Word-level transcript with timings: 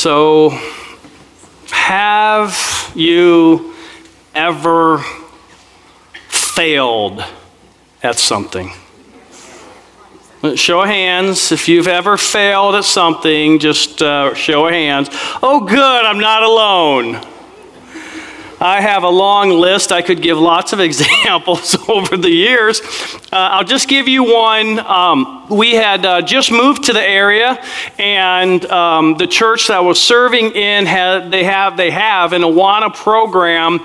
So, 0.00 0.58
have 1.68 2.90
you 2.94 3.74
ever 4.34 5.04
failed 6.26 7.22
at 8.02 8.16
something? 8.16 8.72
Show 10.54 10.80
of 10.80 10.86
hands. 10.86 11.52
If 11.52 11.68
you've 11.68 11.86
ever 11.86 12.16
failed 12.16 12.76
at 12.76 12.84
something, 12.84 13.58
just 13.58 14.00
uh, 14.00 14.32
show 14.32 14.64
of 14.64 14.72
hands. 14.72 15.10
Oh, 15.42 15.66
good, 15.66 16.06
I'm 16.06 16.18
not 16.18 16.44
alone. 16.44 17.22
I 18.58 18.80
have 18.80 19.02
a 19.02 19.10
long 19.10 19.50
list. 19.50 19.92
I 19.92 20.00
could 20.00 20.22
give 20.22 20.38
lots 20.38 20.72
of 20.72 20.80
examples 20.90 21.76
over 21.90 22.16
the 22.16 22.30
years. 22.30 22.80
Uh, 23.30 23.36
I'll 23.52 23.64
just 23.64 23.86
give 23.86 24.08
you 24.08 24.24
one. 24.24 24.78
Um, 24.78 25.39
we 25.50 25.74
had 25.74 26.06
uh, 26.06 26.22
just 26.22 26.52
moved 26.52 26.84
to 26.84 26.92
the 26.92 27.02
area, 27.02 27.62
and 27.98 28.64
um, 28.66 29.16
the 29.16 29.26
church 29.26 29.66
that 29.66 29.78
I 29.78 29.80
was 29.80 30.00
serving 30.00 30.52
in 30.52 30.86
had 30.86 31.30
they 31.30 31.44
have 31.44 31.76
they 31.76 31.90
have 31.90 32.32
an 32.32 32.42
Awana 32.42 32.94
program 32.94 33.80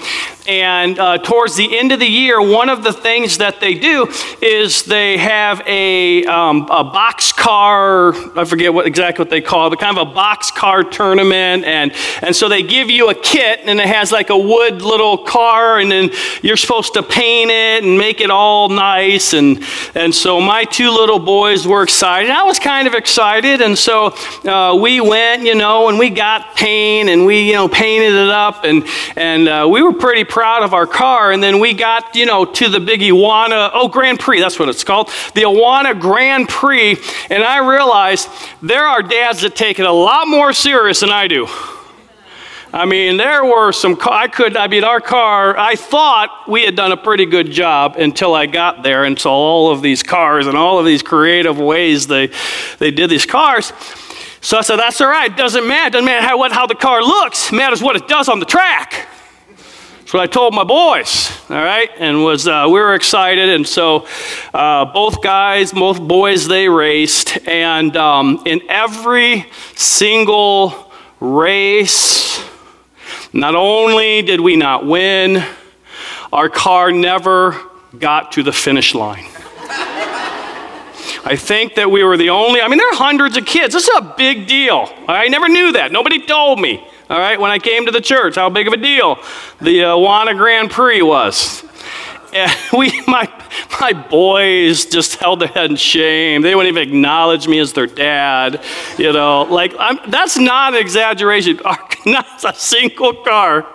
and 0.47 0.99
uh, 0.99 1.17
towards 1.17 1.55
the 1.55 1.77
end 1.77 1.91
of 1.91 1.99
the 1.99 2.05
year, 2.05 2.39
one 2.39 2.69
of 2.69 2.83
the 2.83 2.93
things 2.93 3.39
that 3.39 3.59
they 3.59 3.73
do 3.73 4.07
is 4.41 4.83
they 4.83 5.17
have 5.17 5.61
a, 5.65 6.23
um, 6.25 6.67
a 6.69 6.83
box 6.83 7.31
car, 7.31 8.13
I 8.37 8.45
forget 8.45 8.71
what 8.71 8.85
exactly 8.85 9.23
what 9.23 9.31
they 9.31 9.41
call 9.41 9.67
it, 9.67 9.69
but 9.71 9.79
kind 9.79 9.97
of 9.97 10.07
a 10.07 10.13
box 10.13 10.51
car 10.51 10.83
tournament. 10.83 11.65
And, 11.65 11.93
and 12.21 12.35
so 12.35 12.47
they 12.47 12.61
give 12.61 12.91
you 12.91 13.09
a 13.09 13.15
kit, 13.15 13.61
and 13.63 13.79
it 13.79 13.87
has 13.87 14.11
like 14.11 14.29
a 14.29 14.37
wood 14.37 14.83
little 14.83 15.17
car, 15.17 15.79
and 15.79 15.91
then 15.91 16.11
you're 16.43 16.57
supposed 16.57 16.93
to 16.93 17.01
paint 17.01 17.49
it 17.49 17.83
and 17.83 17.97
make 17.97 18.21
it 18.21 18.29
all 18.29 18.69
nice. 18.69 19.33
And, 19.33 19.63
and 19.95 20.13
so 20.13 20.39
my 20.39 20.63
two 20.63 20.91
little 20.91 21.19
boys 21.19 21.54
were 21.67 21.83
excited. 21.83 22.31
I 22.31 22.43
was 22.43 22.57
kind 22.57 22.87
of 22.87 22.95
excited. 22.95 23.61
And 23.61 23.77
so 23.77 24.15
uh, 24.45 24.75
we 24.75 24.99
went, 24.99 25.43
you 25.43 25.53
know, 25.53 25.89
and 25.89 25.99
we 25.99 26.09
got 26.09 26.55
paint 26.55 27.09
and 27.09 27.25
we, 27.25 27.41
you 27.47 27.53
know, 27.53 27.67
painted 27.67 28.13
it 28.13 28.29
up. 28.29 28.63
And, 28.63 28.83
and 29.15 29.47
uh, 29.47 29.67
we 29.71 29.83
were 29.83 29.93
pretty 29.93 30.23
proud 30.23 30.63
of 30.63 30.73
our 30.73 30.87
car. 30.87 31.31
And 31.31 31.43
then 31.43 31.59
we 31.59 31.75
got, 31.75 32.15
you 32.15 32.25
know, 32.25 32.45
to 32.45 32.67
the 32.67 32.79
big 32.79 33.01
Awana, 33.01 33.69
oh, 33.73 33.87
Grand 33.87 34.19
Prix, 34.19 34.41
that's 34.41 34.57
what 34.57 34.69
it's 34.69 34.83
called, 34.83 35.07
the 35.35 35.43
Awana 35.43 35.99
Grand 35.99 36.49
Prix. 36.49 36.97
And 37.29 37.43
I 37.43 37.59
realized 37.59 38.27
there 38.63 38.85
are 38.85 39.03
dads 39.03 39.41
that 39.41 39.55
take 39.55 39.79
it 39.79 39.85
a 39.85 39.91
lot 39.91 40.27
more 40.27 40.51
serious 40.51 41.01
than 41.01 41.11
I 41.11 41.27
do. 41.27 41.47
I 42.75 42.83
mean, 42.83 43.15
there 43.15 43.45
were 43.45 43.71
some, 43.71 43.97
I 44.01 44.27
could, 44.27 44.57
I 44.57 44.67
mean, 44.67 44.83
our 44.83 44.99
car, 44.99 45.57
I 45.57 45.75
thought 45.77 46.43
we 46.45 46.65
had 46.65 46.75
done 46.75 46.91
a 46.91 46.97
pretty 46.97 47.25
good 47.25 47.49
job 47.49 47.95
until 47.95 48.33
I 48.33 48.47
got 48.47 48.83
there 48.83 49.05
and 49.05 49.17
saw 49.17 49.31
all 49.31 49.71
of 49.71 49.81
these 49.81 50.03
cars 50.03 50.45
and 50.45 50.57
all 50.57 50.77
of 50.77 50.85
these 50.85 51.01
creative 51.01 51.57
ways 51.57 52.07
they, 52.07 52.31
they 52.79 52.91
did 52.91 53.09
these 53.09 53.25
cars. 53.25 53.71
So 54.41 54.57
I 54.57 54.61
said, 54.61 54.75
that's 54.75 54.99
all 54.99 55.07
right. 55.07 55.35
Doesn't 55.37 55.65
matter. 55.65 55.91
Doesn't 55.91 56.05
matter 56.05 56.27
how, 56.27 56.37
what, 56.37 56.51
how 56.51 56.67
the 56.67 56.75
car 56.75 57.01
looks. 57.01 57.49
Matters 57.53 57.81
what 57.81 57.95
it 57.95 58.09
does 58.09 58.27
on 58.27 58.39
the 58.41 58.45
track. 58.45 59.07
That's 59.99 60.13
what 60.13 60.23
I 60.23 60.27
told 60.27 60.53
my 60.53 60.65
boys, 60.65 61.31
all 61.49 61.55
right? 61.55 61.89
And 61.97 62.25
was 62.25 62.45
uh, 62.45 62.65
we 62.67 62.73
were 62.73 62.93
excited, 62.93 63.47
and 63.47 63.65
so 63.65 64.05
uh, 64.53 64.83
both 64.83 65.23
guys, 65.23 65.71
both 65.71 66.01
boys, 66.01 66.45
they 66.45 66.67
raced, 66.67 67.47
and 67.47 67.95
um, 67.95 68.43
in 68.45 68.61
every 68.67 69.45
single 69.75 70.91
race, 71.21 72.43
not 73.35 73.53
only 73.53 74.23
did 74.23 74.41
we 74.41 74.55
not 74.55 74.85
win, 74.85 75.45
our 76.33 76.49
car 76.49 76.91
never 76.91 77.61
got 77.99 78.31
to 78.31 78.41
the 78.41 78.51
finish 78.51 78.95
line. 78.95 79.25
I 81.27 81.35
think 81.35 81.75
that 81.75 81.91
we 81.91 82.03
were 82.03 82.17
the 82.17 82.29
only, 82.29 82.61
I 82.61 82.67
mean, 82.67 82.77
there 82.77 82.89
are 82.89 82.95
hundreds 82.95 83.37
of 83.37 83.45
kids. 83.45 83.73
This 83.73 83.87
is 83.87 83.97
a 83.97 84.13
big 84.17 84.47
deal. 84.47 84.91
I 85.07 85.27
never 85.27 85.47
knew 85.47 85.71
that. 85.73 85.91
Nobody 85.91 86.25
told 86.25 86.59
me 86.59 86.87
all 87.07 87.19
right, 87.19 87.39
when 87.39 87.51
I 87.51 87.59
came 87.59 87.85
to 87.85 87.91
the 87.91 88.01
church, 88.01 88.35
how 88.35 88.49
big 88.49 88.65
of 88.65 88.73
a 88.73 88.77
deal 88.77 89.19
the 89.61 89.83
uh, 89.83 90.33
Grand 90.33 90.71
Prix 90.71 91.03
was. 91.03 91.63
And 92.33 92.51
we, 92.77 92.99
my, 93.07 93.31
my 93.79 93.93
boys 93.93 94.85
just 94.85 95.15
held 95.15 95.41
their 95.41 95.47
head 95.49 95.69
in 95.71 95.75
shame. 95.75 96.41
They 96.41 96.55
wouldn't 96.55 96.75
even 96.75 96.87
acknowledge 96.87 97.47
me 97.47 97.59
as 97.59 97.73
their 97.73 97.87
dad. 97.87 98.63
You 98.97 99.13
know, 99.13 99.43
like, 99.43 99.73
I'm, 99.79 99.99
that's 100.09 100.37
not 100.37 100.73
an 100.73 100.79
exaggeration. 100.79 101.59
Not 102.05 102.43
a 102.43 102.53
single 102.53 103.15
car 103.23 103.65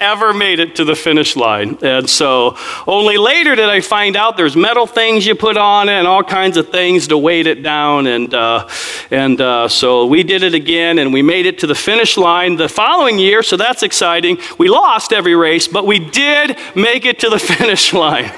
ever 0.00 0.32
made 0.32 0.58
it 0.58 0.76
to 0.76 0.84
the 0.84 0.96
finish 0.96 1.36
line. 1.36 1.78
And 1.82 2.08
so 2.08 2.56
only 2.86 3.18
later 3.18 3.54
did 3.54 3.68
I 3.68 3.82
find 3.82 4.16
out 4.16 4.38
there's 4.38 4.56
metal 4.56 4.86
things 4.86 5.26
you 5.26 5.34
put 5.34 5.58
on 5.58 5.90
it 5.90 5.92
and 5.92 6.06
all 6.06 6.22
kinds 6.22 6.56
of 6.56 6.70
things 6.70 7.08
to 7.08 7.18
weight 7.18 7.46
it 7.46 7.62
down. 7.62 8.06
And, 8.06 8.32
uh, 8.32 8.68
and 9.10 9.38
uh, 9.40 9.68
so 9.68 10.06
we 10.06 10.22
did 10.22 10.42
it 10.42 10.54
again 10.54 10.98
and 10.98 11.12
we 11.12 11.20
made 11.20 11.44
it 11.44 11.58
to 11.58 11.66
the 11.66 11.74
finish 11.74 12.16
line 12.16 12.56
the 12.56 12.68
following 12.68 13.18
year. 13.18 13.42
So 13.42 13.56
that's 13.56 13.82
exciting. 13.82 14.38
We 14.56 14.68
lost 14.68 15.12
every 15.12 15.34
race, 15.34 15.68
but 15.68 15.86
we 15.86 15.98
did 15.98 16.56
make 16.74 17.04
it 17.04 17.18
to 17.20 17.28
the 17.28 17.38
finish 17.38 17.92
line. 17.92 18.32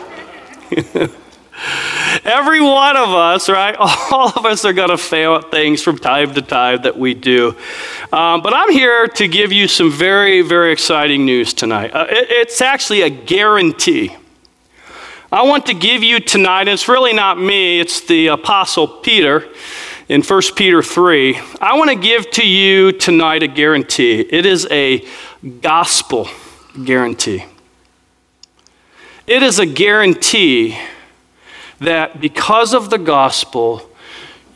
Every 2.25 2.60
one 2.60 2.97
of 2.97 3.10
us, 3.10 3.48
right? 3.48 3.75
All 3.78 4.32
of 4.34 4.44
us 4.47 4.64
are 4.64 4.72
going 4.72 4.91
to 4.91 4.98
fail 4.98 5.36
at 5.36 5.50
things 5.50 5.82
from 5.82 5.98
time 5.98 6.34
to 6.34 6.42
time 6.42 6.82
that 6.82 6.98
we 6.98 7.14
do. 7.14 7.56
Um, 8.12 8.41
but 8.42 8.54
I'm 8.54 8.70
here 8.70 9.09
to 9.09 9.28
give 9.28 9.53
you 9.53 9.69
some 9.69 9.91
very, 9.91 10.42
very 10.42 10.72
exciting 10.72 11.25
news 11.25 11.53
tonight. 11.53 11.92
Uh, 11.94 12.06
it, 12.09 12.30
it's 12.30 12.60
actually 12.60 13.03
a 13.03 13.10
guarantee. 13.10 14.16
I 15.32 15.42
want 15.42 15.66
to 15.66 15.75
give 15.75 16.03
you 16.03 16.19
tonight, 16.19 16.62
and 16.62 16.70
it's 16.70 16.88
really 16.88 17.12
not 17.12 17.38
me, 17.38 17.78
it's 17.78 18.00
the 18.00 18.28
Apostle 18.28 18.88
Peter 18.88 19.48
in 20.09 20.22
1 20.22 20.42
Peter 20.56 20.82
3. 20.82 21.38
I 21.60 21.76
want 21.76 21.91
to 21.91 21.97
give 21.97 22.30
to 22.32 22.47
you 22.47 22.91
tonight 22.91 23.44
a 23.44 23.48
guarantee. 23.48 24.20
It 24.20 24.44
is 24.44 24.66
a 24.70 25.06
gospel 25.60 26.28
guarantee. 26.84 27.44
It 29.30 29.44
is 29.44 29.60
a 29.60 29.64
guarantee 29.64 30.76
that 31.78 32.20
because 32.20 32.74
of 32.74 32.91
the 32.91 32.98
gospel, 32.98 33.88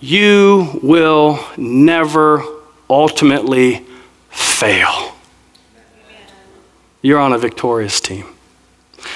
you 0.00 0.80
will 0.82 1.38
never 1.56 2.42
ultimately 2.90 3.86
fail. 4.30 5.14
You're 7.02 7.20
on 7.20 7.32
a 7.32 7.38
victorious 7.38 8.00
team. 8.00 8.26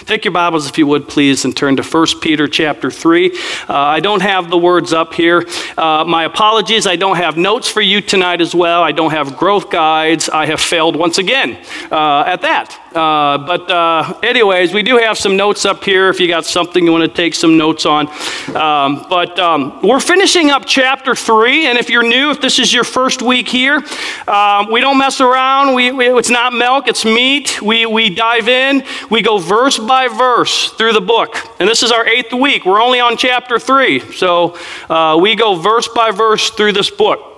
Take 0.06 0.25
your 0.25 0.32
Bibles, 0.32 0.69
if 0.69 0.78
you 0.78 0.86
would, 0.86 1.09
please, 1.09 1.44
and 1.44 1.56
turn 1.56 1.75
to 1.76 1.82
1 1.82 2.06
Peter 2.20 2.47
chapter 2.47 2.88
3. 2.88 3.31
Uh, 3.69 3.75
I 3.75 4.00
don't 4.00 4.22
have 4.22 4.48
the 4.48 4.56
words 4.56 4.92
up 4.92 5.12
here. 5.12 5.44
Uh, 5.76 6.04
my 6.06 6.25
apologies. 6.25 6.86
I 6.86 6.94
don't 6.94 7.16
have 7.16 7.36
notes 7.36 7.69
for 7.69 7.81
you 7.81 8.00
tonight 8.00 8.41
as 8.41 8.54
well. 8.54 8.82
I 8.82 8.92
don't 8.92 9.10
have 9.10 9.37
growth 9.37 9.70
guides. 9.70 10.28
I 10.28 10.47
have 10.47 10.60
failed 10.60 10.94
once 10.94 11.19
again 11.19 11.58
uh, 11.91 12.20
at 12.26 12.42
that. 12.42 12.81
Uh, 12.94 13.38
but, 13.38 13.70
uh, 13.70 14.19
anyways, 14.22 14.72
we 14.72 14.82
do 14.82 14.98
have 14.98 15.19
some 15.19 15.37
notes 15.37 15.64
up 15.64 15.82
here 15.82 16.08
if 16.08 16.20
you 16.20 16.28
got 16.28 16.44
something 16.44 16.84
you 16.84 16.92
want 16.92 17.03
to 17.03 17.14
take 17.14 17.34
some 17.34 17.58
notes 17.58 17.84
on. 17.84 18.08
Um, 18.54 19.04
but 19.10 19.38
um, 19.38 19.81
we're 19.82 20.00
finishing 20.00 20.50
up 20.50 20.64
chapter 20.64 21.14
3. 21.14 21.66
And 21.66 21.76
if 21.76 21.91
you're 21.91 22.06
new, 22.06 22.31
if 22.31 22.41
this 22.41 22.60
is 22.60 22.72
your 22.72 22.84
first 22.84 23.20
week 23.20 23.48
here, 23.48 23.82
um, 24.28 24.70
we 24.70 24.81
don't 24.81 24.97
mess 24.97 25.20
around. 25.20 25.75
We, 25.75 25.91
we, 25.91 26.06
it's 26.19 26.31
not 26.31 26.53
milk, 26.53 26.87
it's 26.87 27.04
meat. 27.04 27.60
We, 27.60 27.84
we 27.84 28.14
dive 28.14 28.48
in, 28.48 28.84
we 29.10 29.22
go 29.22 29.38
verse 29.38 29.78
by 29.88 30.06
verse 30.06 30.71
through 30.72 30.93
the 30.93 31.00
book. 31.00 31.34
And 31.59 31.69
this 31.69 31.82
is 31.82 31.91
our 31.91 32.06
eighth 32.06 32.32
week. 32.32 32.65
We're 32.65 32.81
only 32.81 33.00
on 33.00 33.16
chapter 33.16 33.59
3. 33.59 34.12
So 34.12 34.56
uh, 34.88 35.19
we 35.21 35.34
go 35.34 35.56
verse 35.56 35.88
by 35.88 36.12
verse 36.12 36.50
through 36.50 36.75
this 36.75 36.91
book. 36.91 37.28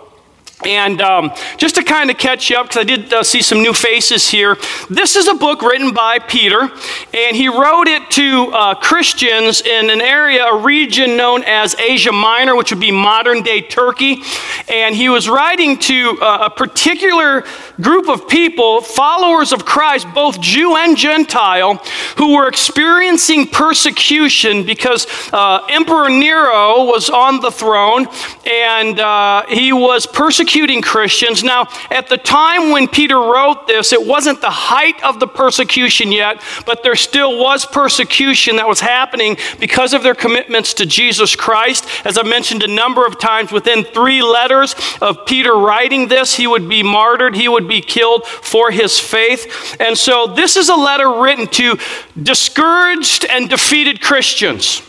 And 0.65 1.00
um, 1.00 1.33
just 1.56 1.77
to 1.77 1.83
kind 1.83 2.11
of 2.11 2.19
catch 2.19 2.50
you 2.50 2.59
up, 2.59 2.66
because 2.66 2.81
I 2.81 2.84
did 2.84 3.12
uh, 3.12 3.22
see 3.22 3.41
some 3.41 3.62
new 3.62 3.72
faces 3.72 4.28
here, 4.28 4.59
this 4.91 5.16
is 5.16 5.27
a 5.27 5.34
book 5.34 5.62
written 5.62 5.94
by 5.94 6.19
Peter, 6.19 6.71
and 7.15 7.37
he 7.37 7.49
wrote 7.49 7.88
it 7.88 8.11
to 8.11 8.50
uh, 8.53 8.75
Christians 8.75 9.62
in 9.62 9.88
an 9.88 10.03
area, 10.03 10.44
a 10.44 10.61
region 10.61 11.17
known 11.17 11.44
as 11.44 11.75
Asia 11.77 12.12
Minor, 12.12 12.56
which 12.56 12.71
would 12.71 12.81
be 12.81 12.91
modern 12.91 13.43
day 13.43 13.62
Turkey. 13.62 14.22
And 14.69 14.94
he 14.94 15.09
was 15.09 15.31
writing 15.31 15.78
to 15.78 16.19
uh, 16.21 16.49
a 16.49 16.50
particular 16.50 17.44
group 17.81 18.09
of 18.09 18.29
people, 18.29 18.81
followers 18.81 19.53
of 19.53 19.65
Christ, 19.65 20.06
both 20.15 20.41
Jew 20.41 20.77
and 20.77 20.97
Gentile, 20.97 21.77
who 22.17 22.35
were 22.37 22.49
experiencing 22.49 23.47
persecution 23.47 24.65
because 24.65 25.06
uh, 25.32 25.67
Emperor 25.69 26.09
Nero 26.09 26.85
was 26.85 27.11
on 27.11 27.41
the 27.41 27.50
throne 27.50 28.06
and 28.47 29.00
uh, 29.00 29.47
he 29.49 29.73
was 29.73 30.06
persecuting 30.06 30.82
Christians. 30.82 31.43
Now, 31.43 31.69
at 31.91 32.09
the 32.09 32.17
time 32.17 32.71
when 32.71 32.88
Peter 32.88 33.17
wrote 33.17 33.67
this, 33.67 33.93
it 33.93 34.06
wasn't 34.06 34.41
the 34.41 34.50
height 34.50 35.03
of 35.03 35.21
the 35.21 35.27
persecution 35.27 36.12
yet, 36.12 36.43
but 36.67 36.82
there 36.82 36.97
still 36.97 37.38
was 37.38 37.65
persecution 37.65 38.56
that 38.56 38.69
was 38.69 38.81
happening 38.81 39.37
because 39.59 39.94
of 39.94 40.03
their 40.03 40.15
commitments 40.15 40.75
to 40.75 40.87
Jesus 40.87 41.37
Christ. 41.37 41.87
As 42.05 42.19
I 42.19 42.23
mentioned 42.23 42.62
a 42.62 42.69
number 42.69 43.06
of 43.06 43.19
times, 43.19 43.53
within 43.53 43.85
three 43.85 44.23
letters 44.23 44.75
of 45.00 45.25
Peter 45.27 45.55
writing 45.55 46.09
this, 46.09 46.37
he 46.37 46.47
would 46.47 46.69
be 46.69 46.82
martyred, 46.82 47.35
he 47.37 47.49
would 47.49 47.69
be 47.70 47.81
killed 47.81 48.26
for 48.26 48.70
his 48.70 48.99
faith. 48.99 49.76
And 49.81 49.96
so, 49.96 50.26
this 50.26 50.56
is 50.56 50.69
a 50.69 50.75
letter 50.75 51.20
written 51.22 51.46
to 51.49 51.78
discouraged 52.22 53.25
and 53.25 53.49
defeated 53.49 54.02
Christians 54.02 54.82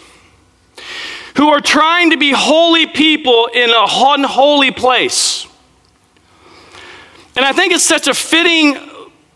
who 1.37 1.47
are 1.49 1.61
trying 1.61 2.09
to 2.11 2.17
be 2.17 2.31
holy 2.31 2.85
people 2.85 3.47
in 3.53 3.69
a 3.69 3.85
unholy 3.87 4.71
place. 4.71 5.47
And 7.35 7.45
I 7.45 7.53
think 7.53 7.71
it's 7.73 7.85
such 7.85 8.07
a 8.07 8.13
fitting 8.13 8.77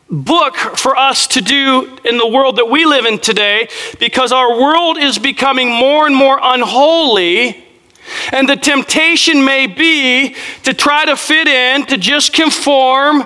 book 0.10 0.56
for 0.56 0.96
us 0.96 1.28
to 1.28 1.42
do 1.42 1.98
in 2.06 2.18
the 2.18 2.28
world 2.28 2.58
that 2.58 2.70
we 2.70 2.86
live 2.86 3.06
in 3.06 3.20
today 3.20 3.68
because 4.00 4.32
our 4.32 4.60
world 4.60 4.98
is 4.98 5.18
becoming 5.18 5.70
more 5.70 6.06
and 6.06 6.16
more 6.16 6.40
unholy. 6.42 7.65
And 8.32 8.48
the 8.48 8.56
temptation 8.56 9.44
may 9.44 9.68
be 9.68 10.36
to 10.64 10.74
try 10.74 11.06
to 11.06 11.16
fit 11.16 11.48
in, 11.48 11.86
to 11.88 11.98
just 11.98 12.34
conform, 12.34 13.24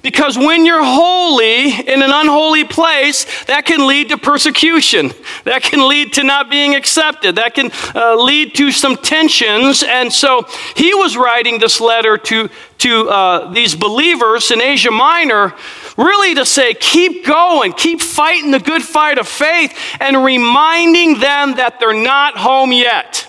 because 0.00 0.38
when 0.38 0.64
you're 0.64 0.84
holy 0.84 1.70
in 1.70 2.02
an 2.02 2.10
unholy 2.12 2.64
place, 2.64 3.44
that 3.44 3.66
can 3.66 3.86
lead 3.86 4.10
to 4.10 4.16
persecution. 4.16 5.10
That 5.44 5.62
can 5.62 5.86
lead 5.86 6.14
to 6.14 6.22
not 6.22 6.48
being 6.48 6.76
accepted. 6.76 7.36
That 7.36 7.54
can 7.54 7.70
uh, 7.94 8.14
lead 8.14 8.54
to 8.54 8.70
some 8.70 8.96
tensions. 8.96 9.82
And 9.82 10.12
so 10.12 10.46
he 10.76 10.94
was 10.94 11.16
writing 11.16 11.58
this 11.58 11.80
letter 11.80 12.16
to, 12.16 12.48
to 12.78 13.08
uh, 13.10 13.52
these 13.52 13.74
believers 13.74 14.50
in 14.52 14.62
Asia 14.62 14.92
Minor, 14.92 15.54
really 15.96 16.34
to 16.36 16.46
say, 16.46 16.74
keep 16.74 17.26
going, 17.26 17.72
keep 17.72 18.00
fighting 18.00 18.52
the 18.52 18.60
good 18.60 18.82
fight 18.82 19.18
of 19.18 19.26
faith, 19.26 19.76
and 20.00 20.24
reminding 20.24 21.18
them 21.18 21.56
that 21.56 21.80
they're 21.80 21.92
not 21.92 22.36
home 22.38 22.72
yet. 22.72 23.27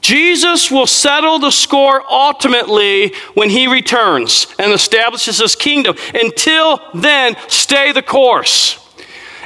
Jesus 0.00 0.70
will 0.70 0.86
settle 0.86 1.38
the 1.38 1.50
score 1.50 2.02
ultimately 2.10 3.14
when 3.34 3.50
he 3.50 3.66
returns 3.66 4.46
and 4.58 4.72
establishes 4.72 5.38
his 5.40 5.54
kingdom. 5.54 5.96
Until 6.14 6.80
then, 6.94 7.36
stay 7.48 7.92
the 7.92 8.02
course. 8.02 8.84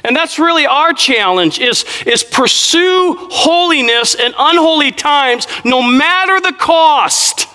And 0.04 0.16
that's 0.16 0.38
really 0.38 0.66
our 0.66 0.92
challenge 0.92 1.60
is, 1.60 1.84
is 2.06 2.24
pursue 2.24 3.16
holiness 3.30 4.14
in 4.14 4.34
unholy 4.36 4.90
times 4.90 5.46
no 5.64 5.82
matter 5.82 6.40
the 6.40 6.52
cost. 6.52 7.46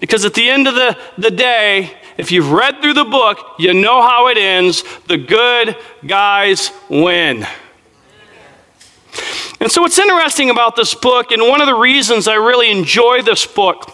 Because 0.00 0.24
at 0.24 0.34
the 0.34 0.48
end 0.48 0.68
of 0.68 0.74
the, 0.74 0.96
the 1.18 1.30
day, 1.30 1.92
if 2.16 2.32
you've 2.32 2.50
read 2.50 2.80
through 2.80 2.94
the 2.94 3.04
book, 3.04 3.38
you 3.58 3.74
know 3.74 4.02
how 4.02 4.28
it 4.28 4.38
ends. 4.38 4.84
The 5.06 5.18
good 5.18 5.76
guys 6.06 6.70
win. 6.88 7.46
And 9.60 9.70
so, 9.72 9.82
what's 9.82 9.98
interesting 9.98 10.50
about 10.50 10.76
this 10.76 10.94
book, 10.94 11.32
and 11.32 11.42
one 11.42 11.60
of 11.60 11.66
the 11.66 11.74
reasons 11.74 12.28
I 12.28 12.34
really 12.34 12.70
enjoy 12.70 13.22
this 13.22 13.44
book, 13.44 13.90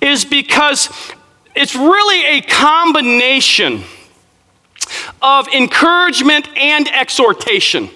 is 0.00 0.24
because 0.24 0.88
it's 1.54 1.76
really 1.76 2.38
a 2.38 2.40
combination 2.40 3.82
of 5.20 5.48
encouragement 5.48 6.48
and 6.56 6.88
exhortation. 6.88 7.90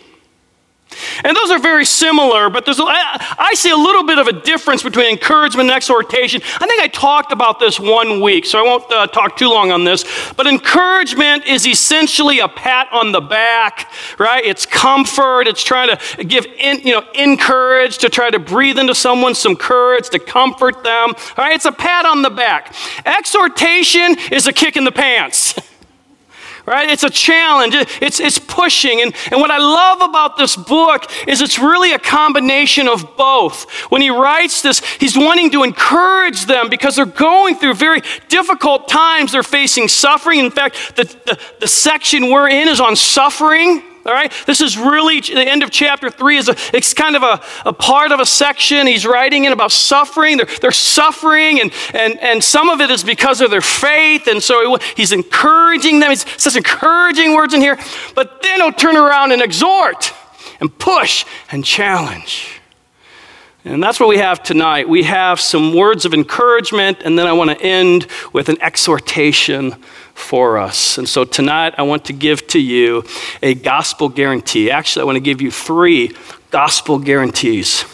And 1.25 1.37
those 1.37 1.51
are 1.51 1.59
very 1.59 1.85
similar, 1.85 2.51
but 2.51 2.65
there's, 2.65 2.79
I 2.81 3.53
see 3.55 3.71
a 3.71 3.77
little 3.77 4.05
bit 4.05 4.19
of 4.19 4.27
a 4.27 4.33
difference 4.33 4.83
between 4.83 5.07
encouragement 5.07 5.69
and 5.69 5.77
exhortation. 5.77 6.41
I 6.61 6.67
think 6.67 6.83
I 6.83 6.89
talked 6.89 7.33
about 7.33 7.59
this 7.59 7.79
one 7.79 8.21
week, 8.21 8.45
so 8.47 8.59
I 8.59 8.63
won't 8.63 8.93
uh, 8.93 9.07
talk 9.07 9.37
too 9.37 9.49
long 9.49 9.73
on 9.73 9.85
this. 9.85 10.05
But 10.37 10.47
encouragement 10.47 11.47
is 11.47 11.67
essentially 11.67 12.41
a 12.41 12.49
pat 12.49 12.89
on 12.93 13.13
the 13.13 13.21
back, 13.21 13.91
right? 14.19 14.45
It's 14.45 14.67
comfort. 14.67 15.47
It's 15.47 15.63
trying 15.63 15.97
to 15.97 16.25
give, 16.25 16.47
in, 16.47 16.81
you 16.81 16.95
know, 16.95 17.05
encourage, 17.15 17.99
to 17.99 18.09
try 18.09 18.31
to 18.31 18.39
breathe 18.39 18.79
into 18.79 18.95
someone 18.95 19.35
some 19.35 19.57
courage, 19.57 20.09
to 20.11 20.19
comfort 20.19 20.83
them. 20.83 21.11
All 21.37 21.45
right, 21.45 21.55
it's 21.55 21.67
a 21.67 21.73
pat 21.73 22.05
on 22.07 22.23
the 22.23 22.31
back. 22.31 22.75
Exhortation 23.05 24.17
is 24.33 24.47
a 24.47 24.53
kick 24.53 24.77
in 24.77 24.85
the 24.85 24.93
pants. 24.93 25.55
right? 26.69 26.89
It's 26.91 27.03
a 27.03 27.11
challenge, 27.11 27.75
it's, 27.75 28.21
it's 28.21 28.39
pushing. 28.39 29.01
And, 29.01 29.15
and 29.33 29.41
what 29.41 29.51
I 29.51 29.59
love 29.59 30.03
about 30.03 30.37
this 30.37 30.55
book 30.55 31.11
is 31.27 31.41
it's 31.41 31.59
really 31.59 31.93
a 31.93 31.99
combination 31.99 32.89
of 32.89 33.17
both. 33.17 33.69
When 33.91 34.03
he 34.03 34.11
writes 34.11 34.63
this, 34.63 34.81
he's 34.97 35.17
wanting 35.17 35.51
to 35.53 35.63
encourage 35.65 36.47
them 36.47 36.69
because 36.69 36.97
they're 36.97 37.07
going 37.07 37.57
through 37.57 37.75
very 37.75 38.03
difficult 38.29 38.89
times. 38.89 39.33
They're 39.33 39.43
facing 39.43 39.89
suffering. 39.89 40.41
In 40.41 40.51
fact, 40.51 40.97
the, 40.97 41.05
the, 41.05 41.41
the 41.61 41.69
section 41.69 42.31
we're 42.31 42.49
in 42.49 42.69
is 42.69 42.81
on 42.81 42.95
suffering. 42.97 43.83
All 44.09 44.15
right? 44.15 44.33
This 44.47 44.63
is 44.63 44.79
really 44.79 45.21
the 45.21 45.47
end 45.47 45.63
of 45.63 45.71
chapter 45.71 46.09
three 46.09 46.39
is 46.39 46.49
a, 46.49 46.57
it's 46.73 46.95
kind 46.95 47.15
of 47.15 47.23
a, 47.23 47.43
a 47.69 47.73
part 47.75 48.11
of 48.11 48.21
a 48.21 48.27
section. 48.27 48.87
He's 48.87 49.05
writing 49.05 49.45
in 49.45 49.53
about 49.53 49.71
suffering. 49.71 50.39
They're, 50.39 50.49
they're 50.63 50.73
suffering, 50.73 51.61
and, 51.61 51.71
and, 51.93 52.19
and 52.21 52.43
some 52.43 52.71
of 52.71 52.81
it 52.81 52.91
is 52.91 53.05
because 53.05 53.43
of 53.43 53.51
their 53.51 53.61
faith. 53.61 54.27
And 54.27 54.43
so 54.43 54.79
he's 54.97 55.13
encouraging 55.13 56.01
them. 56.01 56.11
He 56.11 56.17
says 56.17 56.57
encouraging 56.57 57.35
words 57.35 57.53
in 57.53 57.61
here, 57.61 57.79
but 58.15 58.41
then 58.43 58.61
he'll 58.61 58.73
turn 58.73 58.97
around 58.97 59.33
and 59.33 59.43
exhort 59.43 60.15
and 60.59 60.77
push 60.79 61.27
and 61.53 61.65
challenge. 61.65 62.61
And 63.65 63.83
that's 63.83 64.01
what 64.01 64.09
we 64.09 64.17
have 64.17 64.43
tonight. 64.43 64.89
We 64.89 65.03
have 65.03 65.39
some 65.39 65.75
words 65.75 66.07
of 66.07 66.15
encouragement, 66.15 67.03
and 67.05 67.19
then 67.19 67.27
I 67.27 67.35
want 67.35 67.51
to 67.51 67.61
end 67.61 68.07
with 68.33 68.49
an 68.49 68.57
exhortation 68.63 69.77
for 70.19 70.59
us. 70.59 70.99
And 70.99 71.09
so 71.09 71.25
tonight, 71.25 71.75
I 71.79 71.83
want 71.83 72.05
to 72.07 72.13
give 72.13 72.47
to 72.49 72.61
you 72.61 73.05
a 73.43 73.55
gospel 73.55 74.09
guarantee. 74.09 74.71
Actually, 74.71 75.03
I 75.03 75.05
want 75.07 75.17
to 75.17 75.21
give 75.21 75.41
you 75.41 75.51
three 75.51 76.15
gospel 76.51 76.99
guarantees. 76.99 77.85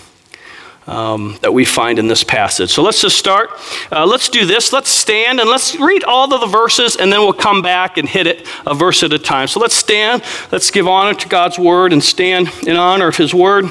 Um, 0.87 1.39
that 1.41 1.55
we 1.55 1.65
find 1.65 1.99
in 1.99 2.09
this 2.09 2.25
passage. 2.25 2.69
So 2.69 2.83
let's 2.83 3.01
just 3.01 3.17
start. 3.17 3.49
Uh, 3.91 4.05
let's 4.05 4.29
do 4.29 4.45
this. 4.45 4.71
Let's 4.71 4.91
stand 4.91 5.41
and 5.41 5.49
let's 5.49 5.75
read 5.77 6.05
all 6.05 6.31
of 6.35 6.43
the 6.43 6.47
verses 6.47 6.97
and 6.97 7.11
then 7.11 7.21
we'll 7.21 7.33
come 7.33 7.63
back 7.63 7.97
and 7.97 8.07
hit 8.07 8.27
it 8.27 8.47
a 8.67 8.75
verse 8.75 9.03
at 9.03 9.11
a 9.11 9.19
time. 9.19 9.49
So 9.49 9.61
let's 9.61 9.75
stand. 9.75 10.23
Let's 10.53 10.71
give 10.71 10.87
honor 10.87 11.15
to 11.15 11.27
God's 11.27 11.59
word 11.59 11.95
and 11.95 12.05
stand 12.05 12.51
in 12.67 12.77
honor 12.77 13.09
of 13.09 13.17
his 13.17 13.33
word. 13.33 13.65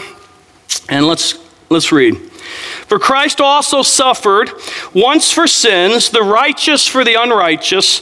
And 0.89 1.05
let's, 1.05 1.38
let's 1.69 1.91
read. 1.91 2.15
For 2.88 2.97
Christ 2.97 3.39
also 3.39 3.83
suffered 3.83 4.50
once 4.95 5.31
for 5.31 5.45
sins, 5.45 6.09
the 6.09 6.23
righteous 6.23 6.88
for 6.88 7.05
the 7.05 7.13
unrighteous 7.13 8.01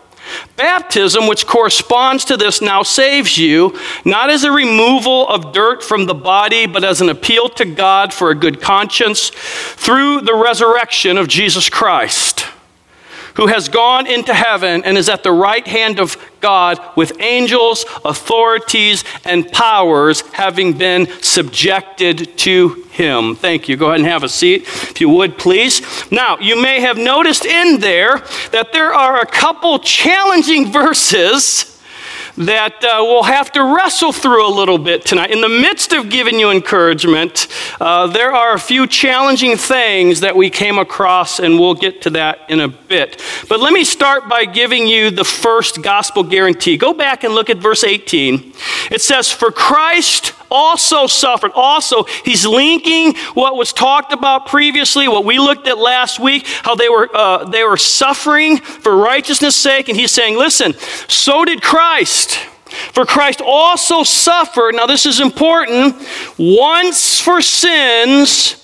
Baptism, 0.55 1.27
which 1.27 1.47
corresponds 1.47 2.25
to 2.25 2.37
this, 2.37 2.61
now 2.61 2.83
saves 2.83 3.37
you, 3.37 3.77
not 4.05 4.29
as 4.29 4.43
a 4.43 4.51
removal 4.51 5.27
of 5.27 5.53
dirt 5.53 5.83
from 5.83 6.05
the 6.05 6.13
body, 6.13 6.65
but 6.65 6.83
as 6.83 7.01
an 7.01 7.09
appeal 7.09 7.49
to 7.49 7.65
God 7.65 8.13
for 8.13 8.29
a 8.29 8.35
good 8.35 8.61
conscience 8.61 9.29
through 9.29 10.21
the 10.21 10.35
resurrection 10.35 11.17
of 11.17 11.27
Jesus 11.27 11.69
Christ 11.69 12.45
who 13.35 13.47
has 13.47 13.69
gone 13.69 14.07
into 14.07 14.33
heaven 14.33 14.83
and 14.83 14.97
is 14.97 15.09
at 15.09 15.23
the 15.23 15.31
right 15.31 15.65
hand 15.65 15.99
of 15.99 16.17
God 16.41 16.79
with 16.95 17.19
angels, 17.21 17.85
authorities, 18.03 19.03
and 19.23 19.49
powers 19.51 20.21
having 20.33 20.77
been 20.77 21.07
subjected 21.21 22.37
to 22.39 22.83
him. 22.91 23.35
Thank 23.35 23.69
you. 23.69 23.77
Go 23.77 23.87
ahead 23.87 23.99
and 23.99 24.07
have 24.07 24.23
a 24.23 24.29
seat, 24.29 24.63
if 24.63 24.99
you 24.99 25.09
would, 25.09 25.37
please. 25.37 25.81
Now, 26.11 26.37
you 26.39 26.61
may 26.61 26.81
have 26.81 26.97
noticed 26.97 27.45
in 27.45 27.79
there 27.79 28.17
that 28.51 28.73
there 28.73 28.93
are 28.93 29.21
a 29.21 29.25
couple 29.25 29.79
challenging 29.79 30.71
verses 30.71 31.70
that 32.37 32.83
uh, 32.83 32.97
we'll 33.01 33.23
have 33.23 33.51
to 33.53 33.75
wrestle 33.75 34.11
through 34.11 34.47
a 34.47 34.53
little 34.53 34.77
bit 34.77 35.05
tonight. 35.05 35.31
In 35.31 35.41
the 35.41 35.49
midst 35.49 35.93
of 35.93 36.09
giving 36.09 36.39
you 36.39 36.49
encouragement, 36.51 37.47
uh, 37.79 38.07
there 38.07 38.33
are 38.33 38.53
a 38.53 38.59
few 38.59 38.87
challenging 38.87 39.57
things 39.57 40.21
that 40.21 40.35
we 40.35 40.49
came 40.49 40.77
across, 40.77 41.39
and 41.39 41.59
we'll 41.59 41.73
get 41.73 42.01
to 42.03 42.09
that 42.11 42.49
in 42.49 42.59
a 42.59 42.67
bit. 42.67 43.21
But 43.49 43.59
let 43.59 43.73
me 43.73 43.83
start 43.83 44.29
by 44.29 44.45
giving 44.45 44.87
you 44.87 45.11
the 45.11 45.25
first 45.25 45.81
gospel 45.81 46.23
guarantee. 46.23 46.77
Go 46.77 46.93
back 46.93 47.23
and 47.23 47.33
look 47.33 47.49
at 47.49 47.57
verse 47.57 47.83
18. 47.83 48.53
It 48.91 49.01
says, 49.01 49.31
For 49.31 49.51
Christ 49.51 50.33
also 50.51 51.07
suffered. 51.07 51.51
Also, 51.55 52.03
he's 52.25 52.45
linking 52.45 53.15
what 53.33 53.55
was 53.55 53.73
talked 53.73 54.13
about 54.13 54.45
previously, 54.45 55.07
what 55.07 55.25
we 55.25 55.39
looked 55.39 55.67
at 55.67 55.77
last 55.77 56.19
week, 56.19 56.45
how 56.45 56.75
they 56.75 56.89
were, 56.89 57.09
uh, 57.15 57.45
they 57.45 57.63
were 57.63 57.77
suffering 57.77 58.57
for 58.57 58.95
righteousness' 58.95 59.55
sake. 59.55 59.89
And 59.89 59.97
he's 59.97 60.11
saying, 60.11 60.37
listen, 60.37 60.73
so 61.07 61.45
did 61.45 61.61
Christ. 61.61 62.37
For 62.93 63.05
Christ 63.05 63.41
also 63.41 64.03
suffered, 64.03 64.75
now 64.75 64.85
this 64.85 65.05
is 65.05 65.19
important, 65.19 65.95
once 66.37 67.19
for 67.19 67.41
sins 67.41 68.60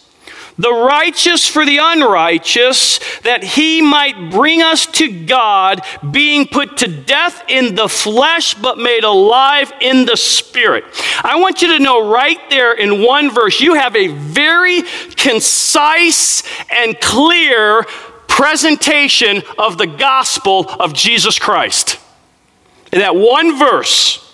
the 0.58 0.72
righteous 0.72 1.48
for 1.48 1.66
the 1.66 1.78
unrighteous, 1.78 3.00
that 3.20 3.44
he 3.44 3.82
might 3.82 4.32
bring 4.32 4.62
us 4.62 4.86
to 4.86 5.26
God, 5.26 5.82
being 6.12 6.48
put 6.48 6.78
to 6.78 6.88
death 6.88 7.44
in 7.48 7.76
the 7.76 7.88
flesh, 7.88 8.56
but 8.56 8.78
made 8.78 9.04
alive 9.04 9.72
in 9.82 10.06
the 10.06 10.18
spirit. 10.18 10.84
I 11.24 11.40
want 11.40 11.62
you 11.62 11.78
to 11.78 11.84
know 11.84 12.10
right 12.10 12.40
there 12.50 12.74
in 12.74 13.04
one 13.04 13.32
verse, 13.32 13.62
you 13.62 13.76
have 13.76 13.96
a 13.96 14.08
very 14.08 14.84
concise 15.16 16.44
and 16.72 17.00
clear 17.00 17.84
presentation 18.28 19.44
of 19.58 19.78
the 19.78 19.88
gospel 19.88 20.70
of 20.80 20.94
Jesus 20.94 21.40
Christ. 21.40 22.00
In 22.92 23.00
that 23.00 23.16
one 23.16 23.58
verse. 23.58 24.26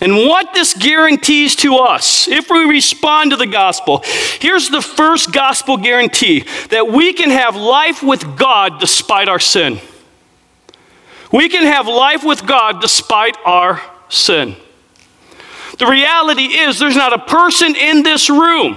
And 0.00 0.14
what 0.28 0.54
this 0.54 0.74
guarantees 0.74 1.56
to 1.56 1.76
us, 1.76 2.28
if 2.28 2.50
we 2.50 2.64
respond 2.64 3.32
to 3.32 3.36
the 3.36 3.46
gospel, 3.46 4.02
here's 4.38 4.68
the 4.68 4.80
first 4.80 5.32
gospel 5.32 5.76
guarantee 5.76 6.44
that 6.70 6.88
we 6.88 7.12
can 7.12 7.30
have 7.30 7.56
life 7.56 8.02
with 8.02 8.36
God 8.36 8.78
despite 8.78 9.28
our 9.28 9.40
sin. 9.40 9.80
We 11.32 11.48
can 11.48 11.64
have 11.64 11.88
life 11.88 12.24
with 12.24 12.46
God 12.46 12.80
despite 12.80 13.36
our 13.44 13.82
sin. 14.08 14.56
The 15.78 15.86
reality 15.86 16.44
is, 16.44 16.78
there's 16.78 16.96
not 16.96 17.12
a 17.12 17.18
person 17.18 17.76
in 17.76 18.02
this 18.02 18.30
room. 18.30 18.76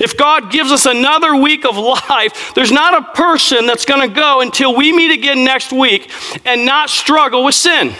If 0.00 0.16
God 0.16 0.50
gives 0.50 0.72
us 0.72 0.86
another 0.86 1.36
week 1.36 1.64
of 1.64 1.76
life, 2.10 2.52
there's 2.54 2.72
not 2.72 2.94
a 2.94 3.12
person 3.12 3.66
that's 3.66 3.84
going 3.84 4.08
to 4.08 4.14
go 4.14 4.40
until 4.40 4.74
we 4.74 4.92
meet 4.92 5.12
again 5.12 5.44
next 5.44 5.72
week 5.72 6.10
and 6.44 6.64
not 6.64 6.90
struggle 6.90 7.44
with 7.44 7.54
sin. 7.54 7.94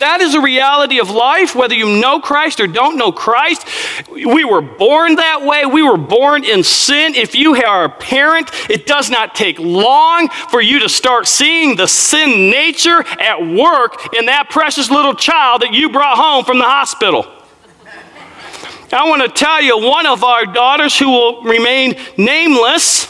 That 0.00 0.20
is 0.20 0.34
a 0.34 0.40
reality 0.40 0.98
of 0.98 1.08
life, 1.10 1.54
whether 1.54 1.74
you 1.74 2.00
know 2.00 2.20
Christ 2.20 2.60
or 2.60 2.66
don't 2.66 2.96
know 2.96 3.12
Christ. 3.12 3.66
We 4.10 4.44
were 4.44 4.60
born 4.60 5.16
that 5.16 5.42
way. 5.42 5.66
We 5.66 5.82
were 5.82 5.96
born 5.96 6.44
in 6.44 6.64
sin. 6.64 7.14
If 7.14 7.34
you 7.34 7.54
are 7.54 7.84
a 7.84 7.88
parent, 7.88 8.50
it 8.68 8.86
does 8.86 9.08
not 9.08 9.34
take 9.34 9.58
long 9.58 10.28
for 10.28 10.60
you 10.60 10.80
to 10.80 10.88
start 10.88 11.28
seeing 11.28 11.76
the 11.76 11.86
sin 11.86 12.50
nature 12.50 13.04
at 13.20 13.40
work 13.40 14.14
in 14.14 14.26
that 14.26 14.50
precious 14.50 14.90
little 14.90 15.14
child 15.14 15.62
that 15.62 15.72
you 15.72 15.90
brought 15.90 16.18
home 16.18 16.44
from 16.44 16.58
the 16.58 16.64
hospital. 16.64 17.26
I 18.92 19.08
want 19.08 19.22
to 19.22 19.28
tell 19.28 19.62
you, 19.62 19.78
one 19.78 20.06
of 20.06 20.22
our 20.22 20.44
daughters 20.46 20.98
who 20.98 21.08
will 21.08 21.42
remain 21.42 21.96
nameless, 22.16 23.08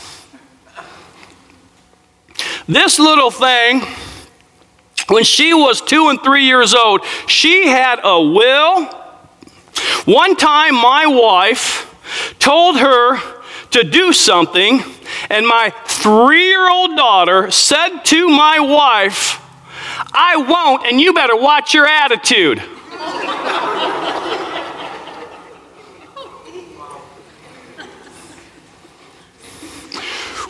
this 2.66 2.98
little 2.98 3.30
thing 3.30 3.82
when 5.08 5.24
she 5.24 5.52
was 5.52 5.80
two 5.80 6.08
and 6.08 6.22
three 6.22 6.44
years 6.44 6.74
old, 6.74 7.04
she 7.26 7.68
had 7.68 8.00
a 8.02 8.20
will. 8.20 8.86
One 10.04 10.36
time, 10.36 10.74
my 10.74 11.06
wife 11.06 11.90
told 12.38 12.78
her 12.78 13.18
to 13.72 13.82
do 13.84 14.12
something, 14.12 14.82
and 15.28 15.46
my 15.46 15.72
three 15.86 16.48
year 16.48 16.70
old 16.70 16.96
daughter 16.96 17.50
said 17.50 17.98
to 18.04 18.28
my 18.28 18.60
wife, 18.60 19.40
I 20.12 20.36
won't, 20.36 20.86
and 20.86 21.00
you 21.00 21.12
better 21.12 21.36
watch 21.36 21.74
your 21.74 21.86
attitude. 21.86 22.62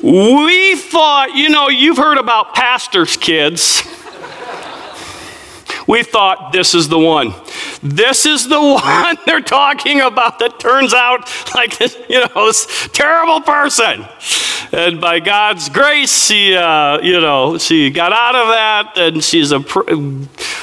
we 0.02 0.76
thought, 0.76 1.32
you 1.34 1.49
know, 1.49 1.68
you've 1.68 1.96
heard 1.96 2.18
about 2.18 2.54
pastors' 2.54 3.16
kids 3.16 3.82
we 5.86 6.02
thought 6.02 6.52
this 6.52 6.74
is 6.74 6.88
the 6.88 6.98
one. 6.98 7.34
This 7.82 8.26
is 8.26 8.48
the 8.48 8.60
one 8.60 9.16
they're 9.26 9.40
talking 9.40 10.00
about 10.00 10.38
that 10.38 10.58
turns 10.58 10.94
out 10.94 11.30
like 11.54 11.78
this, 11.78 11.96
you 12.08 12.20
know, 12.20 12.46
this 12.46 12.88
terrible 12.92 13.40
person. 13.40 14.06
And 14.72 15.00
by 15.00 15.20
God's 15.20 15.68
grace, 15.68 16.26
she, 16.26 16.54
uh, 16.54 17.00
you 17.00 17.20
know, 17.20 17.58
she 17.58 17.90
got 17.90 18.12
out 18.12 18.34
of 18.34 18.48
that, 18.48 18.92
and 18.96 19.22
she's 19.22 19.52
a, 19.52 19.60
pr- 19.60 19.92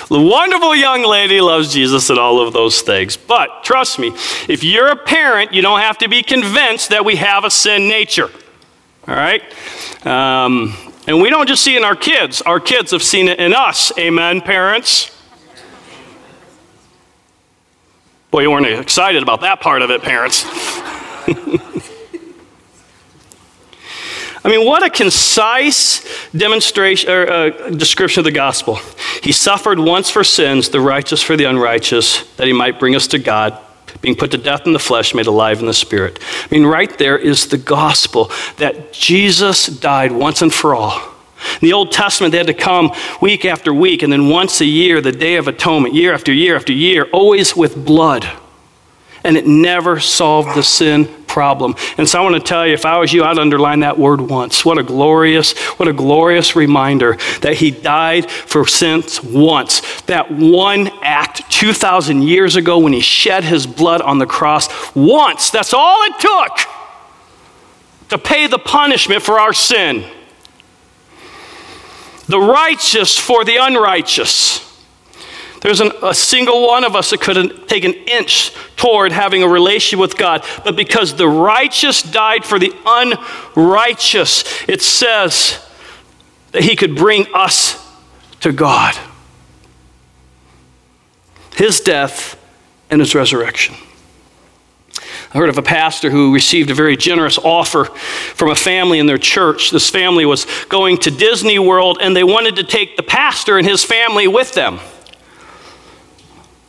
wonderful 0.09 0.75
young 0.75 1.03
lady, 1.03 1.39
loves 1.39 1.71
Jesus, 1.71 2.09
and 2.09 2.19
all 2.19 2.45
of 2.45 2.51
those 2.51 2.81
things. 2.81 3.15
But 3.15 3.63
trust 3.63 3.99
me, 3.99 4.07
if 4.49 4.63
you're 4.63 4.89
a 4.89 4.95
parent, 4.97 5.53
you 5.53 5.61
don't 5.61 5.79
have 5.79 5.97
to 5.99 6.09
be 6.09 6.23
convinced 6.23 6.89
that 6.89 7.05
we 7.05 7.15
have 7.17 7.45
a 7.45 7.51
sin 7.51 7.87
nature. 7.87 8.29
All 9.07 9.15
right? 9.15 9.41
Um, 10.05 10.75
and 11.07 11.21
we 11.21 11.29
don't 11.29 11.47
just 11.47 11.63
see 11.63 11.75
it 11.75 11.77
in 11.77 11.83
our 11.83 11.95
kids, 11.95 12.41
our 12.41 12.59
kids 12.59 12.91
have 12.91 13.03
seen 13.03 13.27
it 13.27 13.39
in 13.39 13.53
us. 13.53 13.91
Amen, 13.97 14.41
parents? 14.41 15.11
Boy, 18.29 18.41
you 18.41 18.51
weren't 18.51 18.67
excited 18.67 19.21
about 19.21 19.41
that 19.41 19.59
part 19.59 19.81
of 19.81 19.91
it, 19.91 20.01
parents. 20.01 20.45
I 24.43 24.49
mean, 24.49 24.65
what 24.65 24.83
a 24.83 24.89
concise 24.89 26.03
demonstration 26.31 27.11
or 27.11 27.29
uh, 27.29 27.49
description 27.71 28.21
of 28.21 28.25
the 28.25 28.31
gospel. 28.31 28.79
He 29.21 29.31
suffered 29.31 29.77
once 29.77 30.09
for 30.09 30.23
sins, 30.23 30.69
the 30.69 30.79
righteous 30.79 31.21
for 31.21 31.37
the 31.37 31.43
unrighteous, 31.43 32.23
that 32.37 32.47
he 32.47 32.53
might 32.53 32.79
bring 32.79 32.95
us 32.95 33.05
to 33.07 33.19
God, 33.19 33.57
being 34.01 34.15
put 34.15 34.31
to 34.31 34.37
death 34.37 34.65
in 34.65 34.73
the 34.73 34.79
flesh, 34.79 35.13
made 35.13 35.27
alive 35.27 35.59
in 35.59 35.65
the 35.65 35.73
spirit. 35.73 36.19
I 36.21 36.47
mean, 36.49 36.65
right 36.65 36.95
there 36.97 37.17
is 37.17 37.47
the 37.47 37.57
gospel 37.57 38.31
that 38.57 38.93
Jesus 38.93 39.67
died 39.67 40.11
once 40.11 40.41
and 40.41 40.53
for 40.53 40.75
all. 40.75 40.99
In 41.53 41.67
the 41.67 41.73
Old 41.73 41.91
Testament, 41.91 42.31
they 42.31 42.37
had 42.37 42.47
to 42.47 42.53
come 42.53 42.91
week 43.21 43.45
after 43.45 43.73
week, 43.73 44.03
and 44.03 44.13
then 44.13 44.29
once 44.29 44.61
a 44.61 44.65
year, 44.65 45.01
the 45.01 45.11
Day 45.11 45.35
of 45.35 45.47
Atonement, 45.47 45.93
year 45.93 46.13
after 46.13 46.31
year 46.31 46.55
after 46.55 46.73
year, 46.73 47.07
always 47.11 47.55
with 47.55 47.83
blood. 47.85 48.27
And 49.23 49.37
it 49.37 49.45
never 49.45 49.99
solved 49.99 50.55
the 50.55 50.63
sin 50.63 51.07
problem. 51.27 51.75
And 51.97 52.09
so 52.09 52.19
I 52.19 52.23
want 52.23 52.35
to 52.35 52.41
tell 52.41 52.65
you, 52.65 52.73
if 52.73 52.85
I 52.85 52.97
was 52.97 53.13
you, 53.13 53.23
I'd 53.23 53.37
underline 53.37 53.81
that 53.81 53.97
word 53.97 54.19
once. 54.19 54.65
What 54.65 54.77
a 54.77 54.83
glorious, 54.83 55.57
what 55.77 55.87
a 55.87 55.93
glorious 55.93 56.55
reminder 56.55 57.17
that 57.41 57.55
he 57.55 57.71
died 57.71 58.29
for 58.29 58.65
sins 58.67 59.23
once. 59.23 59.81
That 60.03 60.31
one 60.31 60.89
act 61.01 61.49
2,000 61.51 62.23
years 62.23 62.55
ago 62.55 62.79
when 62.79 62.93
he 62.93 63.01
shed 63.01 63.43
his 63.43 63.67
blood 63.67 64.01
on 64.01 64.17
the 64.17 64.25
cross 64.25 64.67
once. 64.95 65.51
That's 65.51 65.73
all 65.73 66.03
it 66.03 66.19
took 66.19 66.67
to 68.09 68.17
pay 68.17 68.47
the 68.47 68.59
punishment 68.59 69.21
for 69.21 69.39
our 69.39 69.53
sin 69.53 70.03
the 72.31 72.39
righteous 72.39 73.17
for 73.17 73.43
the 73.43 73.57
unrighteous. 73.57 74.70
There's 75.61 75.79
an, 75.79 75.91
a 76.01 76.13
single 76.13 76.67
one 76.67 76.83
of 76.83 76.95
us 76.95 77.11
that 77.11 77.21
couldn't 77.21 77.67
take 77.67 77.83
an 77.83 77.93
inch 77.93 78.51
toward 78.75 79.11
having 79.11 79.43
a 79.43 79.47
relationship 79.47 79.99
with 79.99 80.17
God. 80.17 80.43
But 80.63 80.75
because 80.75 81.15
the 81.15 81.27
righteous 81.27 82.01
died 82.01 82.43
for 82.43 82.59
the 82.59 82.73
unrighteous, 82.85 84.43
it 84.67 84.81
says 84.81 85.63
that 86.51 86.63
he 86.63 86.75
could 86.75 86.95
bring 86.95 87.27
us 87.33 87.79
to 88.41 88.51
God. 88.51 88.97
His 91.55 91.79
death 91.79 92.39
and 92.89 92.99
his 92.99 93.13
resurrection. 93.13 93.75
I 95.33 95.37
heard 95.37 95.49
of 95.49 95.59
a 95.59 95.63
pastor 95.63 96.09
who 96.09 96.33
received 96.33 96.71
a 96.71 96.73
very 96.73 96.97
generous 96.97 97.37
offer 97.37 97.85
from 97.85 98.49
a 98.49 98.55
family 98.55 98.99
in 98.99 99.05
their 99.05 99.19
church. 99.19 99.69
This 99.69 99.89
family 99.89 100.25
was 100.25 100.45
going 100.65 100.97
to 100.99 101.11
Disney 101.11 101.59
World 101.59 101.99
and 102.01 102.15
they 102.15 102.23
wanted 102.23 102.57
to 102.57 102.63
take 102.63 102.97
the 102.97 103.03
pastor 103.03 103.57
and 103.57 103.65
his 103.65 103.83
family 103.83 104.27
with 104.27 104.53
them. 104.53 104.79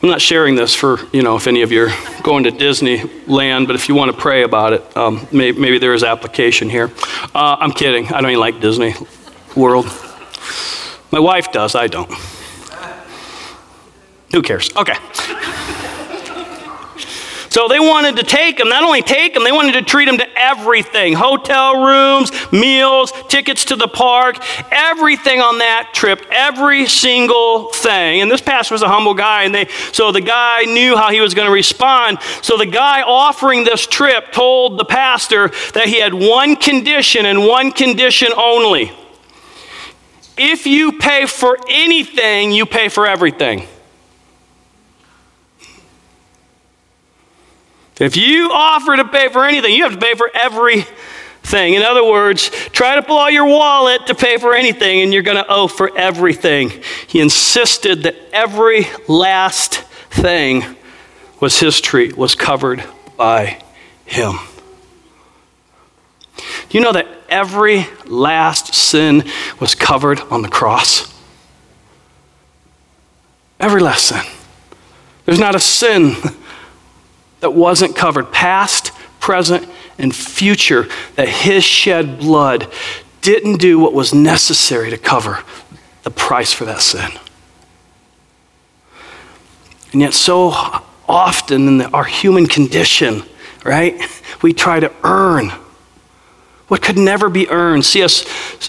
I'm 0.03 0.09
not 0.09 0.21
sharing 0.21 0.57
this 0.57 0.75
for, 0.75 0.99
you 1.13 1.23
know, 1.23 1.37
if 1.37 1.47
any 1.47 1.63
of 1.63 1.71
you 1.71 1.87
are 1.87 2.23
going 2.25 2.43
to 2.43 2.51
Disneyland, 2.51 3.69
but 3.69 3.77
if 3.77 3.89
you 3.89 3.95
want 3.95 4.11
to 4.11 4.17
pray 4.21 4.43
about 4.43 4.73
it, 4.73 4.97
um, 4.97 5.29
maybe, 5.31 5.61
maybe, 5.61 5.79
there 5.79 5.95
is 5.95 6.03
application 6.03 6.69
here. 6.69 6.91
Uh, 7.33 7.57
I'm 7.61 7.71
kidding. 7.71 8.07
I 8.07 8.21
don't 8.21 8.31
even 8.31 8.41
like 8.41 8.61
Disney 8.61 8.95
World. 9.55 9.87
My 11.13 11.21
wife 11.21 11.53
does, 11.53 11.77
I 11.77 11.87
don't. 11.87 12.13
Who 14.33 14.43
cares? 14.43 14.75
Okay. 14.75 14.97
So 17.53 17.69
they 17.69 17.79
wanted 17.79 18.17
to 18.17 18.23
take 18.23 18.59
him, 18.59 18.71
not 18.71 18.83
only 18.83 19.03
take 19.03 19.37
him, 19.37 19.45
they 19.45 19.53
wanted 19.53 19.73
to 19.73 19.83
treat 19.83 20.09
him 20.09 20.17
to 20.17 20.39
everything 20.39 21.13
hotel 21.13 21.85
rooms, 21.85 22.33
meals, 22.51 23.13
tickets 23.29 23.67
to 23.67 23.77
the 23.77 23.89
park, 23.89 24.39
everything 24.71 25.39
on 25.41 25.59
that 25.59 25.91
trip, 25.93 26.25
every 26.31 26.87
single 26.87 27.69
thing. 27.69 28.23
And 28.23 28.31
this 28.31 28.41
pastor 28.41 28.73
was 28.73 28.81
a 28.81 28.89
humble 28.89 29.13
guy, 29.13 29.43
and 29.43 29.55
they, 29.55 29.67
so 29.93 30.13
the 30.13 30.23
guy 30.23 30.63
knew 30.63 30.97
how 30.97 31.11
he 31.11 31.21
was 31.21 31.35
going 31.35 31.45
to 31.45 31.53
respond. 31.53 32.23
So 32.41 32.57
the 32.57 32.65
guy 32.65 33.03
offering 33.03 33.65
this 33.65 33.87
trip 33.87 34.33
told 34.33 34.79
the 34.79 34.87
pastor 34.87 35.49
that 35.75 35.89
he 35.89 36.01
had 36.01 36.15
one 36.15 36.57
condition 36.57 37.27
and 37.27 37.47
one 37.47 37.71
condition 37.71 38.29
only. 38.35 38.93
If 40.39 40.65
you 40.67 40.93
pay 40.93 41.27
for 41.27 41.59
anything, 41.69 42.53
you 42.53 42.65
pay 42.65 42.89
for 42.89 43.07
everything. 43.07 43.69
If 48.03 48.17
you 48.17 48.51
offer 48.53 48.97
to 48.97 49.05
pay 49.05 49.29
for 49.29 49.45
anything, 49.45 49.75
you 49.75 49.85
have 49.85 49.93
to 49.93 49.99
pay 49.99 50.15
for 50.15 50.29
everything. 50.35 51.75
In 51.75 51.83
other 51.83 52.05
words, 52.05 52.49
try 52.71 52.97
to 52.97 53.03
pull 53.03 53.17
out 53.17 53.33
your 53.33 53.47
wallet 53.47 54.09
to 54.09 54.15
pay 54.17 54.39
for 54.39 54.57
anything, 54.57 55.03
and 55.03 55.15
you're 55.15 55.23
going 55.23 55.37
to 55.37 55.47
owe 55.49 55.69
for 55.69 55.97
everything. 55.97 56.73
He 57.07 57.21
insisted 57.21 58.03
that 58.03 58.17
every 58.33 58.89
last 59.07 59.83
thing 60.11 60.65
was 61.39 61.61
his 61.61 61.81
treat, 61.81 62.17
was 62.17 62.35
covered 62.35 62.83
by 63.17 63.63
him. 64.05 64.35
Do 66.37 66.79
you 66.79 66.81
know 66.81 66.93
that 66.93 67.07
every 67.29 67.87
last 68.05 68.75
sin 68.75 69.23
was 69.61 69.77
covered 69.77 70.19
on 70.23 70.43
the 70.43 70.49
cross? 70.49 71.15
Every 73.61 73.81
last 73.81 74.07
sin. 74.07 74.25
There's 75.25 75.39
not 75.39 75.55
a 75.55 75.61
sin 75.61 76.17
that 77.43 77.51
wasn't 77.51 77.95
covered, 77.97 78.33
past, 78.33 78.93
present, 79.21 79.69
and 79.99 80.15
future, 80.15 80.89
that 81.17 81.29
his 81.29 81.65
shed 81.65 82.21
blood 82.21 82.73
didn't 83.21 83.59
do 83.59 83.79
what 83.79 83.93
was 83.93 84.15
necessary 84.15 84.91
to 84.91 84.97
cover 84.97 85.43
the 86.05 86.11
price 86.11 86.53
for 86.53 86.65
that 86.65 86.81
sin. 86.81 87.11
And 89.93 90.01
yet, 90.01 90.15
so 90.15 90.53
often 91.09 91.69
in 91.69 91.79
the, 91.79 91.91
our 91.91 92.05
human 92.05 92.47
condition, 92.47 93.23
right, 93.65 94.01
we 94.41 94.53
try 94.53 94.81
to 94.81 94.93
earn 95.03 95.53
what 96.73 96.81
could 96.81 96.97
never 96.97 97.29
be 97.29 97.47
earned. 97.51 97.85
C.S. 97.85 98.25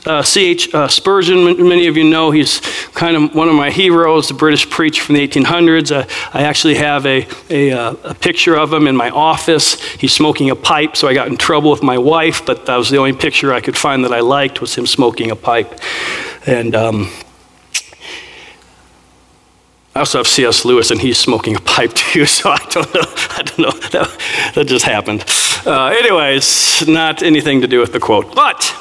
Uh, 0.06 0.22
C.H. 0.22 0.76
Uh, 0.76 0.90
Spurgeon, 0.90 1.46
many 1.70 1.88
of 1.88 1.96
you 1.96 2.04
know, 2.04 2.32
he's 2.32 2.60
kind 2.90 3.16
of 3.16 3.34
one 3.34 3.48
of 3.48 3.56
my 3.56 3.72
heroes, 3.72 4.28
the 4.28 4.34
British 4.34 4.70
preacher 4.70 5.02
from 5.02 5.16
the 5.16 5.26
1800s. 5.26 5.90
Uh, 5.90 6.06
I 6.38 6.44
actually 6.44 6.76
have 6.76 7.06
a, 7.06 7.26
a, 7.50 7.72
uh, 7.72 7.96
a, 8.04 8.14
picture 8.14 8.58
of 8.58 8.74
him 8.74 8.88
in 8.88 8.98
my 8.98 9.10
office. 9.10 9.82
He's 9.82 10.12
smoking 10.12 10.50
a 10.50 10.56
pipe, 10.58 10.98
so 10.98 11.08
I 11.08 11.14
got 11.14 11.30
in 11.30 11.38
trouble 11.38 11.72
with 11.72 11.82
my 11.82 11.98
wife, 11.98 12.46
but 12.46 12.66
that 12.66 12.76
was 12.76 12.90
the 12.90 12.98
only 12.98 13.14
picture 13.14 13.54
I 13.54 13.62
could 13.62 13.78
find 13.78 14.04
that 14.04 14.12
I 14.12 14.20
liked 14.20 14.60
was 14.60 14.76
him 14.76 14.86
smoking 14.86 15.32
a 15.32 15.38
pipe. 15.38 15.80
And 16.46 16.76
um, 16.76 17.10
I 19.96 20.00
also 20.00 20.18
have 20.18 20.28
C.S. 20.28 20.66
Lewis, 20.66 20.90
and 20.90 21.00
he's 21.00 21.20
smoking 21.20 21.56
a 21.56 21.60
pipe 21.60 21.94
too, 21.94 22.26
so 22.26 22.50
I 22.50 22.58
don't 22.70 22.94
know. 22.94 23.02
I 23.02 23.44
don't 23.44 23.60
know. 23.60 23.72
That, 23.94 24.54
that 24.56 24.66
just 24.66 24.86
happened. 24.86 25.24
Uh, 25.68 25.96
anyways, 26.00 26.88
not 26.88 27.22
anything 27.22 27.62
to 27.62 27.68
do 27.68 27.80
with 27.80 27.94
the 27.94 28.00
quote. 28.00 28.34
But 28.34 28.76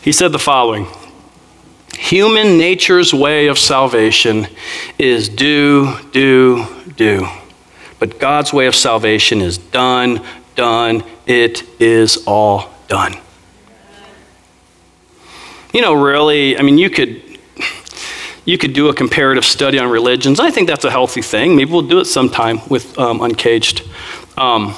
he 0.00 0.10
said 0.10 0.32
the 0.32 0.38
following 0.38 0.86
Human 1.98 2.58
nature's 2.58 3.12
way 3.12 3.46
of 3.46 3.58
salvation 3.58 4.46
is 4.98 5.28
do, 5.28 5.96
do, 6.12 6.66
do. 6.96 7.28
But 7.98 8.18
God's 8.18 8.52
way 8.52 8.66
of 8.66 8.74
salvation 8.74 9.40
is 9.40 9.58
done, 9.58 10.24
done, 10.56 11.04
it 11.26 11.62
is 11.80 12.24
all 12.26 12.70
done. 12.88 13.14
You 15.72 15.82
know, 15.82 15.94
really, 15.94 16.58
I 16.58 16.62
mean, 16.62 16.78
you 16.78 16.90
could 16.90 17.31
you 18.44 18.58
could 18.58 18.72
do 18.72 18.88
a 18.88 18.94
comparative 18.94 19.44
study 19.44 19.78
on 19.78 19.88
religions. 19.88 20.40
I 20.40 20.50
think 20.50 20.68
that's 20.68 20.84
a 20.84 20.90
healthy 20.90 21.22
thing. 21.22 21.56
Maybe 21.56 21.70
we'll 21.70 21.82
do 21.82 22.00
it 22.00 22.06
sometime 22.06 22.60
with 22.68 22.98
um, 22.98 23.20
Uncaged. 23.20 23.82
Um, 24.36 24.74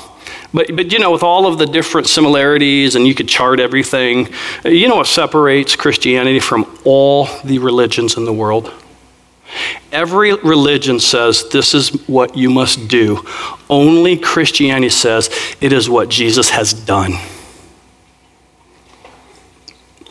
but, 0.52 0.75
but 0.75 0.92
you 0.92 0.99
know, 0.99 1.11
with 1.11 1.23
all 1.23 1.47
of 1.47 1.59
the 1.59 1.66
different 1.66 2.06
similarities, 2.06 2.94
and 2.94 3.06
you 3.06 3.14
could 3.14 3.28
chart 3.28 3.59
everything, 3.59 4.28
you 4.64 4.88
know 4.88 4.97
what 4.97 5.06
separates 5.06 5.75
Christianity 5.76 6.40
from 6.40 6.78
all 6.85 7.28
the 7.42 7.59
religions 7.59 8.16
in 8.16 8.25
the 8.25 8.33
world? 8.33 8.73
Every 9.92 10.35
religion 10.35 11.00
says 11.00 11.49
this 11.50 11.75
is 11.75 11.90
what 12.09 12.37
you 12.37 12.50
must 12.50 12.88
do. 12.88 13.25
Only 13.71 14.16
Christianity 14.16 14.90
says 14.90 15.30
it 15.61 15.73
is 15.73 15.88
what 15.88 16.09
Jesus 16.09 16.50
has 16.50 16.73
done. 16.73 17.14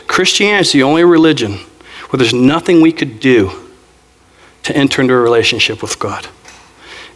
Christianity 0.08 0.62
is 0.62 0.72
the 0.72 0.84
only 0.84 1.04
religion 1.04 1.60
where 2.14 2.20
there's 2.20 2.32
nothing 2.32 2.80
we 2.80 2.92
could 2.92 3.20
do 3.20 3.52
to 4.62 4.78
enter 4.78 5.02
into 5.02 5.16
a 5.16 5.20
relationship 5.20 5.82
with 5.82 5.98
God. 5.98 6.28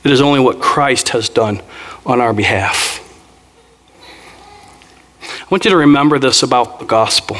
It 0.03 0.09
is 0.09 0.21
only 0.21 0.39
what 0.39 0.59
Christ 0.59 1.09
has 1.09 1.29
done 1.29 1.61
on 2.03 2.19
our 2.19 2.33
behalf. 2.33 2.99
I 5.21 5.45
want 5.51 5.65
you 5.65 5.69
to 5.69 5.77
remember 5.77 6.17
this 6.17 6.41
about 6.41 6.79
the 6.79 6.85
gospel 6.85 7.37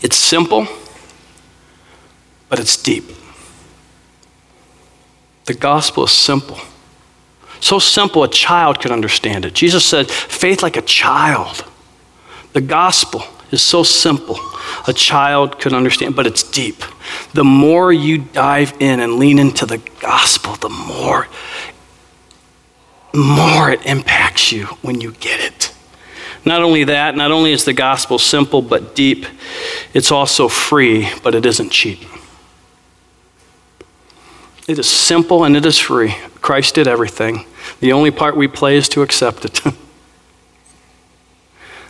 it's 0.00 0.16
simple, 0.16 0.68
but 2.48 2.60
it's 2.60 2.80
deep. 2.80 3.10
The 5.46 5.54
gospel 5.54 6.04
is 6.04 6.12
simple. 6.12 6.60
So 7.58 7.80
simple 7.80 8.22
a 8.22 8.28
child 8.28 8.80
could 8.80 8.92
understand 8.92 9.44
it. 9.44 9.52
Jesus 9.52 9.84
said, 9.84 10.08
faith 10.08 10.62
like 10.62 10.76
a 10.76 10.82
child. 10.82 11.64
The 12.52 12.60
gospel 12.60 13.24
is 13.50 13.62
so 13.62 13.82
simple 13.82 14.38
a 14.86 14.92
child 14.92 15.58
could 15.58 15.72
understand, 15.72 16.16
but 16.16 16.26
it's 16.26 16.42
deep. 16.42 16.82
The 17.34 17.44
more 17.44 17.92
you 17.92 18.18
dive 18.18 18.74
in 18.80 19.00
and 19.00 19.16
lean 19.16 19.38
into 19.38 19.66
the 19.66 19.78
gospel, 20.00 20.56
the 20.56 20.68
more, 20.68 21.28
more 23.14 23.70
it 23.70 23.84
impacts 23.84 24.52
you 24.52 24.66
when 24.82 25.00
you 25.00 25.12
get 25.12 25.40
it. 25.40 25.74
Not 26.44 26.62
only 26.62 26.84
that, 26.84 27.16
not 27.16 27.30
only 27.30 27.52
is 27.52 27.64
the 27.64 27.72
gospel 27.72 28.18
simple 28.18 28.62
but 28.62 28.94
deep, 28.94 29.26
it's 29.92 30.10
also 30.12 30.48
free, 30.48 31.08
but 31.22 31.34
it 31.34 31.44
isn't 31.44 31.70
cheap. 31.70 32.00
It 34.66 34.78
is 34.78 34.88
simple 34.88 35.44
and 35.44 35.56
it 35.56 35.66
is 35.66 35.78
free. 35.78 36.14
Christ 36.40 36.74
did 36.74 36.86
everything. 36.86 37.46
The 37.80 37.92
only 37.92 38.10
part 38.10 38.36
we 38.36 38.48
play 38.48 38.76
is 38.76 38.88
to 38.90 39.02
accept 39.02 39.44
it. 39.44 39.60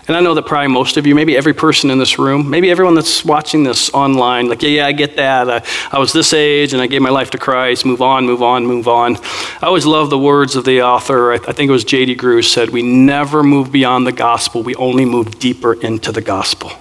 And 0.08 0.16
I 0.16 0.20
know 0.20 0.32
that 0.32 0.46
probably 0.46 0.68
most 0.68 0.96
of 0.96 1.06
you, 1.06 1.14
maybe 1.14 1.36
every 1.36 1.52
person 1.52 1.90
in 1.90 1.98
this 1.98 2.18
room, 2.18 2.48
maybe 2.48 2.70
everyone 2.70 2.94
that's 2.94 3.26
watching 3.26 3.62
this 3.62 3.90
online, 3.90 4.48
like, 4.48 4.62
yeah, 4.62 4.68
yeah, 4.70 4.86
I 4.86 4.92
get 4.92 5.16
that. 5.16 5.50
I, 5.50 5.62
I 5.92 5.98
was 5.98 6.14
this 6.14 6.32
age 6.32 6.72
and 6.72 6.80
I 6.80 6.86
gave 6.86 7.02
my 7.02 7.10
life 7.10 7.30
to 7.32 7.38
Christ. 7.38 7.84
Move 7.84 8.00
on, 8.00 8.24
move 8.24 8.42
on, 8.42 8.64
move 8.64 8.88
on. 8.88 9.16
I 9.16 9.66
always 9.66 9.84
love 9.84 10.08
the 10.08 10.18
words 10.18 10.56
of 10.56 10.64
the 10.64 10.80
author. 10.80 11.32
I, 11.32 11.34
I 11.34 11.52
think 11.52 11.68
it 11.68 11.72
was 11.72 11.84
J.D. 11.84 12.16
Greear 12.16 12.42
said, 12.42 12.70
We 12.70 12.80
never 12.80 13.42
move 13.42 13.70
beyond 13.70 14.06
the 14.06 14.12
gospel, 14.12 14.62
we 14.62 14.74
only 14.76 15.04
move 15.04 15.38
deeper 15.38 15.74
into 15.74 16.10
the 16.10 16.22
gospel. 16.22 16.72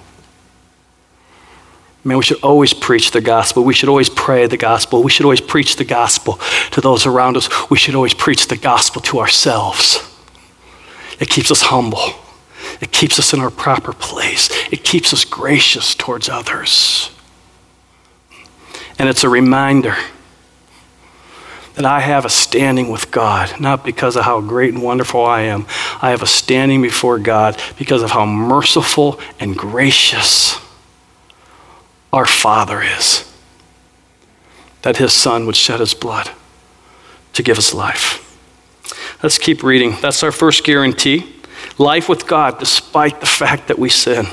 Man, 2.06 2.16
we 2.16 2.24
should 2.24 2.42
always 2.42 2.74
preach 2.74 3.12
the 3.12 3.20
gospel. 3.20 3.66
We 3.66 3.74
should 3.74 3.90
always 3.90 4.10
pray 4.10 4.48
the 4.48 4.56
gospel. 4.56 5.04
We 5.04 5.12
should 5.12 5.26
always 5.26 5.42
preach 5.42 5.76
the 5.76 5.84
gospel 5.84 6.40
to 6.72 6.80
those 6.80 7.06
around 7.06 7.36
us. 7.36 7.70
We 7.70 7.76
should 7.76 7.96
always 7.96 8.14
preach 8.14 8.48
the 8.48 8.56
gospel 8.56 9.02
to 9.02 9.20
ourselves. 9.20 10.00
It 11.20 11.28
keeps 11.28 11.52
us 11.52 11.64
humble. 11.64 12.14
It 12.82 12.92
keeps 12.92 13.18
us 13.18 13.34
in 13.34 13.40
our 13.40 13.50
proper 13.50 13.94
place. 13.94 14.50
It 14.72 14.84
keeps 14.84 15.14
us 15.14 15.26
gracious 15.26 15.96
towards 15.96 16.30
others. 16.30 17.12
And 19.00 19.10
it's 19.10 19.24
a 19.24 19.30
reminder 19.30 19.96
that 21.76 21.86
I 21.86 22.00
have 22.00 22.26
a 22.26 22.30
standing 22.30 22.90
with 22.90 23.12
God, 23.12 23.60
not 23.60 23.86
because 23.86 24.16
of 24.16 24.24
how 24.24 24.42
great 24.42 24.74
and 24.74 24.82
wonderful 24.82 25.24
I 25.24 25.42
am. 25.42 25.68
I 26.02 26.10
have 26.10 26.24
a 26.24 26.28
standing 26.28 26.82
before 26.82 27.20
God 27.20 27.62
because 27.78 28.02
of 28.02 28.12
how 28.12 28.26
merciful 28.26 29.20
and 29.40 29.56
gracious 29.56 30.60
our 32.12 32.26
Father 32.26 32.82
is. 32.82 33.32
That 34.82 34.98
His 34.98 35.14
Son 35.14 35.46
would 35.46 35.56
shed 35.56 35.80
His 35.80 35.94
blood 35.94 36.32
to 37.34 37.44
give 37.44 37.60
us 37.60 37.74
life. 37.74 38.24
Let's 39.22 39.38
keep 39.38 39.62
reading. 39.62 39.96
That's 40.02 40.24
our 40.24 40.32
first 40.32 40.64
guarantee 40.64 41.37
life 41.78 42.10
with 42.10 42.28
God 42.28 42.60
despite 42.60 43.20
the 43.20 43.28
fact 43.28 43.68
that 43.68 43.78
we 43.78 43.90
sin. 43.90 44.28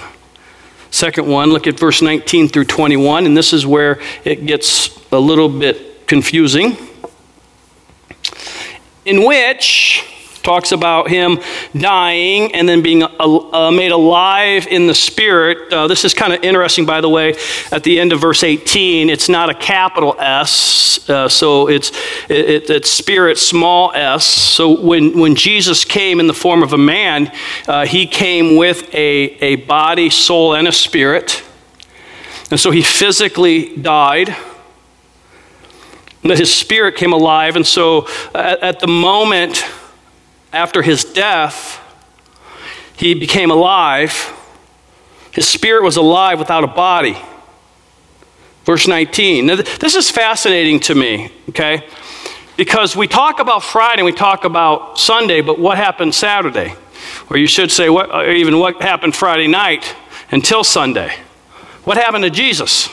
Second 0.90 1.26
one, 1.26 1.50
look 1.50 1.66
at 1.66 1.78
verse 1.78 2.02
19 2.02 2.48
through 2.48 2.66
21, 2.66 3.26
and 3.26 3.36
this 3.36 3.52
is 3.52 3.66
where 3.66 4.00
it 4.24 4.46
gets 4.46 4.96
a 5.10 5.18
little 5.18 5.48
bit 5.48 6.06
confusing. 6.06 6.76
In 9.04 9.26
which 9.26 10.04
talks 10.44 10.72
about 10.72 11.08
him 11.08 11.40
dying 11.76 12.54
and 12.54 12.68
then 12.68 12.82
being 12.82 13.02
uh, 13.02 13.08
uh, 13.18 13.70
made 13.70 13.90
alive 13.90 14.66
in 14.66 14.86
the 14.86 14.94
Spirit. 14.94 15.72
Uh, 15.72 15.86
this 15.88 16.04
is 16.04 16.14
kind 16.14 16.32
of 16.32 16.44
interesting, 16.44 16.86
by 16.86 17.00
the 17.00 17.08
way, 17.08 17.34
at 17.72 17.82
the 17.82 17.98
end 17.98 18.12
of 18.12 18.20
verse 18.20 18.44
18. 18.44 19.10
It's 19.10 19.28
not 19.28 19.50
a 19.50 19.54
capital 19.54 20.14
S, 20.18 21.08
uh, 21.08 21.28
so 21.28 21.68
it's, 21.68 21.90
it, 22.28 22.70
it's 22.70 22.90
Spirit, 22.90 23.38
small 23.38 23.92
s. 23.94 24.24
So 24.24 24.80
when, 24.80 25.18
when 25.18 25.34
Jesus 25.34 25.84
came 25.84 26.20
in 26.20 26.26
the 26.26 26.34
form 26.34 26.62
of 26.62 26.72
a 26.72 26.78
man, 26.78 27.32
uh, 27.66 27.86
he 27.86 28.06
came 28.06 28.56
with 28.56 28.94
a, 28.94 29.36
a 29.40 29.56
body, 29.56 30.10
soul, 30.10 30.54
and 30.54 30.68
a 30.68 30.72
spirit. 30.72 31.42
And 32.50 32.60
so 32.60 32.70
he 32.70 32.82
physically 32.82 33.74
died 33.76 34.36
that 36.22 36.38
his 36.38 36.52
spirit 36.54 36.96
came 36.96 37.12
alive. 37.12 37.56
And 37.56 37.66
so 37.66 38.06
at, 38.34 38.60
at, 38.60 38.80
the 38.80 38.86
moment 38.86 39.64
after 40.54 40.82
his 40.82 41.04
death, 41.04 41.80
he 42.96 43.14
became 43.14 43.50
alive. 43.50 44.32
His 45.32 45.48
spirit 45.48 45.82
was 45.82 45.96
alive 45.96 46.38
without 46.38 46.62
a 46.62 46.68
body. 46.68 47.18
Verse 48.64 48.86
19. 48.86 49.46
Now, 49.46 49.56
this 49.56 49.94
is 49.94 50.10
fascinating 50.10 50.80
to 50.80 50.94
me, 50.94 51.32
okay? 51.50 51.86
Because 52.56 52.94
we 52.94 53.08
talk 53.08 53.40
about 53.40 53.64
Friday 53.64 54.00
and 54.00 54.06
we 54.06 54.12
talk 54.12 54.44
about 54.44 54.98
Sunday, 54.98 55.40
but 55.40 55.58
what 55.58 55.76
happened 55.76 56.14
Saturday? 56.14 56.74
Or 57.28 57.36
you 57.36 57.48
should 57.48 57.72
say, 57.72 57.90
what, 57.90 58.14
or 58.14 58.30
even 58.30 58.58
what 58.58 58.80
happened 58.80 59.16
Friday 59.16 59.48
night 59.48 59.94
until 60.30 60.62
Sunday? 60.62 61.16
What 61.82 61.96
happened 61.96 62.24
to 62.24 62.30
Jesus? 62.30 62.88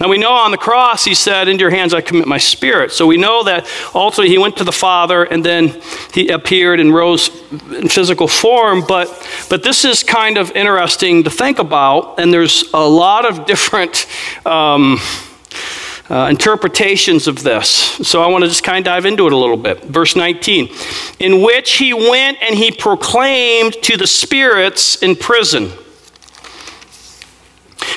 Now 0.00 0.08
we 0.08 0.18
know 0.18 0.32
on 0.32 0.50
the 0.52 0.58
cross 0.58 1.04
he 1.04 1.14
said, 1.14 1.48
Into 1.48 1.62
your 1.62 1.70
hands 1.70 1.92
I 1.92 2.00
commit 2.00 2.26
my 2.26 2.38
spirit. 2.38 2.92
So 2.92 3.06
we 3.06 3.16
know 3.16 3.42
that 3.44 3.66
ultimately 3.94 4.30
he 4.30 4.38
went 4.38 4.56
to 4.58 4.64
the 4.64 4.72
Father 4.72 5.24
and 5.24 5.44
then 5.44 5.80
he 6.12 6.28
appeared 6.28 6.80
and 6.80 6.94
rose 6.94 7.30
in 7.50 7.88
physical 7.88 8.28
form. 8.28 8.84
But, 8.86 9.08
but 9.50 9.62
this 9.62 9.84
is 9.84 10.02
kind 10.04 10.38
of 10.38 10.52
interesting 10.52 11.24
to 11.24 11.30
think 11.30 11.58
about, 11.58 12.20
and 12.20 12.32
there's 12.32 12.64
a 12.72 12.88
lot 12.88 13.24
of 13.24 13.46
different. 13.46 14.06
Um, 14.46 14.98
uh, 16.10 16.26
interpretations 16.30 17.26
of 17.26 17.42
this. 17.42 17.68
So 17.68 18.22
I 18.22 18.28
want 18.28 18.42
to 18.42 18.48
just 18.48 18.64
kind 18.64 18.78
of 18.78 18.84
dive 18.84 19.04
into 19.04 19.26
it 19.26 19.32
a 19.34 19.36
little 19.36 19.58
bit. 19.58 19.84
Verse 19.84 20.16
19, 20.16 20.70
in 21.18 21.42
which 21.42 21.72
he 21.72 21.92
went 21.92 22.38
and 22.40 22.54
he 22.54 22.70
proclaimed 22.70 23.74
to 23.82 23.98
the 23.98 24.06
spirits 24.06 25.02
in 25.02 25.16
prison 25.16 25.70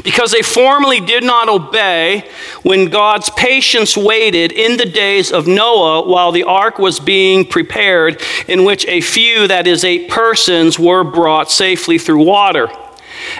because 0.03 0.31
they 0.31 0.41
formerly 0.41 0.99
did 0.99 1.23
not 1.23 1.49
obey 1.49 2.29
when 2.63 2.89
God's 2.89 3.29
patience 3.31 3.95
waited 3.97 4.51
in 4.51 4.77
the 4.77 4.85
days 4.85 5.31
of 5.31 5.47
Noah 5.47 6.07
while 6.07 6.31
the 6.31 6.43
ark 6.43 6.79
was 6.79 6.99
being 6.99 7.45
prepared, 7.45 8.21
in 8.47 8.63
which 8.63 8.85
a 8.87 9.01
few, 9.01 9.47
that 9.47 9.67
is, 9.67 9.83
eight 9.83 10.09
persons, 10.09 10.77
were 10.79 11.03
brought 11.03 11.51
safely 11.51 11.97
through 11.97 12.23
water. 12.23 12.69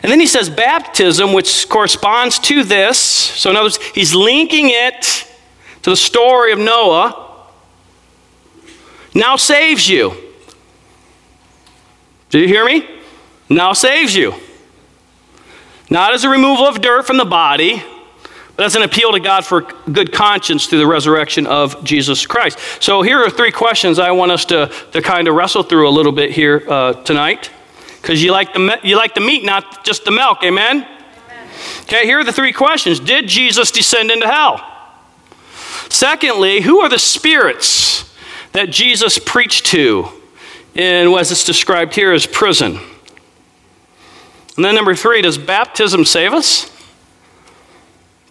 And 0.04 0.12
then 0.12 0.20
he 0.20 0.28
says 0.28 0.50
baptism, 0.50 1.34
which 1.34 1.68
corresponds 1.70 2.40
to 2.40 2.64
this. 2.64 3.00
So, 3.00 3.50
in 3.50 3.56
other 3.56 3.66
words, 3.66 3.80
he's 3.94 4.14
linking 4.14 4.68
it 4.70 5.28
to 5.84 5.90
the 5.90 5.98
story 5.98 6.52
of 6.52 6.60
Noah, 6.60 7.28
now 9.14 9.36
saves 9.36 9.90
you. 9.90 10.16
Do 12.30 12.40
you 12.40 12.48
hear 12.48 12.66
me? 12.66 12.88
Now 13.50 13.74
saves 13.74 14.16
you. 14.16 14.34
Not 15.92 16.14
as 16.14 16.24
a 16.24 16.30
removal 16.30 16.66
of 16.66 16.80
dirt 16.80 17.06
from 17.06 17.18
the 17.18 17.26
body, 17.26 17.84
but 18.56 18.66
as 18.66 18.78
an 18.78 18.82
appeal 18.82 19.12
to 19.12 19.20
God 19.20 19.46
for 19.46 19.64
good 19.92 20.14
conscience 20.14 20.68
through 20.68 20.80
the 20.80 20.88
resurrection 20.88 21.46
of 21.46 21.84
Jesus 21.84 22.26
Christ. 22.26 22.60
So 22.80 23.02
here 23.02 23.20
are 23.20 23.30
three 23.30 23.52
questions 23.52 24.00
I 24.00 24.12
want 24.12 24.32
us 24.32 24.46
to, 24.46 24.72
to 24.94 25.02
kind 25.02 25.28
of 25.28 25.36
wrestle 25.36 25.64
through 25.64 25.90
a 25.90 25.92
little 25.92 26.14
bit 26.14 26.32
here 26.32 26.64
uh, 26.66 26.94
tonight. 26.94 27.52
Because 28.02 28.24
you, 28.24 28.32
like 28.32 28.54
the, 28.54 28.80
you 28.84 28.96
like 28.96 29.16
the 29.16 29.20
meat, 29.20 29.44
not 29.44 29.84
just 29.84 30.06
the 30.06 30.12
milk. 30.12 30.44
Amen? 30.44 30.88
Okay, 31.82 32.06
here 32.06 32.20
are 32.20 32.24
the 32.24 32.32
three 32.32 32.54
questions 32.54 33.02
Did 33.02 33.28
Jesus 33.28 33.70
descend 33.70 34.12
into 34.12 34.28
hell? 34.28 34.66
Secondly, 35.90 36.62
who 36.62 36.80
are 36.80 36.88
the 36.88 37.00
spirits 37.00 38.10
that 38.54 38.70
Jesus 38.70 39.20
preached 39.20 39.66
to 39.68 40.08
in 40.74 41.12
what 41.12 41.30
is 41.30 41.44
described 41.44 41.96
here 41.96 42.14
as 42.14 42.26
prison? 42.26 42.80
And 44.56 44.66
then 44.66 44.76
number 44.76 44.96
three, 44.96 45.22
does 45.22 45.38
baptism 45.38 46.06
save 46.06 46.34
us? 46.34 46.72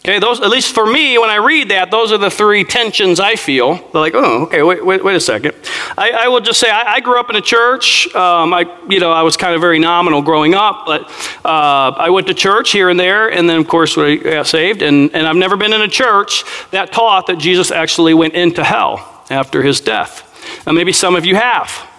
Okay, 0.03 0.17
those, 0.17 0.41
at 0.41 0.49
least 0.49 0.73
for 0.73 0.87
me, 0.87 1.19
when 1.19 1.29
I 1.29 1.35
read 1.35 1.69
that, 1.69 1.91
those 1.91 2.11
are 2.11 2.17
the 2.17 2.31
three 2.31 2.63
tensions 2.63 3.19
I 3.19 3.35
feel. 3.35 3.75
They're 3.75 4.01
like, 4.01 4.15
oh, 4.15 4.45
okay, 4.45 4.63
wait, 4.63 4.83
wait, 4.83 5.03
wait 5.03 5.15
a 5.15 5.19
second. 5.19 5.53
I, 5.95 6.09
I 6.11 6.27
will 6.27 6.39
just 6.39 6.59
say, 6.59 6.71
I, 6.71 6.93
I, 6.93 6.99
grew 7.01 7.19
up 7.19 7.29
in 7.29 7.35
a 7.35 7.41
church. 7.41 8.07
Um, 8.15 8.51
I, 8.51 8.65
you 8.89 8.99
know, 8.99 9.11
I 9.11 9.21
was 9.21 9.37
kind 9.37 9.53
of 9.53 9.61
very 9.61 9.77
nominal 9.77 10.23
growing 10.23 10.55
up, 10.55 10.87
but 10.87 11.03
uh, 11.45 11.93
I 11.95 12.09
went 12.09 12.25
to 12.27 12.33
church 12.33 12.71
here 12.71 12.89
and 12.89 12.99
there, 12.99 13.31
and 13.31 13.47
then, 13.47 13.59
of 13.59 13.67
course, 13.67 13.95
we 13.95 14.17
got 14.17 14.47
saved. 14.47 14.81
And, 14.81 15.13
and 15.13 15.27
I've 15.27 15.35
never 15.35 15.55
been 15.55 15.71
in 15.71 15.81
a 15.81 15.87
church 15.87 16.45
that 16.71 16.91
taught 16.91 17.27
that 17.27 17.37
Jesus 17.37 17.69
actually 17.69 18.15
went 18.15 18.33
into 18.33 18.63
hell 18.63 19.23
after 19.29 19.61
his 19.61 19.81
death. 19.81 20.27
And 20.65 20.75
maybe 20.75 20.93
some 20.93 21.15
of 21.15 21.25
you 21.25 21.35
have. 21.35 21.90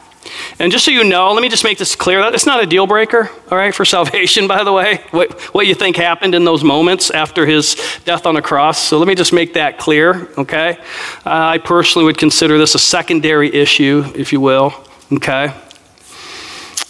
And 0.59 0.71
just 0.73 0.85
so 0.85 0.91
you 0.91 1.05
know, 1.05 1.33
let 1.33 1.43
me 1.43 1.49
just 1.49 1.65
make 1.65 1.79
this 1.79 1.95
clear. 1.95 2.21
That 2.21 2.35
it's 2.35 2.47
not 2.47 2.63
a 2.63 2.67
deal 2.67 2.87
breaker, 2.87 3.31
all 3.51 3.59
right, 3.59 3.75
for 3.75 3.85
salvation, 3.97 4.49
by 4.49 4.65
the 4.65 4.73
way, 4.73 5.05
what, 5.11 5.41
what 5.55 5.67
you 5.67 5.75
think 5.75 5.97
happened 5.97 6.35
in 6.35 6.45
those 6.45 6.65
moments 6.65 7.11
after 7.11 7.47
his 7.47 7.77
death 8.05 8.27
on 8.27 8.35
the 8.35 8.43
cross. 8.43 8.79
So 8.79 8.99
let 8.99 9.09
me 9.09 9.15
just 9.15 9.33
make 9.33 9.55
that 9.55 9.79
clear, 9.79 10.29
okay? 10.39 10.79
Uh, 11.25 11.31
I 11.55 11.59
personally 11.59 12.05
would 12.07 12.19
consider 12.19 12.59
this 12.59 12.75
a 12.75 12.79
secondary 12.79 13.53
issue, 13.53 14.05
if 14.15 14.33
you 14.33 14.41
will, 14.41 14.75
okay? 15.13 15.55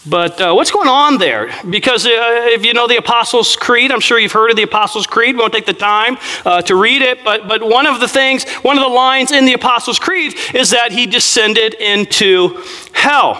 But 0.05 0.41
uh, 0.41 0.53
what's 0.53 0.73
going 0.73 0.89
on 0.89 1.19
there? 1.19 1.53
Because 1.69 2.05
uh, 2.07 2.11
if 2.11 2.65
you 2.65 2.75
know 2.75 2.89
the 2.89 2.97
Apostles' 2.97 3.55
Creed, 3.55 3.93
I'm 3.93 4.01
sure 4.01 4.19
you've 4.19 4.33
heard 4.33 4.51
of 4.51 4.57
the 4.57 4.65
Apostles' 4.65 5.07
Creed. 5.07 5.37
We 5.37 5.41
won't 5.41 5.53
take 5.53 5.67
the 5.67 5.73
time 5.73 6.19
uh, 6.45 6.61
to 6.63 6.75
read 6.75 7.03
it, 7.03 7.23
but, 7.23 7.47
but 7.47 7.63
one 7.63 7.87
of 7.87 8.01
the 8.01 8.09
things, 8.09 8.45
one 8.63 8.77
of 8.77 8.83
the 8.83 8.91
lines 8.91 9.31
in 9.31 9.45
the 9.45 9.53
Apostles' 9.53 10.01
Creed 10.01 10.35
is 10.55 10.71
that 10.71 10.91
he 10.91 11.07
descended 11.07 11.75
into 11.75 12.61
hell. 12.93 13.35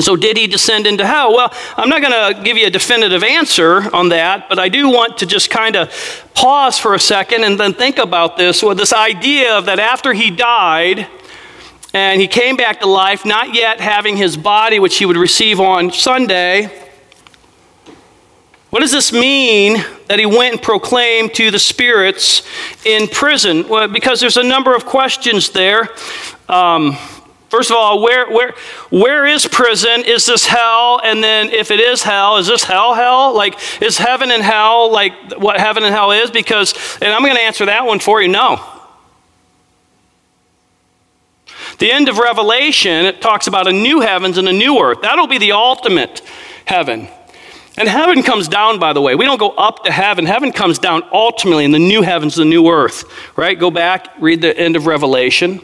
So, 0.00 0.16
did 0.16 0.36
he 0.38 0.46
descend 0.46 0.86
into 0.86 1.06
hell? 1.06 1.34
Well, 1.34 1.52
I'm 1.76 1.90
not 1.90 2.00
going 2.00 2.34
to 2.34 2.42
give 2.42 2.56
you 2.56 2.66
a 2.66 2.70
definitive 2.70 3.22
answer 3.22 3.94
on 3.94 4.08
that, 4.08 4.48
but 4.48 4.58
I 4.58 4.70
do 4.70 4.88
want 4.88 5.18
to 5.18 5.26
just 5.26 5.50
kind 5.50 5.76
of 5.76 5.92
pause 6.34 6.78
for 6.78 6.94
a 6.94 6.98
second 6.98 7.44
and 7.44 7.60
then 7.60 7.74
think 7.74 7.98
about 7.98 8.38
this 8.38 8.62
with 8.62 8.78
this 8.78 8.92
idea 8.92 9.56
of 9.56 9.66
that 9.66 9.78
after 9.78 10.14
he 10.14 10.30
died, 10.30 11.06
and 11.94 12.20
he 12.20 12.28
came 12.28 12.56
back 12.56 12.80
to 12.80 12.86
life, 12.86 13.24
not 13.24 13.54
yet 13.54 13.80
having 13.80 14.16
his 14.16 14.36
body, 14.36 14.78
which 14.78 14.96
he 14.96 15.06
would 15.06 15.16
receive 15.16 15.60
on 15.60 15.92
Sunday. 15.92 16.70
What 18.70 18.80
does 18.80 18.92
this 18.92 19.12
mean 19.12 19.84
that 20.08 20.18
he 20.18 20.24
went 20.24 20.54
and 20.54 20.62
proclaimed 20.62 21.34
to 21.34 21.50
the 21.50 21.58
spirits 21.58 22.42
in 22.86 23.06
prison? 23.06 23.68
Well, 23.68 23.86
because 23.88 24.18
there's 24.18 24.38
a 24.38 24.42
number 24.42 24.74
of 24.74 24.86
questions 24.86 25.50
there. 25.50 25.90
Um, 26.48 26.96
first 27.50 27.70
of 27.70 27.76
all, 27.76 28.00
where, 28.00 28.30
where, 28.30 28.54
where 28.88 29.26
is 29.26 29.46
prison? 29.46 30.04
Is 30.06 30.24
this 30.24 30.46
hell? 30.46 31.02
And 31.04 31.22
then, 31.22 31.50
if 31.50 31.70
it 31.70 31.80
is 31.80 32.02
hell, 32.02 32.38
is 32.38 32.46
this 32.46 32.64
hell 32.64 32.94
hell? 32.94 33.34
Like, 33.34 33.58
is 33.82 33.98
heaven 33.98 34.30
and 34.30 34.42
hell 34.42 34.90
like 34.90 35.12
what 35.36 35.60
heaven 35.60 35.84
and 35.84 35.94
hell 35.94 36.10
is? 36.10 36.30
Because, 36.30 36.72
and 37.02 37.12
I'm 37.12 37.20
going 37.20 37.34
to 37.34 37.42
answer 37.42 37.66
that 37.66 37.84
one 37.84 37.98
for 37.98 38.22
you 38.22 38.28
no. 38.28 38.71
The 41.82 41.90
end 41.90 42.08
of 42.08 42.18
Revelation, 42.18 43.06
it 43.06 43.20
talks 43.20 43.48
about 43.48 43.66
a 43.66 43.72
new 43.72 43.98
heavens 43.98 44.38
and 44.38 44.48
a 44.48 44.52
new 44.52 44.78
earth. 44.78 44.98
That'll 45.02 45.26
be 45.26 45.38
the 45.38 45.50
ultimate 45.50 46.22
heaven. 46.64 47.08
And 47.76 47.88
heaven 47.88 48.22
comes 48.22 48.46
down, 48.46 48.78
by 48.78 48.92
the 48.92 49.00
way. 49.00 49.16
We 49.16 49.24
don't 49.24 49.40
go 49.40 49.48
up 49.48 49.82
to 49.82 49.90
heaven. 49.90 50.24
Heaven 50.24 50.52
comes 50.52 50.78
down 50.78 51.02
ultimately 51.10 51.64
in 51.64 51.72
the 51.72 51.80
new 51.80 52.02
heavens, 52.02 52.36
the 52.36 52.44
new 52.44 52.68
earth. 52.68 53.02
Right? 53.36 53.58
Go 53.58 53.72
back, 53.72 54.10
read 54.20 54.42
the 54.42 54.56
end 54.56 54.76
of 54.76 54.86
Revelation. 54.86 55.60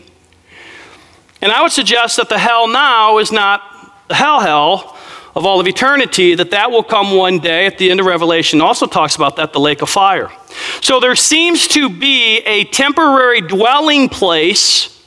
And 1.41 1.53
I 1.53 1.63
would 1.63 1.71
suggest 1.71 2.17
that 2.17 2.29
the 2.29 2.39
hell 2.39 2.67
now 2.67 3.19
is 3.19 3.31
not 3.31 3.63
the 4.09 4.17
hell 4.17 4.41
hell 4.41 4.97
of 5.37 5.47
all 5.47 5.61
of 5.61 5.69
eternity, 5.69 6.35
that 6.35 6.51
that 6.51 6.73
will 6.73 6.83
come 6.83 7.15
one 7.15 7.39
day 7.39 7.65
at 7.65 7.79
the 7.79 7.93
end 7.93 8.01
of 8.01 8.07
Revelation. 8.07 8.61
Also 8.61 8.87
talks 8.87 9.15
about 9.15 9.37
that, 9.37 9.53
the 9.53 9.61
lake 9.61 9.83
of 9.83 9.89
fire. 9.89 10.33
So 10.81 10.99
there 10.99 11.15
seems 11.15 11.69
to 11.69 11.89
be 11.89 12.39
a 12.39 12.65
temporary 12.65 13.41
dwelling 13.41 14.09
place 14.09 14.98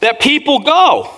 that 0.00 0.20
people 0.20 0.60
go. 0.60 1.10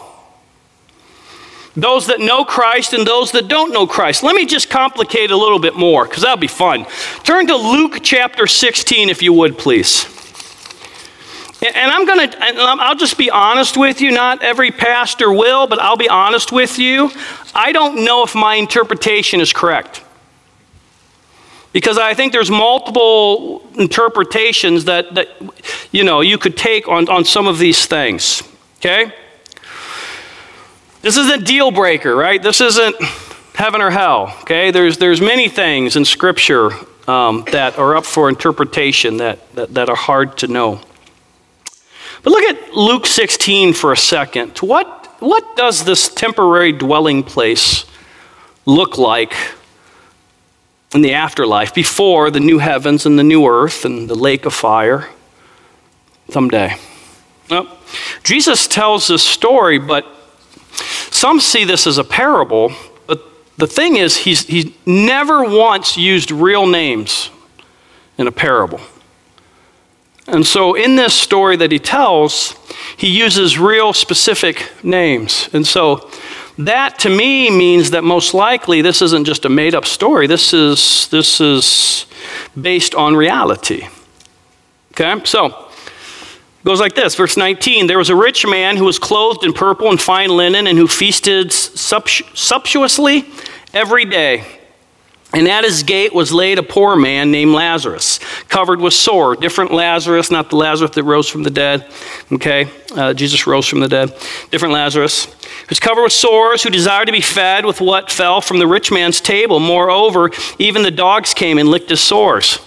Those 1.77 2.07
that 2.07 2.21
know 2.21 2.45
Christ 2.45 2.95
and 2.95 3.07
those 3.07 3.33
that 3.33 3.49
don't 3.49 3.73
know 3.73 3.87
Christ. 3.87 4.23
Let 4.23 4.35
me 4.35 4.47
just 4.47 4.71
complicate 4.71 5.31
a 5.31 5.37
little 5.37 5.59
bit 5.59 5.75
more 5.75 6.07
because 6.07 6.23
that'll 6.23 6.38
be 6.38 6.47
fun. 6.47 6.87
Turn 7.23 7.47
to 7.49 7.57
Luke 7.57 7.99
chapter 8.03 8.47
16, 8.47 9.11
if 9.11 9.23
you 9.23 9.35
would, 9.35 9.59
please. 9.59 10.07
And 11.62 11.90
I'm 11.90 12.07
going 12.07 12.31
to, 12.31 12.38
I'll 12.42 12.97
just 12.97 13.16
be 13.16 13.31
honest 13.31 13.77
with 13.77 14.01
you. 14.01 14.11
Not 14.11 14.42
every 14.42 14.71
pastor 14.71 15.33
will, 15.33 15.66
but 15.66 15.79
I'll 15.79 15.97
be 15.97 16.09
honest 16.09 16.53
with 16.53 16.79
you. 16.79 17.11
I 17.55 17.73
don't 17.73 18.05
know 18.05 18.23
if 18.23 18.35
my 18.35 18.55
interpretation 18.55 19.40
is 19.40 19.53
correct. 19.53 20.03
Because 21.73 21.99
I 21.99 22.14
think 22.14 22.33
there's 22.33 22.51
multiple 22.51 23.66
interpretations 23.75 24.87
that, 24.87 25.14
that 25.14 25.29
you 25.92 26.05
know, 26.05 26.21
you 26.21 26.38
could 26.38 26.57
take 26.57 26.88
on, 26.88 27.09
on 27.09 27.25
some 27.25 27.47
of 27.47 27.59
these 27.59 27.85
things. 27.87 28.42
Okay? 28.87 29.12
This 31.03 31.16
isn't 31.16 31.44
deal 31.44 31.72
breaker, 31.72 32.14
right? 32.14 32.40
This 32.40 32.61
isn't 32.61 32.94
heaven 33.53 33.81
or 33.81 33.90
hell. 33.90 34.33
Okay? 34.42 34.70
There's, 34.70 34.99
there's 34.99 35.20
many 35.20 35.49
things 35.49 35.96
in 35.96 36.05
Scripture 36.05 36.70
um, 37.09 37.44
that 37.51 37.79
are 37.79 37.96
up 37.96 38.05
for 38.05 38.29
interpretation 38.29 39.16
that, 39.16 39.53
that, 39.57 39.75
that 39.75 39.88
are 39.88 39.96
hard 39.96 40.38
to 40.38 40.46
know. 40.46 40.81
But 42.22 42.31
look 42.31 42.44
at 42.44 42.75
Luke 42.75 43.07
16 43.07 43.72
for 43.72 43.92
a 43.92 43.96
second. 43.96 44.57
What, 44.59 45.16
what 45.18 45.57
does 45.57 45.85
this 45.85 46.09
temporary 46.09 46.70
dwelling 46.70 47.25
place 47.25 47.87
look 48.66 48.99
like 48.99 49.35
in 50.94 51.01
the 51.01 51.14
afterlife 51.14 51.75
before 51.75 52.31
the 52.31 52.38
new 52.38 52.59
heavens 52.59 53.05
and 53.05 53.18
the 53.18 53.25
new 53.25 53.49
earth 53.49 53.85
and 53.85 54.09
the 54.09 54.14
lake 54.14 54.46
of 54.46 54.55
fire 54.55 55.09
someday? 56.31 56.77
Well, 57.48 57.78
Jesus 58.22 58.66
tells 58.66 59.09
this 59.09 59.22
story, 59.22 59.78
but 59.78 60.06
some 61.11 61.40
see 61.40 61.64
this 61.64 61.87
as 61.87 61.98
a 61.98 62.04
parable. 62.04 62.72
But 63.06 63.22
the 63.56 63.66
thing 63.66 63.96
is, 63.96 64.16
he's, 64.18 64.46
he's 64.46 64.72
never 64.85 65.44
once 65.44 65.96
used 65.96 66.30
real 66.30 66.66
names 66.66 67.30
in 68.18 68.26
a 68.26 68.32
parable. 68.32 68.80
And 70.26 70.44
so, 70.44 70.74
in 70.74 70.96
this 70.96 71.14
story 71.14 71.56
that 71.56 71.70
he 71.70 71.78
tells, 71.78 72.54
he 72.96 73.09
uses 73.09 73.59
real 73.59 73.92
specific 73.92 74.72
names. 74.82 75.48
And 75.52 75.64
so, 75.64 76.11
that 76.59 76.98
to 77.00 77.11
me 77.11 77.50
means 77.50 77.90
that 77.92 78.02
most 78.02 78.35
likely 78.35 78.82
this 78.82 79.02
isn't 79.02 79.24
just 79.24 79.44
a 79.44 79.48
made 79.48 79.74
up 79.74 79.85
story. 79.85 80.26
This 80.26 80.52
is, 80.52 81.06
this 81.09 81.40
is 81.40 82.06
based 82.61 82.94
on 82.94 83.14
reality. 83.14 83.87
Okay? 84.92 85.22
So, 85.24 85.65
goes 86.66 86.81
like 86.81 86.96
this 86.96 87.14
verse 87.14 87.37
19 87.37 87.87
there 87.87 87.96
was 87.96 88.11
a 88.11 88.16
rich 88.16 88.44
man 88.44 88.76
who 88.76 88.85
was 88.85 88.98
clothed 88.98 89.44
in 89.44 89.52
purple 89.52 89.88
and 89.88 90.02
fine 90.02 90.31
linen 90.31 90.66
and 90.66 90.76
who 90.76 90.88
feasted 90.88 91.52
sumptuously 91.52 93.24
every 93.72 94.05
day 94.05 94.44
And 95.33 95.48
at 95.48 95.64
his 95.64 95.83
gate 95.83 96.14
was 96.14 96.33
laid 96.33 96.59
a 96.59 96.62
poor 96.62 96.96
man 96.96 97.31
named 97.31 97.52
Lazarus, 97.52 98.20
covered 98.48 98.81
with 98.81 98.94
sore. 98.94 99.35
Different 99.37 99.72
Lazarus, 99.72 100.31
not 100.31 100.50
the 100.50 100.57
Lazarus 100.57 100.92
that 100.92 101.02
rose 101.02 101.29
from 101.29 101.42
the 101.42 101.50
dead. 101.50 101.87
Okay? 102.33 102.70
Uh, 102.94 103.12
Jesus 103.12 103.46
rose 103.46 103.66
from 103.66 103.81
the 103.81 103.88
dead. 103.88 104.16
Different 104.50 104.72
Lazarus, 104.72 105.26
who's 105.68 105.81
covered 105.81 106.05
with 106.05 106.12
sores, 106.12 106.62
who 106.62 106.70
desired 106.70 107.07
to 107.07 107.12
be 107.12 107.20
fed 107.20 107.66
with 107.66 107.81
what 107.81 108.11
fell 108.11 108.40
from 108.40 108.61
the 108.61 108.66
rich 108.66 108.90
man's 108.90 109.20
table. 109.20 109.61
Moreover, 109.61 110.31
even 110.59 110.83
the 110.83 110.90
dogs 110.90 111.35
came 111.35 111.59
and 111.59 111.68
licked 111.68 111.90
his 111.90 112.00
sores. 112.00 112.61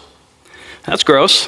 That's 0.85 1.03
gross. 1.03 1.47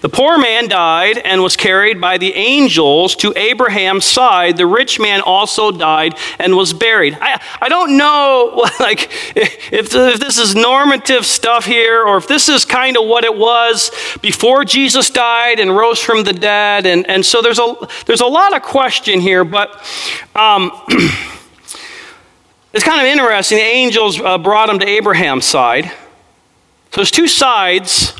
The 0.00 0.08
poor 0.08 0.38
man 0.38 0.68
died 0.68 1.18
and 1.18 1.42
was 1.42 1.56
carried 1.56 2.00
by 2.00 2.18
the 2.18 2.34
angels 2.34 3.16
to 3.16 3.32
Abraham's 3.36 4.04
side. 4.04 4.56
The 4.56 4.66
rich 4.66 5.00
man 5.00 5.20
also 5.20 5.70
died 5.70 6.16
and 6.38 6.56
was 6.56 6.72
buried. 6.72 7.16
I, 7.20 7.40
I 7.60 7.68
don't 7.68 7.96
know 7.96 8.66
like 8.80 9.10
if, 9.36 9.72
if 9.72 9.90
this 10.20 10.38
is 10.38 10.54
normative 10.54 11.26
stuff 11.26 11.64
here 11.64 12.02
or 12.02 12.16
if 12.16 12.28
this 12.28 12.48
is 12.48 12.64
kind 12.64 12.96
of 12.96 13.06
what 13.06 13.24
it 13.24 13.36
was 13.36 13.90
before 14.20 14.64
Jesus 14.64 15.10
died 15.10 15.60
and 15.60 15.76
rose 15.76 15.98
from 15.98 16.24
the 16.24 16.32
dead. 16.32 16.86
And, 16.86 17.08
and 17.08 17.24
so 17.24 17.42
there's 17.42 17.58
a, 17.58 17.74
there's 18.06 18.20
a 18.20 18.26
lot 18.26 18.54
of 18.56 18.62
question 18.62 19.20
here, 19.20 19.44
but 19.44 19.70
um, 20.34 20.70
it's 22.72 22.84
kind 22.84 23.00
of 23.00 23.06
interesting. 23.06 23.58
The 23.58 23.64
angels 23.64 24.20
uh, 24.20 24.38
brought 24.38 24.68
him 24.70 24.78
to 24.78 24.86
Abraham's 24.86 25.46
side. 25.46 25.86
So 26.90 26.96
there's 26.96 27.10
two 27.10 27.26
sides 27.26 28.14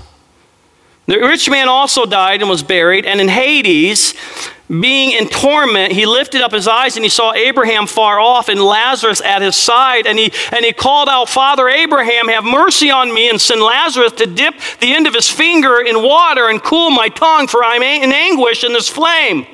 the 1.08 1.18
rich 1.18 1.48
man 1.48 1.68
also 1.68 2.04
died 2.04 2.42
and 2.42 2.50
was 2.50 2.62
buried, 2.62 3.06
and 3.06 3.18
in 3.18 3.28
Hades, 3.28 4.12
being 4.68 5.12
in 5.12 5.26
torment, 5.28 5.92
he 5.92 6.04
lifted 6.04 6.42
up 6.42 6.52
his 6.52 6.68
eyes 6.68 6.96
and 6.96 7.04
he 7.04 7.08
saw 7.08 7.32
Abraham 7.32 7.86
far 7.86 8.20
off 8.20 8.50
and 8.50 8.60
Lazarus 8.60 9.22
at 9.22 9.40
his 9.40 9.56
side. 9.56 10.06
And 10.06 10.18
he, 10.18 10.30
and 10.52 10.62
he 10.62 10.74
called 10.74 11.08
out, 11.08 11.30
Father 11.30 11.66
Abraham, 11.70 12.28
have 12.28 12.44
mercy 12.44 12.90
on 12.90 13.12
me 13.14 13.30
and 13.30 13.40
send 13.40 13.62
Lazarus 13.62 14.12
to 14.12 14.26
dip 14.26 14.54
the 14.80 14.92
end 14.92 15.06
of 15.06 15.14
his 15.14 15.30
finger 15.30 15.80
in 15.80 16.02
water 16.02 16.48
and 16.50 16.62
cool 16.62 16.90
my 16.90 17.08
tongue, 17.08 17.46
for 17.46 17.64
I'm 17.64 17.82
in 17.82 18.12
anguish 18.12 18.62
in 18.62 18.74
this 18.74 18.90
flame. 18.90 19.46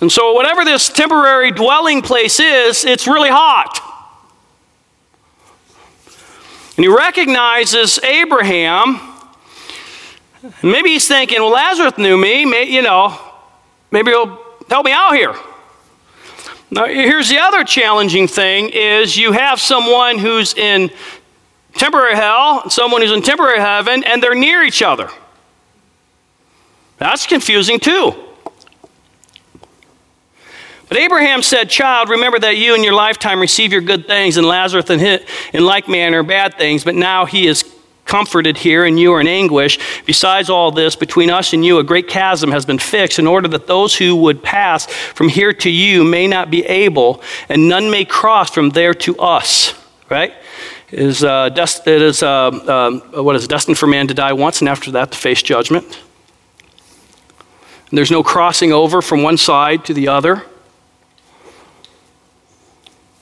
And 0.00 0.12
so, 0.12 0.32
whatever 0.34 0.64
this 0.64 0.88
temporary 0.88 1.50
dwelling 1.50 2.02
place 2.02 2.38
is, 2.38 2.84
it's 2.84 3.08
really 3.08 3.30
hot. 3.30 3.80
And 6.76 6.84
he 6.84 6.88
recognizes 6.88 7.98
Abraham 8.04 9.13
Maybe 10.62 10.90
he's 10.90 11.08
thinking, 11.08 11.40
well, 11.40 11.52
Lazarus 11.52 11.96
knew 11.96 12.18
me. 12.18 12.44
May, 12.44 12.64
you 12.64 12.82
know, 12.82 13.18
maybe 13.90 14.10
he'll 14.10 14.38
help 14.68 14.84
me 14.84 14.92
out 14.92 15.14
here. 15.14 15.34
Now, 16.70 16.86
here's 16.86 17.28
the 17.28 17.38
other 17.38 17.64
challenging 17.64 18.26
thing 18.26 18.70
is 18.70 19.16
you 19.16 19.32
have 19.32 19.60
someone 19.60 20.18
who's 20.18 20.54
in 20.54 20.90
temporary 21.74 22.14
hell, 22.14 22.68
someone 22.68 23.00
who's 23.00 23.12
in 23.12 23.22
temporary 23.22 23.60
heaven, 23.60 24.04
and 24.04 24.22
they're 24.22 24.34
near 24.34 24.62
each 24.62 24.82
other. 24.82 25.08
That's 26.98 27.26
confusing 27.26 27.78
too. 27.80 28.14
But 30.88 30.98
Abraham 30.98 31.42
said, 31.42 31.70
Child, 31.70 32.10
remember 32.10 32.38
that 32.40 32.56
you 32.56 32.74
in 32.74 32.84
your 32.84 32.92
lifetime 32.92 33.40
receive 33.40 33.72
your 33.72 33.80
good 33.80 34.06
things, 34.06 34.36
and 34.36 34.46
Lazarus 34.46 34.90
in, 34.90 35.20
in 35.52 35.64
like 35.64 35.88
manner 35.88 36.22
bad 36.22 36.58
things, 36.58 36.84
but 36.84 36.94
now 36.94 37.24
he 37.24 37.46
is 37.46 37.62
comforted 38.04 38.56
here 38.58 38.84
and 38.84 38.98
you 38.98 39.12
are 39.12 39.20
in 39.20 39.26
anguish. 39.26 39.78
Besides 40.04 40.50
all 40.50 40.70
this, 40.70 40.96
between 40.96 41.30
us 41.30 41.52
and 41.52 41.64
you, 41.64 41.78
a 41.78 41.84
great 41.84 42.08
chasm 42.08 42.50
has 42.50 42.64
been 42.64 42.78
fixed 42.78 43.18
in 43.18 43.26
order 43.26 43.48
that 43.48 43.66
those 43.66 43.96
who 43.96 44.14
would 44.16 44.42
pass 44.42 44.86
from 44.86 45.28
here 45.28 45.52
to 45.52 45.70
you 45.70 46.04
may 46.04 46.26
not 46.26 46.50
be 46.50 46.64
able, 46.64 47.22
and 47.48 47.68
none 47.68 47.90
may 47.90 48.04
cross 48.04 48.50
from 48.50 48.70
there 48.70 48.94
to 48.94 49.18
us. 49.18 49.74
Right? 50.10 50.32
It 50.90 50.98
is, 50.98 51.24
uh, 51.24 51.48
dest- 51.48 51.86
it 51.88 52.02
is 52.02 52.22
uh, 52.22 52.50
um, 52.50 53.00
what 53.24 53.36
is 53.36 53.48
destined 53.48 53.78
for 53.78 53.86
man 53.86 54.06
to 54.08 54.14
die 54.14 54.32
once, 54.32 54.60
and 54.60 54.68
after 54.68 54.90
that 54.92 55.12
to 55.12 55.18
face 55.18 55.42
judgment. 55.42 55.98
And 57.90 57.98
there's 57.98 58.10
no 58.10 58.22
crossing 58.22 58.72
over 58.72 59.02
from 59.02 59.22
one 59.22 59.36
side 59.36 59.84
to 59.86 59.94
the 59.94 60.08
other. 60.08 60.44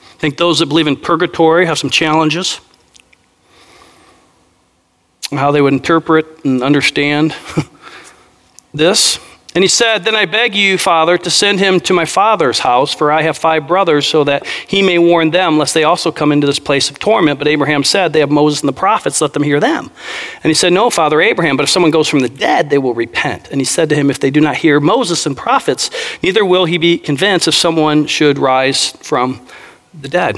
I 0.02 0.18
think 0.18 0.36
those 0.36 0.58
that 0.60 0.66
believe 0.66 0.86
in 0.86 0.96
purgatory 0.96 1.66
have 1.66 1.78
some 1.78 1.90
challenges 1.90 2.60
how 5.38 5.50
they 5.50 5.60
would 5.60 5.72
interpret 5.72 6.44
and 6.44 6.62
understand 6.62 7.34
this. 8.74 9.18
And 9.54 9.62
he 9.62 9.68
said, 9.68 10.04
Then 10.04 10.14
I 10.14 10.24
beg 10.24 10.54
you, 10.54 10.78
Father, 10.78 11.18
to 11.18 11.30
send 11.30 11.60
him 11.60 11.78
to 11.80 11.92
my 11.92 12.06
father's 12.06 12.60
house, 12.60 12.94
for 12.94 13.12
I 13.12 13.20
have 13.22 13.36
five 13.36 13.68
brothers, 13.68 14.06
so 14.06 14.24
that 14.24 14.46
he 14.46 14.80
may 14.80 14.98
warn 14.98 15.30
them, 15.30 15.58
lest 15.58 15.74
they 15.74 15.84
also 15.84 16.10
come 16.10 16.32
into 16.32 16.46
this 16.46 16.58
place 16.58 16.88
of 16.88 16.98
torment. 16.98 17.38
But 17.38 17.48
Abraham 17.48 17.84
said, 17.84 18.12
They 18.12 18.20
have 18.20 18.30
Moses 18.30 18.62
and 18.62 18.68
the 18.68 18.72
prophets, 18.72 19.20
let 19.20 19.34
them 19.34 19.42
hear 19.42 19.60
them. 19.60 19.90
And 20.42 20.50
he 20.50 20.54
said, 20.54 20.72
No, 20.72 20.88
Father 20.88 21.20
Abraham, 21.20 21.58
but 21.58 21.64
if 21.64 21.70
someone 21.70 21.90
goes 21.90 22.08
from 22.08 22.20
the 22.20 22.30
dead, 22.30 22.70
they 22.70 22.78
will 22.78 22.94
repent. 22.94 23.50
And 23.50 23.60
he 23.60 23.66
said 23.66 23.90
to 23.90 23.94
him, 23.94 24.10
If 24.10 24.20
they 24.20 24.30
do 24.30 24.40
not 24.40 24.56
hear 24.56 24.80
Moses 24.80 25.26
and 25.26 25.36
prophets, 25.36 25.90
neither 26.22 26.46
will 26.46 26.64
he 26.64 26.78
be 26.78 26.96
convinced 26.96 27.46
if 27.46 27.54
someone 27.54 28.06
should 28.06 28.38
rise 28.38 28.92
from 29.02 29.46
the 29.92 30.08
dead. 30.08 30.36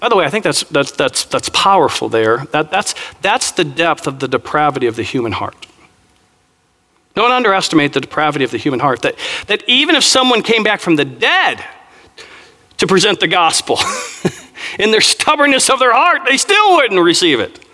By 0.00 0.08
the 0.08 0.16
way, 0.16 0.24
I 0.24 0.30
think 0.30 0.44
that's, 0.44 0.64
that's, 0.64 0.92
that's, 0.92 1.24
that's 1.24 1.48
powerful 1.50 2.08
there. 2.08 2.44
That, 2.52 2.70
that's, 2.70 2.94
that's 3.22 3.52
the 3.52 3.64
depth 3.64 4.06
of 4.06 4.20
the 4.20 4.28
depravity 4.28 4.86
of 4.86 4.96
the 4.96 5.02
human 5.02 5.32
heart. 5.32 5.66
Don't 7.14 7.32
underestimate 7.32 7.94
the 7.94 8.00
depravity 8.00 8.44
of 8.44 8.50
the 8.50 8.58
human 8.58 8.80
heart. 8.80 9.00
That, 9.02 9.16
that 9.46 9.66
even 9.66 9.96
if 9.96 10.04
someone 10.04 10.42
came 10.42 10.62
back 10.62 10.80
from 10.80 10.96
the 10.96 11.04
dead 11.06 11.64
to 12.76 12.86
present 12.86 13.20
the 13.20 13.28
gospel, 13.28 13.78
in 14.78 14.90
their 14.90 15.00
stubbornness 15.00 15.70
of 15.70 15.78
their 15.78 15.94
heart, 15.94 16.22
they 16.28 16.36
still 16.36 16.76
wouldn't 16.76 17.00
receive 17.00 17.40
it. 17.40 17.65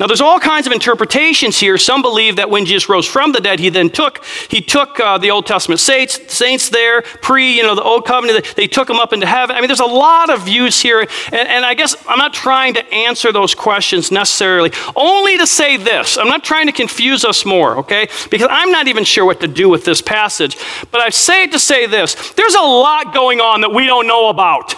Now, 0.00 0.06
there's 0.06 0.22
all 0.22 0.40
kinds 0.40 0.66
of 0.66 0.72
interpretations 0.72 1.60
here. 1.60 1.76
Some 1.76 2.00
believe 2.00 2.36
that 2.36 2.48
when 2.48 2.64
Jesus 2.64 2.88
rose 2.88 3.06
from 3.06 3.32
the 3.32 3.40
dead, 3.40 3.60
he 3.60 3.68
then 3.68 3.90
took 3.90 4.24
he 4.48 4.62
took 4.62 4.98
uh, 4.98 5.18
the 5.18 5.30
Old 5.30 5.44
Testament 5.44 5.78
saints 5.78 6.32
saints 6.32 6.70
there 6.70 7.02
pre 7.02 7.52
you 7.52 7.62
know 7.62 7.74
the 7.74 7.82
Old 7.82 8.06
Covenant. 8.06 8.54
They 8.56 8.66
took 8.66 8.88
them 8.88 8.98
up 8.98 9.12
into 9.12 9.26
heaven. 9.26 9.54
I 9.54 9.60
mean, 9.60 9.68
there's 9.68 9.78
a 9.78 9.84
lot 9.84 10.30
of 10.30 10.46
views 10.46 10.80
here, 10.80 11.00
and, 11.00 11.08
and 11.32 11.66
I 11.66 11.74
guess 11.74 11.94
I'm 12.08 12.16
not 12.16 12.32
trying 12.32 12.72
to 12.74 12.94
answer 12.94 13.30
those 13.30 13.54
questions 13.54 14.10
necessarily. 14.10 14.72
Only 14.96 15.36
to 15.36 15.46
say 15.46 15.76
this: 15.76 16.16
I'm 16.16 16.28
not 16.28 16.44
trying 16.44 16.66
to 16.68 16.72
confuse 16.72 17.26
us 17.26 17.44
more, 17.44 17.76
okay? 17.80 18.08
Because 18.30 18.48
I'm 18.50 18.72
not 18.72 18.88
even 18.88 19.04
sure 19.04 19.26
what 19.26 19.40
to 19.40 19.48
do 19.48 19.68
with 19.68 19.84
this 19.84 20.00
passage. 20.00 20.56
But 20.90 21.02
I 21.02 21.10
say 21.10 21.42
it 21.42 21.52
to 21.52 21.58
say 21.58 21.84
this: 21.84 22.32
there's 22.32 22.54
a 22.54 22.62
lot 22.62 23.12
going 23.12 23.42
on 23.42 23.60
that 23.60 23.74
we 23.74 23.84
don't 23.84 24.06
know 24.06 24.30
about 24.30 24.74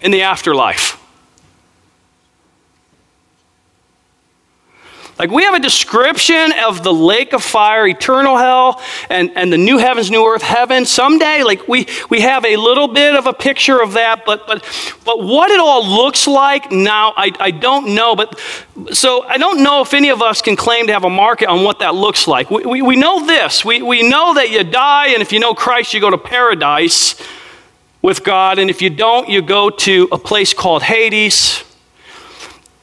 in 0.00 0.10
the 0.10 0.22
afterlife. 0.22 1.01
Like 5.22 5.30
we 5.30 5.44
have 5.44 5.54
a 5.54 5.60
description 5.60 6.52
of 6.66 6.82
the 6.82 6.92
lake 6.92 7.32
of 7.32 7.44
fire, 7.44 7.86
eternal 7.86 8.36
hell, 8.36 8.82
and, 9.08 9.30
and 9.36 9.52
the 9.52 9.56
new 9.56 9.78
heavens, 9.78 10.10
new 10.10 10.26
earth, 10.26 10.42
heaven. 10.42 10.84
Someday, 10.84 11.44
like 11.44 11.68
we, 11.68 11.86
we 12.10 12.22
have 12.22 12.44
a 12.44 12.56
little 12.56 12.88
bit 12.88 13.14
of 13.14 13.28
a 13.28 13.32
picture 13.32 13.80
of 13.80 13.92
that, 13.92 14.24
but 14.26 14.48
but 14.48 14.64
but 15.04 15.22
what 15.22 15.52
it 15.52 15.60
all 15.60 15.86
looks 15.86 16.26
like 16.26 16.72
now, 16.72 17.14
I, 17.16 17.30
I 17.38 17.52
don't 17.52 17.94
know. 17.94 18.16
But 18.16 18.36
so 18.90 19.22
I 19.22 19.38
don't 19.38 19.62
know 19.62 19.80
if 19.80 19.94
any 19.94 20.08
of 20.08 20.22
us 20.22 20.42
can 20.42 20.56
claim 20.56 20.88
to 20.88 20.92
have 20.92 21.04
a 21.04 21.10
market 21.10 21.48
on 21.48 21.62
what 21.62 21.78
that 21.78 21.94
looks 21.94 22.26
like. 22.26 22.50
We, 22.50 22.64
we, 22.64 22.82
we 22.82 22.96
know 22.96 23.24
this. 23.24 23.64
We, 23.64 23.80
we 23.80 24.02
know 24.02 24.34
that 24.34 24.50
you 24.50 24.64
die, 24.64 25.10
and 25.10 25.22
if 25.22 25.32
you 25.32 25.38
know 25.38 25.54
Christ, 25.54 25.94
you 25.94 26.00
go 26.00 26.10
to 26.10 26.18
paradise 26.18 27.14
with 28.02 28.24
God, 28.24 28.58
and 28.58 28.68
if 28.68 28.82
you 28.82 28.90
don't, 28.90 29.28
you 29.28 29.40
go 29.40 29.70
to 29.70 30.08
a 30.10 30.18
place 30.18 30.52
called 30.52 30.82
Hades 30.82 31.62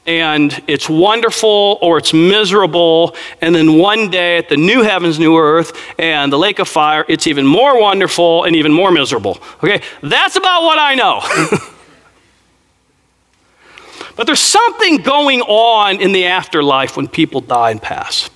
and 0.09 0.63
it's 0.65 0.89
wonderful 0.89 1.77
or 1.83 1.99
it's 1.99 2.13
miserable. 2.13 3.15
And 3.41 3.53
then 3.53 3.77
one 3.77 4.09
day 4.09 4.39
at 4.39 4.49
the 4.49 4.57
new 4.57 4.81
heavens, 4.81 5.19
new 5.19 5.37
earth, 5.37 5.79
and 5.99 6.33
the 6.33 6.37
lake 6.39 6.57
of 6.57 6.67
fire, 6.67 7.05
it's 7.07 7.27
even 7.27 7.45
more 7.45 7.79
wonderful 7.79 8.43
and 8.43 8.55
even 8.55 8.73
more 8.73 8.91
miserable. 8.91 9.37
Okay, 9.63 9.83
that's 10.01 10.35
about 10.35 10.63
what 10.63 10.79
I 10.79 10.95
know. 10.95 11.21
but 14.15 14.25
there's 14.25 14.39
something 14.39 14.97
going 14.97 15.41
on 15.41 16.01
in 16.01 16.11
the 16.11 16.25
afterlife 16.25 16.97
when 16.97 17.07
people 17.07 17.39
die 17.39 17.69
and 17.69 17.79
pass. 17.79 18.31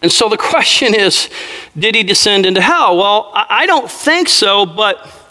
And 0.00 0.12
so 0.12 0.28
the 0.28 0.36
question 0.52 0.94
is 0.94 1.28
did 1.76 1.96
he 1.96 2.04
descend 2.04 2.46
into 2.46 2.60
hell? 2.60 2.96
Well, 2.96 3.32
I 3.34 3.66
don't 3.66 3.90
think 3.90 4.28
so, 4.28 4.64
but 4.64 5.23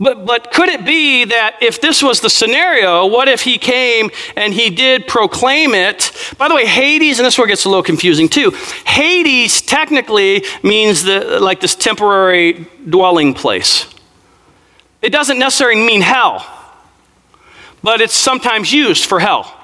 but, 0.00 0.24
but 0.24 0.52
could 0.52 0.68
it 0.68 0.84
be 0.84 1.24
that 1.24 1.56
if 1.60 1.80
this 1.80 2.02
was 2.02 2.20
the 2.20 2.30
scenario, 2.30 3.06
what 3.06 3.28
if 3.28 3.42
he 3.42 3.58
came 3.58 4.10
and 4.36 4.54
he 4.54 4.70
did 4.70 5.08
proclaim 5.08 5.74
it? 5.74 6.12
By 6.38 6.48
the 6.48 6.54
way, 6.54 6.66
Hades, 6.66 7.18
and 7.18 7.26
this 7.26 7.34
is 7.34 7.38
where 7.38 7.46
it 7.46 7.50
gets 7.50 7.64
a 7.64 7.68
little 7.68 7.82
confusing 7.82 8.28
too. 8.28 8.52
Hades 8.86 9.60
technically 9.60 10.44
means 10.62 11.02
the, 11.02 11.40
like 11.40 11.60
this 11.60 11.74
temporary 11.74 12.66
dwelling 12.88 13.34
place. 13.34 13.92
It 15.02 15.10
doesn't 15.10 15.38
necessarily 15.38 15.84
mean 15.84 16.00
hell, 16.00 16.46
but 17.82 18.00
it's 18.00 18.14
sometimes 18.14 18.72
used 18.72 19.04
for 19.04 19.18
hell. 19.18 19.57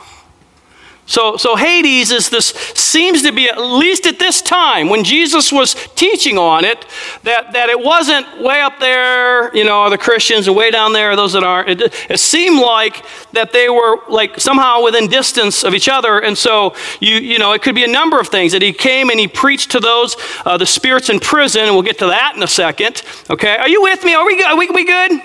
So, 1.15 1.37
so 1.37 1.55
Hades 1.55 2.11
is 2.11 2.29
this 2.29 2.47
seems 2.47 3.23
to 3.23 3.31
be 3.31 3.49
at 3.49 3.61
least 3.61 4.05
at 4.05 4.19
this 4.19 4.43
time 4.43 4.89
when 4.89 5.05
Jesus 5.05 5.53
was 5.53 5.77
teaching 5.95 6.39
on 6.39 6.65
it 6.65 6.85
that, 7.23 7.53
that 7.53 7.69
it 7.69 7.79
wasn't 7.79 8.43
way 8.43 8.61
up 8.61 8.81
there, 8.81 9.57
you 9.57 9.63
know, 9.63 9.89
the 9.91 9.97
Christians 9.97 10.49
and 10.49 10.57
way 10.57 10.73
down 10.73 10.93
there, 10.93 11.15
those 11.15 11.35
that 11.35 11.45
aren't. 11.45 11.69
It, 11.69 11.95
it 12.11 12.19
seemed 12.19 12.61
like 12.61 13.05
that 13.31 13.53
they 13.53 13.69
were 13.69 14.01
like 14.09 14.41
somehow 14.41 14.83
within 14.83 15.07
distance 15.07 15.63
of 15.63 15.73
each 15.73 15.89
other, 15.89 16.19
and 16.19 16.37
so 16.37 16.75
you 16.99 17.15
you 17.15 17.39
know 17.39 17.53
it 17.53 17.63
could 17.63 17.77
be 17.77 17.85
a 17.85 17.93
number 18.01 18.19
of 18.19 18.27
things 18.27 18.51
that 18.51 18.63
he 18.63 18.73
came 18.73 19.09
and 19.09 19.21
he 19.21 19.29
preached 19.29 19.71
to 19.71 19.79
those 19.79 20.17
uh, 20.45 20.57
the 20.57 20.67
spirits 20.67 21.11
in 21.11 21.21
prison, 21.21 21.63
and 21.63 21.75
we'll 21.75 21.85
get 21.85 22.01
to 22.01 22.07
that 22.09 22.35
in 22.35 22.43
a 22.43 22.49
second. 22.49 23.03
Okay, 23.31 23.57
are 23.57 23.69
you 23.69 23.83
with 23.83 24.03
me? 24.03 24.15
Are 24.15 24.27
we 24.27 24.43
are 24.43 24.57
we, 24.57 24.69
we 24.69 24.85
good? 24.85 25.11
good? 25.11 25.21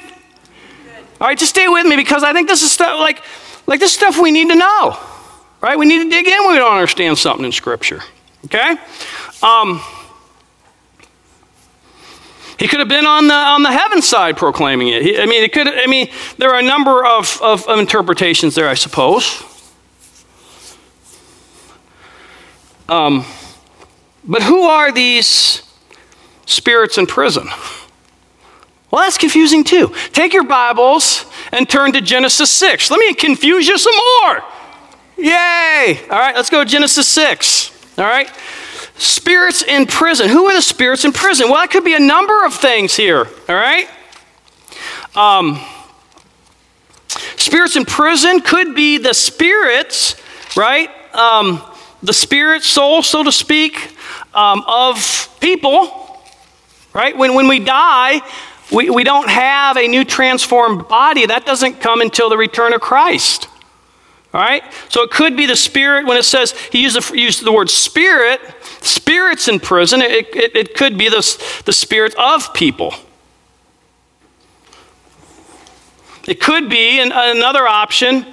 All 1.19 1.27
right, 1.27 1.35
just 1.35 1.49
stay 1.49 1.67
with 1.67 1.87
me 1.87 1.95
because 1.95 2.21
I 2.21 2.31
think 2.31 2.47
this 2.47 2.61
is 2.61 2.71
stuff 2.71 2.99
like 2.99 3.23
like 3.65 3.79
this 3.79 3.91
stuff 3.91 4.21
we 4.21 4.29
need 4.29 4.49
to 4.49 4.55
know. 4.55 5.08
Right? 5.61 5.77
We 5.77 5.85
need 5.85 6.03
to 6.03 6.09
dig 6.09 6.27
in 6.27 6.39
when 6.39 6.53
we 6.53 6.55
don't 6.55 6.71
understand 6.71 7.17
something 7.17 7.45
in 7.45 7.51
Scripture. 7.51 8.01
Okay? 8.45 8.75
Um, 9.43 9.81
he 12.57 12.67
could 12.67 12.79
have 12.79 12.89
been 12.89 13.05
on 13.05 13.27
the 13.27 13.33
on 13.33 13.63
the 13.63 13.71
heaven 13.71 14.01
side 14.01 14.37
proclaiming 14.37 14.89
it. 14.89 15.01
He, 15.01 15.17
I 15.17 15.25
mean, 15.25 15.43
it 15.43 15.53
could. 15.53 15.67
I 15.67 15.87
mean, 15.87 16.09
there 16.37 16.49
are 16.49 16.59
a 16.59 16.63
number 16.63 17.05
of, 17.05 17.41
of, 17.41 17.65
of 17.67 17.79
interpretations 17.79 18.55
there, 18.55 18.67
I 18.67 18.73
suppose. 18.73 19.43
Um, 22.89 23.23
but 24.25 24.41
who 24.43 24.63
are 24.63 24.91
these 24.91 25.61
spirits 26.45 26.97
in 26.97 27.05
prison? 27.05 27.47
Well, 28.91 29.03
that's 29.03 29.17
confusing 29.17 29.63
too. 29.63 29.93
Take 30.11 30.33
your 30.33 30.43
Bibles 30.43 31.25
and 31.51 31.69
turn 31.69 31.91
to 31.93 32.01
Genesis 32.01 32.49
6. 32.49 32.89
Let 32.89 32.99
me 32.99 33.13
confuse 33.13 33.67
you 33.67 33.77
some 33.77 33.95
more. 33.95 34.43
Yay! 35.19 35.99
All 36.09 36.17
right, 36.17 36.35
let's 36.35 36.49
go 36.49 36.63
Genesis 36.63 37.07
6. 37.07 37.97
All 37.97 38.05
right? 38.05 38.29
Spirits 38.97 39.63
in 39.63 39.85
prison. 39.85 40.29
Who 40.29 40.45
are 40.45 40.55
the 40.55 40.61
spirits 40.61 41.03
in 41.03 41.11
prison? 41.11 41.49
Well, 41.49 41.57
that 41.57 41.71
could 41.71 41.83
be 41.83 41.93
a 41.93 41.99
number 41.99 42.45
of 42.45 42.53
things 42.53 42.95
here. 42.95 43.27
All 43.49 43.55
right? 43.55 43.89
Um, 45.15 45.59
spirits 47.35 47.75
in 47.75 47.85
prison 47.85 48.39
could 48.41 48.75
be 48.75 48.97
the 48.97 49.13
spirits, 49.13 50.15
right? 50.55 50.89
Um, 51.13 51.61
the 52.01 52.13
spirit, 52.13 52.63
soul, 52.63 53.01
so 53.03 53.23
to 53.23 53.31
speak, 53.31 53.95
um, 54.33 54.63
of 54.65 55.37
people, 55.41 56.21
right? 56.93 57.17
When, 57.17 57.33
when 57.33 57.49
we 57.49 57.59
die, 57.59 58.21
we, 58.71 58.89
we 58.89 59.03
don't 59.03 59.29
have 59.29 59.75
a 59.75 59.87
new 59.87 60.05
transformed 60.05 60.87
body. 60.87 61.25
That 61.25 61.45
doesn't 61.45 61.81
come 61.81 61.99
until 61.99 62.29
the 62.29 62.37
return 62.37 62.73
of 62.73 62.79
Christ. 62.79 63.48
All 64.33 64.41
right? 64.41 64.63
So 64.89 65.01
it 65.01 65.11
could 65.11 65.35
be 65.35 65.45
the 65.45 65.55
spirit, 65.55 66.05
when 66.05 66.17
it 66.17 66.23
says, 66.23 66.51
he 66.71 66.83
used 66.83 66.95
the, 66.95 67.17
used 67.17 67.43
the 67.43 67.51
word 67.51 67.69
spirit, 67.69 68.39
spirits 68.81 69.47
in 69.47 69.59
prison, 69.59 70.01
it, 70.01 70.35
it, 70.35 70.55
it 70.55 70.75
could 70.75 70.97
be 70.97 71.09
the, 71.09 71.61
the 71.65 71.73
spirit 71.73 72.13
of 72.15 72.53
people. 72.53 72.93
It 76.27 76.39
could 76.39 76.69
be, 76.69 76.99
and 76.99 77.11
another 77.11 77.67
option 77.67 78.27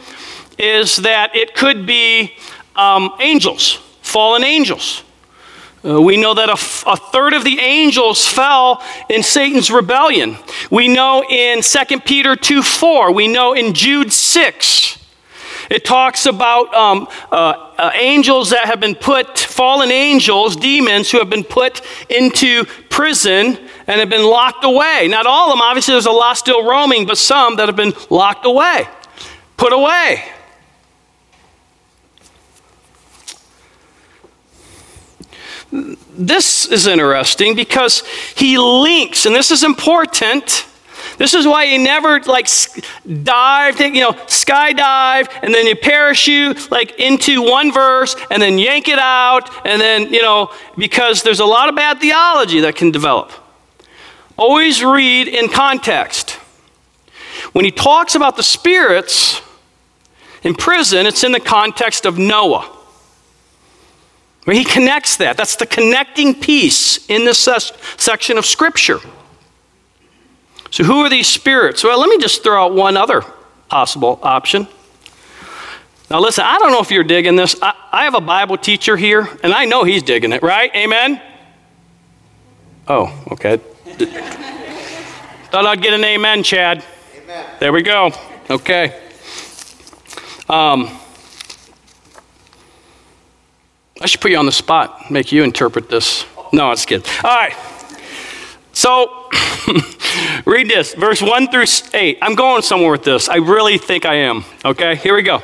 is 0.58 0.96
that 0.96 1.34
it 1.34 1.54
could 1.54 1.86
be 1.86 2.34
um, 2.74 3.14
angels, 3.20 3.80
fallen 4.02 4.44
angels. 4.44 5.02
Uh, 5.82 6.00
we 6.02 6.16
know 6.16 6.34
that 6.34 6.48
a, 6.48 6.52
f- 6.52 6.84
a 6.86 6.96
third 6.96 7.32
of 7.32 7.44
the 7.44 7.58
angels 7.60 8.26
fell 8.26 8.82
in 9.08 9.22
Satan's 9.22 9.70
rebellion. 9.70 10.36
We 10.70 10.88
know 10.88 11.24
in 11.24 11.62
2 11.62 12.00
Peter 12.00 12.34
2 12.34 12.62
4. 12.62 13.12
We 13.12 13.28
know 13.28 13.54
in 13.54 13.72
Jude 13.72 14.12
6. 14.12 14.95
It 15.70 15.84
talks 15.84 16.26
about 16.26 16.72
um, 16.74 17.08
uh, 17.30 17.72
uh, 17.78 17.90
angels 17.94 18.50
that 18.50 18.66
have 18.66 18.80
been 18.80 18.94
put, 18.94 19.38
fallen 19.38 19.90
angels, 19.90 20.56
demons 20.56 21.10
who 21.10 21.18
have 21.18 21.30
been 21.30 21.44
put 21.44 21.82
into 22.08 22.64
prison 22.88 23.58
and 23.86 24.00
have 24.00 24.08
been 24.08 24.24
locked 24.24 24.64
away. 24.64 25.08
Not 25.08 25.26
all 25.26 25.50
of 25.50 25.52
them, 25.52 25.62
obviously, 25.62 25.92
there's 25.92 26.06
a 26.06 26.12
lot 26.12 26.34
still 26.34 26.64
roaming, 26.64 27.06
but 27.06 27.18
some 27.18 27.56
that 27.56 27.66
have 27.68 27.76
been 27.76 27.94
locked 28.10 28.46
away, 28.46 28.88
put 29.56 29.72
away. 29.72 30.24
This 35.72 36.66
is 36.66 36.86
interesting 36.86 37.54
because 37.54 38.02
he 38.36 38.56
links, 38.56 39.26
and 39.26 39.34
this 39.34 39.50
is 39.50 39.64
important 39.64 40.66
this 41.18 41.34
is 41.34 41.46
why 41.46 41.64
you 41.64 41.78
never 41.78 42.20
like 42.20 42.48
dive, 43.22 43.80
you 43.80 44.00
know, 44.00 44.12
skydive, 44.12 45.28
and 45.42 45.54
then 45.54 45.66
you 45.66 45.76
parachute 45.76 46.70
like 46.70 46.98
into 46.98 47.42
one 47.42 47.72
verse 47.72 48.16
and 48.30 48.42
then 48.42 48.58
yank 48.58 48.88
it 48.88 48.98
out, 48.98 49.50
and 49.66 49.80
then, 49.80 50.12
you 50.12 50.22
know, 50.22 50.50
because 50.76 51.22
there's 51.22 51.40
a 51.40 51.44
lot 51.44 51.68
of 51.68 51.76
bad 51.76 52.00
theology 52.00 52.60
that 52.60 52.76
can 52.76 52.90
develop. 52.90 53.32
Always 54.36 54.84
read 54.84 55.28
in 55.28 55.48
context. 55.48 56.32
When 57.52 57.64
he 57.64 57.70
talks 57.70 58.14
about 58.14 58.36
the 58.36 58.42
spirits 58.42 59.40
in 60.42 60.54
prison, 60.54 61.06
it's 61.06 61.24
in 61.24 61.32
the 61.32 61.40
context 61.40 62.04
of 62.04 62.18
Noah. 62.18 62.72
Where 64.44 64.54
he 64.54 64.64
connects 64.64 65.16
that. 65.16 65.36
That's 65.36 65.56
the 65.56 65.66
connecting 65.66 66.34
piece 66.34 67.08
in 67.08 67.24
this 67.24 67.48
section 67.96 68.38
of 68.38 68.44
Scripture. 68.46 69.00
So, 70.76 70.84
who 70.84 71.00
are 71.00 71.08
these 71.08 71.26
spirits? 71.26 71.82
Well, 71.82 71.98
let 71.98 72.10
me 72.10 72.18
just 72.18 72.42
throw 72.42 72.66
out 72.66 72.74
one 72.74 72.98
other 72.98 73.22
possible 73.70 74.20
option. 74.22 74.68
Now, 76.10 76.20
listen, 76.20 76.44
I 76.46 76.58
don't 76.58 76.70
know 76.70 76.82
if 76.82 76.90
you're 76.90 77.02
digging 77.02 77.34
this. 77.34 77.56
I, 77.62 77.72
I 77.90 78.04
have 78.04 78.14
a 78.14 78.20
Bible 78.20 78.58
teacher 78.58 78.94
here, 78.94 79.26
and 79.42 79.54
I 79.54 79.64
know 79.64 79.84
he's 79.84 80.02
digging 80.02 80.32
it, 80.32 80.42
right? 80.42 80.70
Amen? 80.76 81.22
Oh, 82.86 83.06
okay. 83.32 83.56
Thought 85.50 85.64
I'd 85.64 85.80
get 85.80 85.94
an 85.94 86.04
amen, 86.04 86.42
Chad. 86.42 86.84
Amen. 87.22 87.46
There 87.58 87.72
we 87.72 87.80
go. 87.80 88.12
Okay. 88.50 89.02
Um, 90.46 90.90
I 94.02 94.04
should 94.04 94.20
put 94.20 94.30
you 94.30 94.36
on 94.36 94.44
the 94.44 94.52
spot, 94.52 95.10
make 95.10 95.32
you 95.32 95.42
interpret 95.42 95.88
this. 95.88 96.26
No, 96.52 96.70
it's 96.70 96.84
good. 96.84 97.02
All 97.24 97.34
right. 97.34 97.56
So, 98.74 99.25
read 100.46 100.68
this, 100.68 100.94
verse 100.94 101.20
1 101.20 101.48
through 101.48 101.64
8. 101.92 102.18
I'm 102.22 102.34
going 102.34 102.62
somewhere 102.62 102.92
with 102.92 103.04
this. 103.04 103.28
I 103.28 103.36
really 103.36 103.78
think 103.78 104.04
I 104.04 104.14
am. 104.14 104.44
Okay, 104.64 104.96
here 104.96 105.14
we 105.14 105.22
go. 105.22 105.42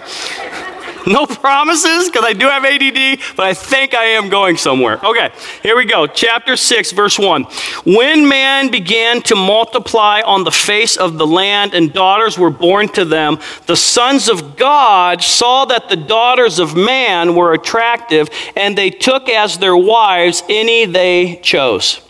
No 1.06 1.26
promises 1.26 2.08
because 2.08 2.24
I 2.24 2.32
do 2.32 2.46
have 2.46 2.64
ADD, 2.64 3.18
but 3.36 3.44
I 3.44 3.54
think 3.54 3.92
I 3.92 4.04
am 4.04 4.28
going 4.28 4.56
somewhere. 4.56 5.04
Okay, 5.04 5.30
here 5.62 5.76
we 5.76 5.84
go. 5.84 6.06
Chapter 6.06 6.56
6, 6.56 6.92
verse 6.92 7.18
1. 7.18 7.42
When 7.84 8.28
man 8.28 8.70
began 8.70 9.20
to 9.22 9.34
multiply 9.34 10.20
on 10.24 10.44
the 10.44 10.52
face 10.52 10.96
of 10.96 11.18
the 11.18 11.26
land 11.26 11.74
and 11.74 11.92
daughters 11.92 12.38
were 12.38 12.50
born 12.50 12.88
to 12.90 13.04
them, 13.04 13.38
the 13.66 13.76
sons 13.76 14.28
of 14.28 14.56
God 14.56 15.22
saw 15.22 15.64
that 15.64 15.88
the 15.88 15.96
daughters 15.96 16.60
of 16.60 16.76
man 16.76 17.34
were 17.34 17.52
attractive, 17.52 18.28
and 18.54 18.78
they 18.78 18.90
took 18.90 19.28
as 19.28 19.58
their 19.58 19.76
wives 19.76 20.44
any 20.48 20.84
they 20.84 21.40
chose. 21.42 22.00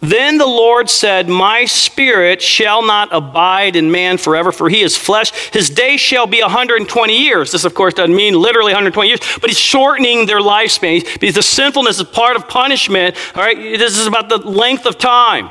Then 0.00 0.38
the 0.38 0.46
Lord 0.46 0.88
said, 0.88 1.28
My 1.28 1.64
spirit 1.64 2.40
shall 2.40 2.82
not 2.82 3.08
abide 3.10 3.74
in 3.74 3.90
man 3.90 4.16
forever, 4.16 4.52
for 4.52 4.68
he 4.68 4.82
is 4.82 4.96
flesh. 4.96 5.32
His 5.52 5.70
day 5.70 5.96
shall 5.96 6.26
be 6.26 6.40
120 6.40 7.20
years. 7.20 7.50
This, 7.50 7.64
of 7.64 7.74
course, 7.74 7.94
doesn't 7.94 8.14
mean 8.14 8.34
literally 8.34 8.70
120 8.70 9.08
years, 9.08 9.20
but 9.40 9.50
he's 9.50 9.58
shortening 9.58 10.26
their 10.26 10.40
lifespan 10.40 11.02
because 11.18 11.34
the 11.34 11.42
sinfulness 11.42 11.98
is 11.98 12.04
part 12.04 12.36
of 12.36 12.48
punishment. 12.48 13.16
All 13.34 13.42
right, 13.42 13.56
this 13.56 13.98
is 13.98 14.06
about 14.06 14.28
the 14.28 14.38
length 14.38 14.86
of 14.86 14.98
time. 14.98 15.50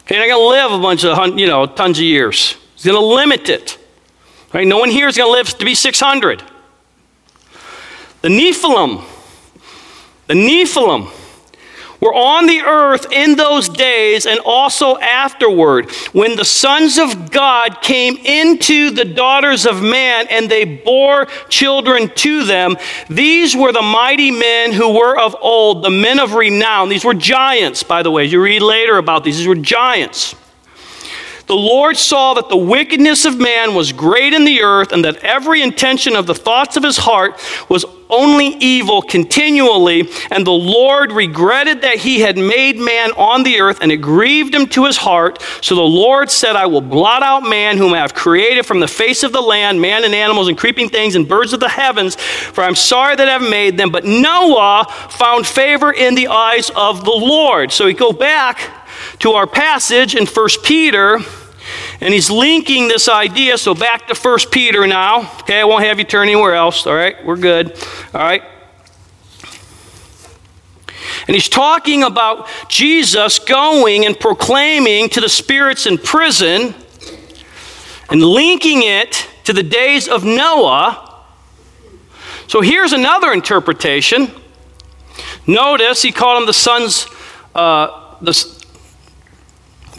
Okay, 0.00 0.16
you're 0.16 0.26
not 0.26 0.34
going 0.34 0.42
to 0.42 0.48
live 0.48 0.72
a 0.72 0.82
bunch 0.82 1.04
of, 1.04 1.38
you 1.38 1.46
know, 1.46 1.66
tons 1.66 1.98
of 1.98 2.04
years. 2.04 2.56
He's 2.74 2.84
going 2.84 2.98
to 2.98 3.06
limit 3.06 3.48
it. 3.48 3.78
Right? 4.52 4.66
No 4.66 4.78
one 4.78 4.90
here 4.90 5.06
is 5.06 5.16
going 5.16 5.28
to 5.28 5.32
live 5.32 5.46
to 5.58 5.64
be 5.64 5.76
600. 5.76 6.42
The 8.22 8.28
Nephilim, 8.28 9.04
the 10.26 10.34
Nephilim, 10.34 11.10
were 12.02 12.12
on 12.12 12.46
the 12.46 12.60
earth 12.60 13.10
in 13.12 13.36
those 13.36 13.68
days 13.68 14.26
and 14.26 14.40
also 14.40 14.98
afterward, 14.98 15.90
when 16.12 16.36
the 16.36 16.44
sons 16.44 16.98
of 16.98 17.30
God 17.30 17.80
came 17.80 18.16
into 18.16 18.90
the 18.90 19.04
daughters 19.04 19.64
of 19.64 19.80
man 19.80 20.26
and 20.28 20.50
they 20.50 20.64
bore 20.64 21.26
children 21.48 22.10
to 22.16 22.44
them. 22.44 22.76
These 23.08 23.56
were 23.56 23.72
the 23.72 23.82
mighty 23.82 24.32
men 24.32 24.72
who 24.72 24.92
were 24.92 25.16
of 25.16 25.36
old, 25.40 25.84
the 25.84 25.90
men 25.90 26.18
of 26.18 26.34
renown. 26.34 26.88
These 26.88 27.04
were 27.04 27.14
giants, 27.14 27.84
by 27.84 28.02
the 28.02 28.10
way. 28.10 28.24
You 28.24 28.42
read 28.42 28.62
later 28.62 28.98
about 28.98 29.22
these. 29.22 29.38
These 29.38 29.46
were 29.46 29.54
giants. 29.54 30.34
The 31.46 31.54
Lord 31.54 31.96
saw 31.96 32.34
that 32.34 32.48
the 32.48 32.56
wickedness 32.56 33.24
of 33.24 33.38
man 33.38 33.74
was 33.74 33.92
great 33.92 34.32
in 34.32 34.44
the 34.44 34.62
earth, 34.62 34.92
and 34.92 35.04
that 35.04 35.16
every 35.18 35.62
intention 35.62 36.16
of 36.16 36.26
the 36.26 36.34
thoughts 36.34 36.76
of 36.76 36.82
his 36.82 36.98
heart 36.98 37.40
was 37.68 37.84
only 38.12 38.48
evil 38.60 39.00
continually. 39.00 40.08
And 40.30 40.46
the 40.46 40.50
Lord 40.50 41.12
regretted 41.12 41.80
that 41.80 41.96
he 41.96 42.20
had 42.20 42.36
made 42.36 42.76
man 42.76 43.12
on 43.12 43.42
the 43.42 43.60
earth, 43.60 43.78
and 43.80 43.90
it 43.90 43.96
grieved 43.96 44.54
him 44.54 44.66
to 44.68 44.84
his 44.84 44.98
heart. 44.98 45.42
So 45.62 45.74
the 45.74 45.80
Lord 45.80 46.30
said, 46.30 46.54
I 46.54 46.66
will 46.66 46.82
blot 46.82 47.22
out 47.22 47.40
man, 47.40 47.78
whom 47.78 47.94
I 47.94 47.98
have 47.98 48.14
created 48.14 48.66
from 48.66 48.80
the 48.80 48.88
face 48.88 49.22
of 49.22 49.32
the 49.32 49.40
land, 49.40 49.80
man 49.80 50.04
and 50.04 50.14
animals 50.14 50.48
and 50.48 50.58
creeping 50.58 50.90
things 50.90 51.16
and 51.16 51.26
birds 51.26 51.54
of 51.54 51.60
the 51.60 51.68
heavens, 51.68 52.14
for 52.16 52.62
I'm 52.62 52.74
sorry 52.74 53.16
that 53.16 53.28
I've 53.28 53.48
made 53.48 53.78
them. 53.78 53.90
But 53.90 54.04
Noah 54.04 54.86
found 55.10 55.46
favor 55.46 55.90
in 55.90 56.14
the 56.14 56.28
eyes 56.28 56.70
of 56.76 57.04
the 57.04 57.10
Lord. 57.10 57.72
So 57.72 57.86
we 57.86 57.94
go 57.94 58.12
back 58.12 58.81
to 59.22 59.32
our 59.32 59.46
passage 59.46 60.14
in 60.14 60.26
1 60.26 60.48
Peter. 60.62 61.18
And 62.00 62.12
he's 62.12 62.28
linking 62.28 62.88
this 62.88 63.08
idea. 63.08 63.56
So 63.56 63.74
back 63.74 64.08
to 64.08 64.14
1 64.14 64.38
Peter 64.50 64.86
now. 64.86 65.30
Okay, 65.40 65.60
I 65.60 65.64
won't 65.64 65.84
have 65.84 65.98
you 65.98 66.04
turn 66.04 66.28
anywhere 66.28 66.54
else. 66.54 66.86
All 66.86 66.94
right, 66.94 67.24
we're 67.24 67.36
good. 67.36 67.72
All 68.12 68.20
right. 68.20 68.42
And 71.28 71.34
he's 71.34 71.48
talking 71.48 72.02
about 72.02 72.48
Jesus 72.68 73.38
going 73.38 74.06
and 74.06 74.18
proclaiming 74.18 75.08
to 75.10 75.20
the 75.20 75.28
spirits 75.28 75.86
in 75.86 75.98
prison 75.98 76.74
and 78.10 78.22
linking 78.22 78.82
it 78.82 79.28
to 79.44 79.52
the 79.52 79.62
days 79.62 80.08
of 80.08 80.24
Noah. 80.24 81.24
So 82.48 82.60
here's 82.60 82.92
another 82.92 83.32
interpretation. 83.32 84.32
Notice 85.46 86.02
he 86.02 86.10
called 86.10 86.40
them 86.40 86.46
the 86.46 86.52
sons, 86.52 87.06
uh, 87.54 88.16
the, 88.20 88.61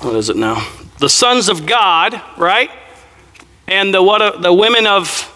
what 0.04 0.16
is 0.16 0.30
it 0.30 0.36
now? 0.36 0.68
the 1.04 1.10
sons 1.10 1.49
of 1.49 1.66
God, 1.66 2.22
right? 2.38 2.72
And 3.68 3.93
the 3.93 4.01
what 4.01 4.41
the 4.41 4.54
women 4.54 4.88
of 4.88 5.30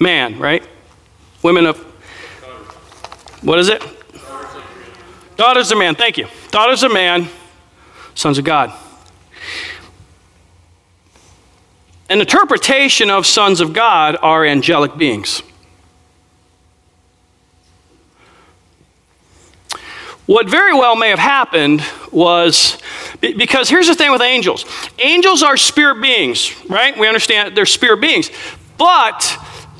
man, 0.00 0.40
right? 0.40 0.62
Women 1.42 1.66
of 1.66 1.78
what 3.42 3.60
is 3.60 3.68
it? 3.68 3.80
Daughters 5.36 5.70
of 5.70 5.78
man. 5.78 5.94
Thank 5.94 6.18
you. 6.18 6.26
Daughters 6.50 6.82
of 6.82 6.92
man, 6.92 7.28
sons 8.16 8.38
of 8.38 8.44
God. 8.44 8.72
An 12.10 12.20
interpretation 12.20 13.10
of 13.10 13.24
sons 13.24 13.60
of 13.60 13.72
God 13.72 14.16
are 14.20 14.44
angelic 14.44 14.96
beings. 14.96 15.42
What 20.28 20.46
very 20.46 20.74
well 20.74 20.94
may 20.94 21.08
have 21.08 21.18
happened 21.18 21.82
was 22.12 22.76
because 23.22 23.70
here's 23.70 23.86
the 23.86 23.94
thing 23.94 24.12
with 24.12 24.20
angels 24.20 24.66
angels 24.98 25.42
are 25.42 25.56
spirit 25.56 26.02
beings, 26.02 26.54
right? 26.68 26.96
We 26.98 27.08
understand 27.08 27.56
they're 27.56 27.64
spirit 27.64 28.02
beings. 28.02 28.30
But 28.76 29.38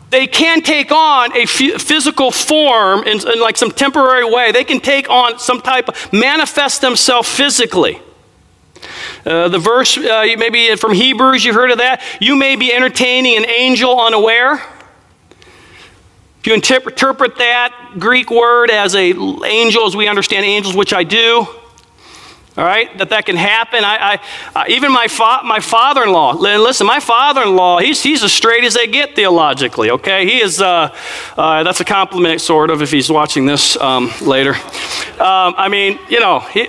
they 0.09 0.27
can 0.27 0.63
take 0.63 0.91
on 0.91 1.37
a 1.37 1.45
physical 1.45 2.31
form 2.31 3.01
in, 3.01 3.21
in, 3.29 3.41
like 3.43 3.59
some 3.59 3.71
temporary 3.71 4.25
way. 4.25 4.51
They 4.51 4.65
can 4.65 4.81
take 4.81 5.11
on 5.11 5.39
some 5.39 5.61
type 5.61 5.87
of, 5.87 6.13
manifest 6.15 6.81
themselves 6.81 7.29
physically. 7.29 8.01
Uh, 9.27 9.49
the 9.49 9.59
verse, 9.59 9.99
uh, 9.99 10.25
maybe 10.39 10.75
from 10.77 10.95
Hebrews, 10.95 11.45
you've 11.45 11.57
heard 11.57 11.73
of 11.73 11.79
that. 11.79 12.03
You 12.23 12.37
may 12.37 12.57
be 12.57 12.73
entertaining 12.73 13.37
an 13.37 13.45
angel 13.45 14.01
unaware. 14.01 14.63
If 16.41 16.47
you 16.47 16.55
interpret 16.55 17.37
that 17.39 17.97
Greek 17.99 18.31
word 18.31 18.71
as 18.71 18.95
a 18.95 19.13
angel, 19.45 19.87
as 19.87 19.97
we 19.97 20.07
understand 20.07 20.45
angels, 20.45 20.77
which 20.77 20.93
I 20.93 21.03
do, 21.03 21.47
all 22.57 22.65
right, 22.65 22.97
that 22.99 23.11
that 23.11 23.25
can 23.25 23.37
happen. 23.37 23.85
I, 23.85 24.21
I 24.55 24.61
uh, 24.61 24.65
even 24.69 24.91
my, 24.93 25.07
fa- 25.07 25.43
my 25.45 25.61
father-in-law, 25.61 26.33
listen, 26.33 26.89
my 26.89 26.99
father-in-law, 26.99 27.79
he's, 27.79 28.03
he's 28.03 28.25
as 28.25 28.33
straight 28.33 28.65
as 28.65 28.75
they 28.75 28.89
get 28.89 29.15
theologically, 29.15 29.91
okay? 29.91 30.27
He 30.27 30.41
is, 30.41 30.61
uh, 30.61 30.93
uh, 31.37 31.63
that's 31.63 31.81
a 31.81 31.85
compliment, 31.85 32.41
sort 32.41 32.71
of, 32.71 32.83
if 32.83 32.91
he's 32.91 33.11
watching 33.11 33.47
this 33.47 33.77
um, 33.77 34.11
later. 34.21 34.55
Um, 35.21 35.55
I 35.57 35.69
mean, 35.71 36.01
you 36.09 36.19
know, 36.19 36.41
he, 36.41 36.69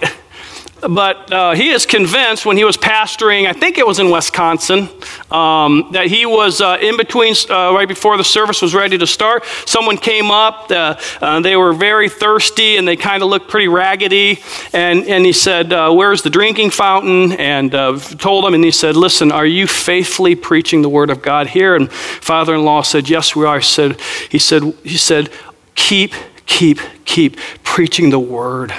but 0.82 1.32
uh, 1.32 1.54
he 1.54 1.70
is 1.70 1.86
convinced 1.86 2.46
when 2.46 2.58
he 2.58 2.64
was 2.64 2.78
pastoring, 2.78 3.48
I 3.48 3.54
think 3.54 3.78
it 3.78 3.86
was 3.86 4.00
in 4.00 4.10
Wisconsin, 4.10 4.90
um, 5.32 5.90
that 5.92 6.08
he 6.08 6.26
was 6.26 6.62
uh, 6.62 6.78
in 6.82 6.98
between, 6.98 7.36
uh, 7.50 7.74
right 7.74 7.88
before 7.88 8.18
the 8.18 8.24
service 8.24 8.62
was 8.62 8.74
ready 8.74 8.98
to 8.98 9.08
start. 9.08 9.46
Someone 9.66 9.98
came 9.98 10.32
up, 10.32 10.72
uh, 10.72 10.96
uh, 11.22 11.40
they 11.42 11.56
were 11.56 11.74
very 11.74 12.10
thirsty 12.10 12.78
and 12.78 12.88
they 12.88 12.96
kind 12.96 13.24
of 13.24 13.30
looked 13.30 13.50
pretty 13.50 13.68
raggedy. 13.68 14.40
And, 14.74 15.06
and 15.06 15.26
he 15.26 15.34
said, 15.34 15.74
uh, 15.74 15.92
Where's 15.92 16.22
the 16.22 16.30
drinking 16.30 16.72
fountain? 16.72 17.34
And 17.34 17.72
told 17.72 18.46
him, 18.46 18.54
and 18.54 18.64
he 18.64 18.72
said, 18.72 18.96
Listen, 18.96 19.32
are 19.32 19.46
you 19.46 19.68
faithfully 19.68 20.36
preaching 20.36 20.82
the 20.82 20.90
word 20.90 21.10
of 21.10 21.22
God 21.22 21.48
here? 21.48 21.76
And 21.76 21.92
father 21.92 22.56
in 22.56 22.64
law 22.64 22.82
said, 22.82 23.10
Yes, 23.10 23.36
we 23.36 23.46
are. 23.46 23.60
He 23.60 23.66
said, 23.66 24.00
he 24.30 24.40
said, 24.40 24.64
he 24.84 24.98
said, 24.98 25.30
Keep, 25.76 26.14
keep, 26.46 26.80
keep 27.06 27.38
preaching 27.64 28.10
the 28.10 28.20
word. 28.20 28.74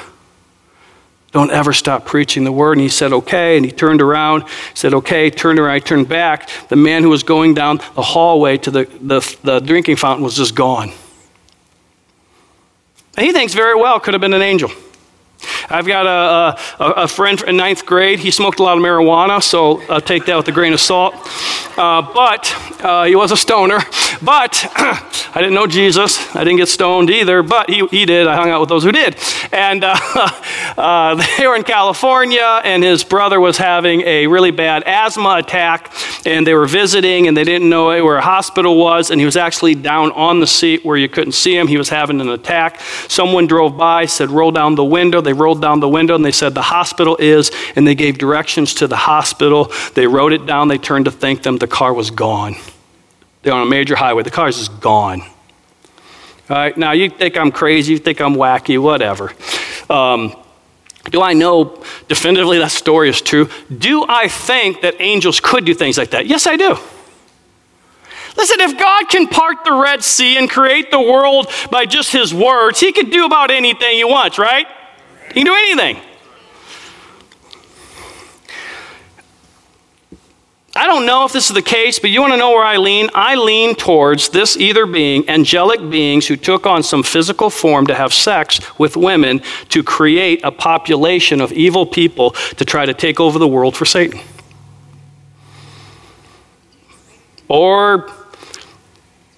Don't 1.32 1.50
ever 1.50 1.72
stop 1.72 2.06
preaching 2.06 2.44
the 2.44 2.52
word. 2.52 2.72
And 2.72 2.80
he 2.80 2.88
said, 2.88 3.12
okay. 3.12 3.56
And 3.56 3.64
he 3.64 3.70
turned 3.70 4.02
around, 4.02 4.44
said, 4.74 4.94
okay, 4.94 5.30
turned 5.30 5.58
around, 5.58 5.70
I 5.70 5.78
turned 5.78 6.08
back. 6.08 6.48
The 6.68 6.76
man 6.76 7.02
who 7.02 7.08
was 7.08 7.22
going 7.22 7.54
down 7.54 7.78
the 7.94 8.02
hallway 8.02 8.58
to 8.58 8.70
the, 8.70 8.84
the, 9.00 9.36
the 9.44 9.60
drinking 9.60 9.96
fountain 9.96 10.24
was 10.24 10.36
just 10.36 10.54
gone. 10.54 10.92
And 13.16 13.26
he 13.26 13.32
thinks 13.32 13.54
very 13.54 13.78
well 13.78 14.00
could 14.00 14.14
have 14.14 14.20
been 14.20 14.34
an 14.34 14.42
angel. 14.42 14.70
I've 15.70 15.86
got 15.86 16.06
a, 16.06 16.82
a, 16.82 16.90
a, 17.02 17.08
friend 17.08 17.40
in 17.42 17.56
ninth 17.56 17.86
grade. 17.86 18.18
He 18.18 18.32
smoked 18.32 18.58
a 18.58 18.64
lot 18.64 18.76
of 18.76 18.82
marijuana, 18.82 19.40
so 19.40 19.80
I'll 19.88 20.00
take 20.00 20.26
that 20.26 20.36
with 20.36 20.48
a 20.48 20.52
grain 20.52 20.72
of 20.72 20.80
salt. 20.80 21.14
Uh, 21.78 22.02
but 22.02 22.52
uh, 22.84 23.04
he 23.04 23.14
was 23.14 23.30
a 23.30 23.36
stoner. 23.36 23.78
But 24.20 24.66
I 24.76 25.36
didn't 25.36 25.54
know 25.54 25.66
Jesus. 25.66 26.34
I 26.34 26.44
didn't 26.44 26.58
get 26.58 26.68
stoned 26.68 27.08
either, 27.08 27.42
but 27.42 27.70
he, 27.70 27.86
he 27.86 28.04
did. 28.04 28.26
I 28.26 28.34
hung 28.34 28.50
out 28.50 28.60
with 28.60 28.68
those 28.68 28.82
who 28.82 28.92
did. 28.92 29.16
And 29.52 29.84
uh, 29.84 29.96
uh 30.76 31.14
they 31.38 31.46
were 31.46 31.56
in 31.56 31.62
California, 31.62 32.60
and 32.64 32.82
his 32.82 33.04
brother 33.04 33.38
was 33.40 33.56
having 33.56 34.00
a 34.02 34.26
really 34.26 34.50
bad 34.50 34.82
asthma 34.84 35.36
attack, 35.36 35.92
and 36.26 36.46
they 36.46 36.54
were 36.54 36.66
visiting, 36.66 37.28
and 37.28 37.36
they 37.36 37.44
didn't 37.44 37.68
know 37.68 37.86
where 38.04 38.16
a 38.16 38.22
hospital 38.22 38.76
was, 38.76 39.10
and 39.10 39.20
he 39.20 39.24
was 39.24 39.36
actually 39.36 39.74
down 39.74 40.10
on 40.12 40.40
the 40.40 40.46
seat 40.46 40.84
where 40.84 40.96
you 40.96 41.08
couldn't 41.08 41.32
see 41.32 41.56
him. 41.56 41.68
He 41.68 41.78
was 41.78 41.88
having 41.88 42.20
an 42.20 42.28
attack. 42.28 42.80
Someone 43.08 43.46
drove 43.46 43.76
by, 43.76 44.06
said, 44.06 44.30
Roll 44.30 44.50
down 44.50 44.74
the 44.74 44.84
window. 44.84 45.20
They 45.20 45.32
rolled 45.32 45.59
down 45.60 45.80
the 45.80 45.88
window 45.88 46.14
and 46.14 46.24
they 46.24 46.32
said, 46.32 46.54
The 46.54 46.62
hospital 46.62 47.16
is, 47.18 47.50
and 47.76 47.86
they 47.86 47.94
gave 47.94 48.18
directions 48.18 48.74
to 48.74 48.86
the 48.86 48.96
hospital. 48.96 49.72
They 49.94 50.06
wrote 50.06 50.32
it 50.32 50.46
down. 50.46 50.68
They 50.68 50.78
turned 50.78 51.04
to 51.04 51.10
thank 51.10 51.42
them. 51.42 51.58
The 51.58 51.68
car 51.68 51.92
was 51.92 52.10
gone. 52.10 52.56
They're 53.42 53.54
on 53.54 53.66
a 53.66 53.70
major 53.70 53.96
highway. 53.96 54.22
The 54.22 54.30
car 54.30 54.48
is 54.48 54.58
just 54.58 54.80
gone. 54.80 55.22
All 56.50 56.56
right, 56.56 56.76
now 56.76 56.92
you 56.92 57.08
think 57.10 57.36
I'm 57.36 57.52
crazy, 57.52 57.92
you 57.92 57.98
think 58.00 58.20
I'm 58.20 58.34
wacky, 58.34 58.76
whatever. 58.76 59.32
Um, 59.88 60.34
do 61.08 61.22
I 61.22 61.32
know 61.32 61.82
definitively 62.08 62.58
that 62.58 62.72
story 62.72 63.08
is 63.08 63.20
true? 63.20 63.48
Do 63.76 64.04
I 64.08 64.26
think 64.26 64.80
that 64.82 65.00
angels 65.00 65.38
could 65.38 65.64
do 65.64 65.74
things 65.74 65.96
like 65.96 66.10
that? 66.10 66.26
Yes, 66.26 66.48
I 66.48 66.56
do. 66.56 66.76
Listen, 68.36 68.60
if 68.60 68.78
God 68.78 69.08
can 69.08 69.26
part 69.26 69.64
the 69.64 69.74
Red 69.74 70.02
Sea 70.02 70.38
and 70.38 70.48
create 70.50 70.90
the 70.90 71.00
world 71.00 71.48
by 71.70 71.86
just 71.86 72.12
his 72.12 72.34
words, 72.34 72.80
he 72.80 72.92
can 72.92 73.10
do 73.10 73.26
about 73.26 73.50
anything 73.50 73.96
he 73.96 74.04
wants, 74.04 74.38
right? 74.38 74.66
He 75.34 75.44
can 75.44 75.46
do 75.46 75.54
anything. 75.54 76.02
I 80.74 80.86
don't 80.86 81.04
know 81.04 81.24
if 81.24 81.32
this 81.32 81.50
is 81.50 81.54
the 81.54 81.62
case, 81.62 81.98
but 81.98 82.10
you 82.10 82.20
want 82.20 82.32
to 82.32 82.36
know 82.36 82.50
where 82.50 82.64
I 82.64 82.76
lean? 82.76 83.10
I 83.14 83.34
lean 83.34 83.74
towards 83.74 84.28
this 84.28 84.56
either 84.56 84.86
being 84.86 85.28
angelic 85.28 85.90
beings 85.90 86.28
who 86.28 86.36
took 86.36 86.64
on 86.64 86.82
some 86.82 87.02
physical 87.02 87.50
form 87.50 87.88
to 87.88 87.94
have 87.94 88.14
sex 88.14 88.60
with 88.78 88.96
women 88.96 89.42
to 89.70 89.82
create 89.82 90.40
a 90.44 90.52
population 90.52 91.40
of 91.40 91.52
evil 91.52 91.84
people 91.86 92.30
to 92.30 92.64
try 92.64 92.86
to 92.86 92.94
take 92.94 93.18
over 93.18 93.38
the 93.38 93.48
world 93.48 93.76
for 93.76 93.84
Satan. 93.84 94.20
Or 97.48 98.10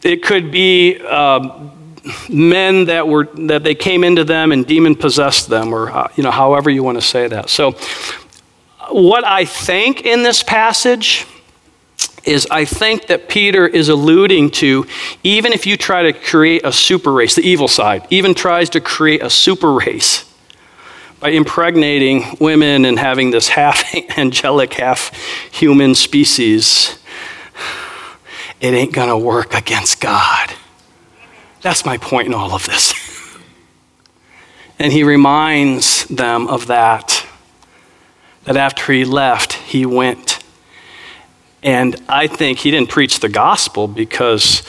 it 0.03 0.22
could 0.22 0.51
be 0.51 1.01
uh, 1.01 1.70
men 2.29 2.87
that 2.87 3.07
were 3.07 3.27
that 3.47 3.65
they 3.65 3.75
came 3.75 4.05
into 4.05 4.25
them 4.25 4.53
and 4.53 4.67
demon 4.67 4.95
possessed 4.95 5.49
them, 5.49 5.73
or 5.73 5.91
uh, 5.91 6.09
you 6.17 6.23
know, 6.23 6.31
however 6.31 6.71
you 6.71 6.83
want 6.83 6.99
to 6.99 7.03
say 7.03 7.29
that. 7.29 7.49
So, 7.49 7.73
what 8.91 9.25
I 9.25 9.45
think 9.45 10.03
in 10.03 10.23
this 10.23 10.43
passage 10.43 11.27
is 12.25 12.47
I 12.51 12.65
think 12.65 13.09
that 13.09 13.29
Peter 13.29 13.67
is 13.67 13.89
alluding 13.89 14.51
to 14.53 14.87
even 15.23 15.53
if 15.53 15.67
you 15.67 15.77
try 15.77 16.03
to 16.03 16.13
create 16.13 16.65
a 16.65 16.73
super 16.73 17.13
race, 17.13 17.35
the 17.35 17.43
evil 17.43 17.69
side 17.69 18.07
even 18.11 18.35
tries 18.35 18.71
to 18.71 18.81
create 18.81 19.23
a 19.23 19.31
super 19.31 19.73
race 19.73 20.25
by 21.23 21.31
impregnating 21.31 22.37
women 22.41 22.85
and 22.85 22.99
having 22.99 23.31
this 23.31 23.49
half 23.49 23.95
angelic, 24.19 24.75
half 24.75 25.15
human 25.53 25.95
species, 25.95 26.99
it 28.61 28.75
ain't 28.75 28.93
going 28.93 29.09
to 29.09 29.17
work 29.17 29.55
against 29.55 30.01
God. 30.01 30.53
That's 31.63 31.87
my 31.87 31.97
point 31.97 32.27
in 32.27 32.35
all 32.35 32.53
of 32.53 32.67
this. 32.67 32.93
and 34.79 34.93
he 34.93 35.05
reminds 35.05 36.05
them 36.07 36.49
of 36.49 36.67
that. 36.67 37.27
That 38.45 38.57
after 38.57 38.93
he 38.93 39.05
left, 39.05 39.53
he 39.53 39.87
went 39.87 40.43
And 41.63 41.95
I 42.09 42.27
think 42.27 42.59
he 42.59 42.73
didn't 42.73 42.91
preach 42.91 43.21
the 43.21 43.29
gospel 43.29 43.87
because 43.87 44.63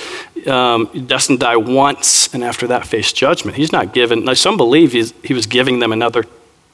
um, 0.45 0.87
he 0.93 1.01
doesn't 1.01 1.39
die 1.39 1.55
once 1.55 2.31
and 2.33 2.43
after 2.43 2.67
that 2.67 2.85
face 2.85 3.11
judgment. 3.11 3.57
He's 3.57 3.71
not 3.71 3.93
given, 3.93 4.25
now 4.25 4.35
some 4.35 4.57
believe 4.57 4.91
he 4.91 5.33
was 5.33 5.47
giving 5.47 5.79
them 5.79 5.91
another 5.91 6.23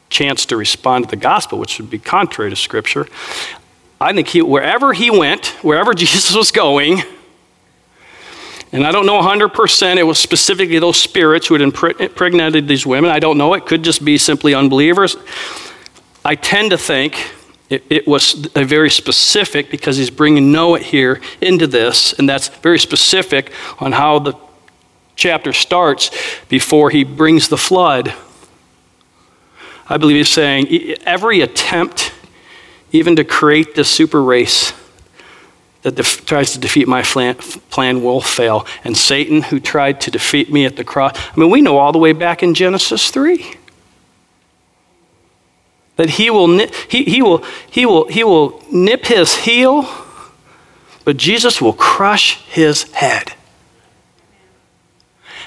chance 0.09 0.45
to 0.47 0.57
respond 0.57 1.05
to 1.05 1.09
the 1.09 1.15
gospel, 1.15 1.57
which 1.57 1.79
would 1.79 1.89
be 1.89 1.99
contrary 1.99 2.49
to 2.49 2.55
Scripture. 2.55 3.07
I 4.01 4.11
think 4.11 4.27
he, 4.27 4.41
wherever 4.41 4.91
he 4.91 5.09
went, 5.09 5.47
wherever 5.61 5.93
Jesus 6.03 6.35
was 6.35 6.51
going, 6.51 7.03
and 8.71 8.85
I 8.85 8.91
don't 8.91 9.05
know 9.05 9.19
100%, 9.19 9.97
it 9.97 10.03
was 10.03 10.19
specifically 10.19 10.77
those 10.77 10.97
spirits 10.97 11.47
who 11.47 11.55
had 11.55 11.61
impregnated 11.61 12.67
these 12.67 12.85
women. 12.85 13.09
I 13.09 13.19
don't 13.19 13.37
know. 13.37 13.53
It 13.55 13.65
could 13.65 13.83
just 13.83 14.05
be 14.05 14.17
simply 14.17 14.53
unbelievers. 14.53 15.17
I 16.23 16.35
tend 16.35 16.71
to 16.71 16.77
think 16.77 17.15
it, 17.69 17.83
it, 17.89 18.07
was 18.07 18.47
a 18.55 18.63
very 18.63 18.89
specific 18.89 19.71
because 19.71 19.97
he's 19.97 20.09
bringing 20.09 20.51
Noah 20.51 20.79
here 20.79 21.21
into 21.41 21.65
this, 21.65 22.13
and 22.13 22.27
that's 22.27 22.49
very 22.49 22.79
specific 22.79 23.51
on 23.79 23.91
how 23.91 24.19
the 24.19 24.33
chapter 25.15 25.53
starts 25.53 26.11
before 26.47 26.89
he 26.89 27.03
brings 27.03 27.47
the 27.49 27.57
flood. 27.57 28.13
I 29.87 29.97
believe 29.97 30.17
he's 30.17 30.29
saying 30.29 30.67
every 31.05 31.41
attempt, 31.41 32.11
even 32.91 33.15
to 33.15 33.23
create 33.23 33.73
this 33.75 33.89
super 33.89 34.21
race, 34.21 34.73
that 35.81 35.95
def- 35.95 36.25
tries 36.25 36.51
to 36.53 36.59
defeat 36.59 36.87
my 36.87 37.01
plan, 37.01 37.35
plan 37.69 38.03
will 38.03 38.21
fail. 38.21 38.65
And 38.83 38.97
Satan, 38.97 39.43
who 39.43 39.59
tried 39.59 40.01
to 40.01 40.11
defeat 40.11 40.51
me 40.51 40.65
at 40.65 40.75
the 40.75 40.83
cross, 40.83 41.15
I 41.15 41.39
mean, 41.39 41.49
we 41.49 41.61
know 41.61 41.77
all 41.77 41.91
the 41.91 41.99
way 41.99 42.13
back 42.13 42.43
in 42.43 42.53
Genesis 42.53 43.09
3 43.11 43.55
that 45.95 46.11
he 46.11 46.29
will, 46.29 46.47
he, 46.87 47.03
he, 47.03 47.21
will, 47.21 47.43
he, 47.69 47.85
will, 47.85 48.07
he 48.07 48.23
will 48.23 48.63
nip 48.71 49.05
his 49.05 49.35
heel, 49.35 49.89
but 51.03 51.17
Jesus 51.17 51.61
will 51.61 51.73
crush 51.73 52.41
his 52.45 52.83
head. 52.93 53.33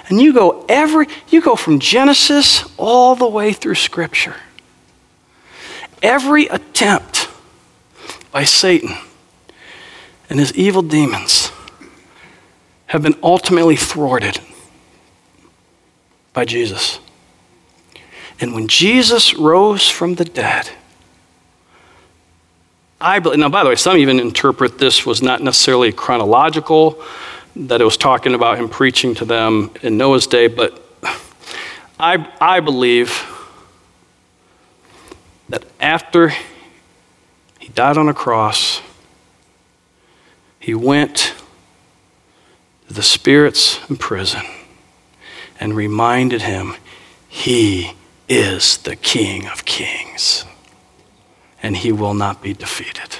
And 0.09 0.20
you 0.20 0.35
go 0.35 0.66
every 0.68 1.07
you 1.28 1.41
go 1.41 1.57
from 1.57 1.78
Genesis 1.78 2.64
all 2.76 3.14
the 3.14 3.26
way 3.26 3.55
through 3.55 3.76
scripture. 3.76 4.37
Every 6.03 6.49
attempt 6.49 7.30
by 8.30 8.45
Satan 8.45 8.95
and 10.29 10.39
his 10.39 10.53
evil 10.55 10.83
demons 10.83 11.51
have 12.87 13.03
been 13.03 13.16
ultimately 13.23 13.77
thwarted 13.77 14.41
by 16.33 16.45
Jesus. 16.45 16.99
And 18.41 18.55
when 18.55 18.68
Jesus 18.68 19.35
rose 19.35 19.89
from 19.89 20.16
the 20.16 20.25
dead, 20.25 20.70
I 23.01 23.18
believe, 23.18 23.39
now 23.39 23.49
by 23.49 23.62
the 23.62 23.70
way, 23.70 23.77
some 23.77 23.97
even 23.97 24.20
interpret 24.20 24.79
this 24.79 25.05
was 25.07 25.23
not 25.23 25.43
necessarily 25.43 25.93
chronological, 25.93 27.03
that 27.57 27.81
it 27.81 27.85
was 27.85 27.97
talking 27.97 28.35
about 28.35 28.59
him 28.59 28.68
preaching 28.68 29.14
to 29.16 29.25
them 29.25 29.70
in 29.83 29.97
Noah's 29.97 30.27
day, 30.27 30.47
but 30.47 30.83
I, 31.99 32.27
I 32.41 32.61
believe 32.61 33.27
that 35.49 35.64
after 35.81 36.33
he 37.59 37.68
died 37.68 37.99
on 37.99 38.09
a 38.09 38.14
cross, 38.14 38.81
he 40.63 40.75
went 40.75 41.35
to 42.87 42.95
the 42.95 43.03
spirits 43.03 43.81
prison 43.99 44.43
and 45.59 45.75
reminded 45.75 46.43
him 46.43 46.75
he 47.29 47.95
is 48.29 48.79
the 48.79 48.95
King 48.95 49.49
of 49.49 49.65
Kings 49.65 50.45
and 51.65 51.77
he 51.77 51.91
will 51.91 52.15
not 52.15 52.41
be 52.41 52.53
defeated. 52.53 53.17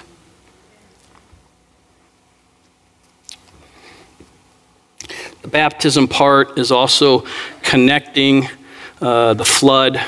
The 5.43 5.49
baptism 5.49 6.07
part 6.07 6.57
is 6.61 6.71
also 6.71 7.27
connecting 7.63 8.49
uh, 9.01 9.35
the 9.35 9.45
flood 9.45 10.01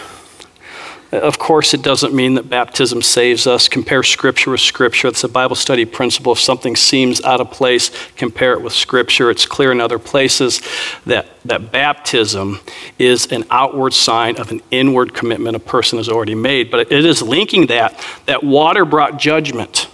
of 1.14 1.38
course, 1.38 1.74
it 1.74 1.82
doesn't 1.82 2.12
mean 2.14 2.34
that 2.34 2.48
baptism 2.48 3.02
saves 3.02 3.46
us. 3.46 3.68
Compare 3.68 4.02
Scripture 4.02 4.50
with 4.50 4.60
Scripture. 4.60 5.08
It's 5.08 5.22
a 5.22 5.28
Bible 5.28 5.56
study 5.56 5.84
principle. 5.84 6.32
If 6.32 6.40
something 6.40 6.76
seems 6.76 7.22
out 7.22 7.40
of 7.40 7.50
place, 7.50 7.90
compare 8.16 8.54
it 8.54 8.62
with 8.62 8.72
Scripture. 8.72 9.30
It's 9.30 9.46
clear 9.46 9.70
in 9.70 9.80
other 9.80 9.98
places 9.98 10.60
that, 11.06 11.26
that 11.44 11.70
baptism 11.70 12.60
is 12.98 13.26
an 13.26 13.44
outward 13.50 13.92
sign 13.92 14.36
of 14.36 14.50
an 14.50 14.60
inward 14.70 15.14
commitment 15.14 15.56
a 15.56 15.60
person 15.60 15.98
has 15.98 16.08
already 16.08 16.34
made. 16.34 16.70
But 16.70 16.92
it 16.92 17.04
is 17.04 17.22
linking 17.22 17.66
that, 17.66 18.04
that 18.26 18.42
water 18.42 18.84
brought 18.84 19.18
judgment. 19.18 19.88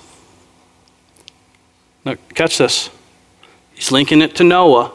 Now, 2.05 2.15
catch 2.35 2.59
this. 2.59 2.89
He's 3.75 3.93
linking 3.93 4.23
it 4.23 4.37
to 4.37 4.45
Noah. 4.45 4.93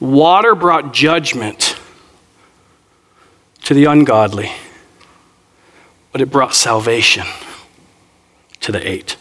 Water 0.00 0.54
brought 0.54 0.92
judgment 0.92 1.78
to 3.64 3.74
the 3.74 3.84
ungodly 3.84 4.52
but 6.16 6.22
it 6.22 6.30
brought 6.30 6.54
salvation 6.54 7.26
to 8.58 8.72
the 8.72 8.88
eight. 8.88 9.18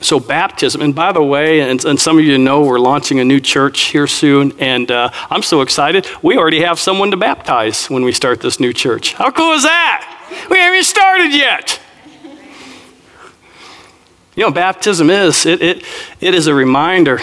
So, 0.00 0.18
baptism, 0.18 0.80
and 0.80 0.96
by 0.96 1.12
the 1.12 1.22
way, 1.22 1.60
and, 1.60 1.84
and, 1.84 2.00
some 2.00 2.18
of 2.18 2.24
you 2.24 2.36
know 2.36 2.62
we're 2.62 2.80
launching 2.80 3.20
a 3.20 3.24
new 3.24 3.38
church 3.38 3.82
here 3.82 4.08
soon, 4.08 4.52
and 4.58 4.90
uh, 4.90 5.10
I'm 5.30 5.42
so 5.42 5.60
excited. 5.60 6.08
We 6.22 6.36
already 6.36 6.62
have 6.62 6.80
someone 6.80 7.12
to 7.12 7.16
baptize 7.16 7.86
when 7.86 8.02
we 8.02 8.10
start 8.10 8.40
this 8.40 8.58
new 8.58 8.72
church. 8.72 9.14
How 9.14 9.30
cool 9.30 9.52
is 9.52 9.62
that? 9.62 10.46
We 10.50 10.58
haven't 10.58 10.74
even 10.74 10.84
started 10.84 11.32
yet. 11.32 11.80
You 14.34 14.42
know, 14.42 14.50
baptism 14.50 15.08
is, 15.08 15.46
it, 15.46 15.62
it, 15.62 15.84
it 16.20 16.34
is 16.34 16.48
a 16.48 16.54
reminder 16.54 17.20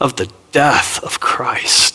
of 0.00 0.16
the 0.16 0.32
death 0.50 1.04
of 1.04 1.20
Christ. 1.20 1.87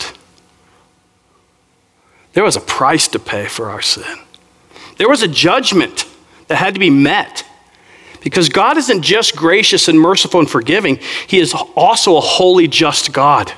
There 2.34 2.44
was 2.44 2.56
a 2.56 2.60
price 2.60 3.08
to 3.08 3.18
pay 3.18 3.46
for 3.46 3.70
our 3.70 3.80
sin. 3.80 4.18
There 4.98 5.08
was 5.08 5.22
a 5.22 5.28
judgment 5.28 6.06
that 6.48 6.56
had 6.56 6.74
to 6.74 6.80
be 6.80 6.90
met. 6.90 7.46
Because 8.20 8.48
God 8.48 8.76
isn't 8.78 9.02
just 9.02 9.36
gracious 9.36 9.86
and 9.86 10.00
merciful 10.00 10.40
and 10.40 10.50
forgiving, 10.50 10.98
He 11.26 11.38
is 11.38 11.54
also 11.76 12.16
a 12.16 12.20
holy, 12.20 12.68
just 12.68 13.12
God. 13.12 13.52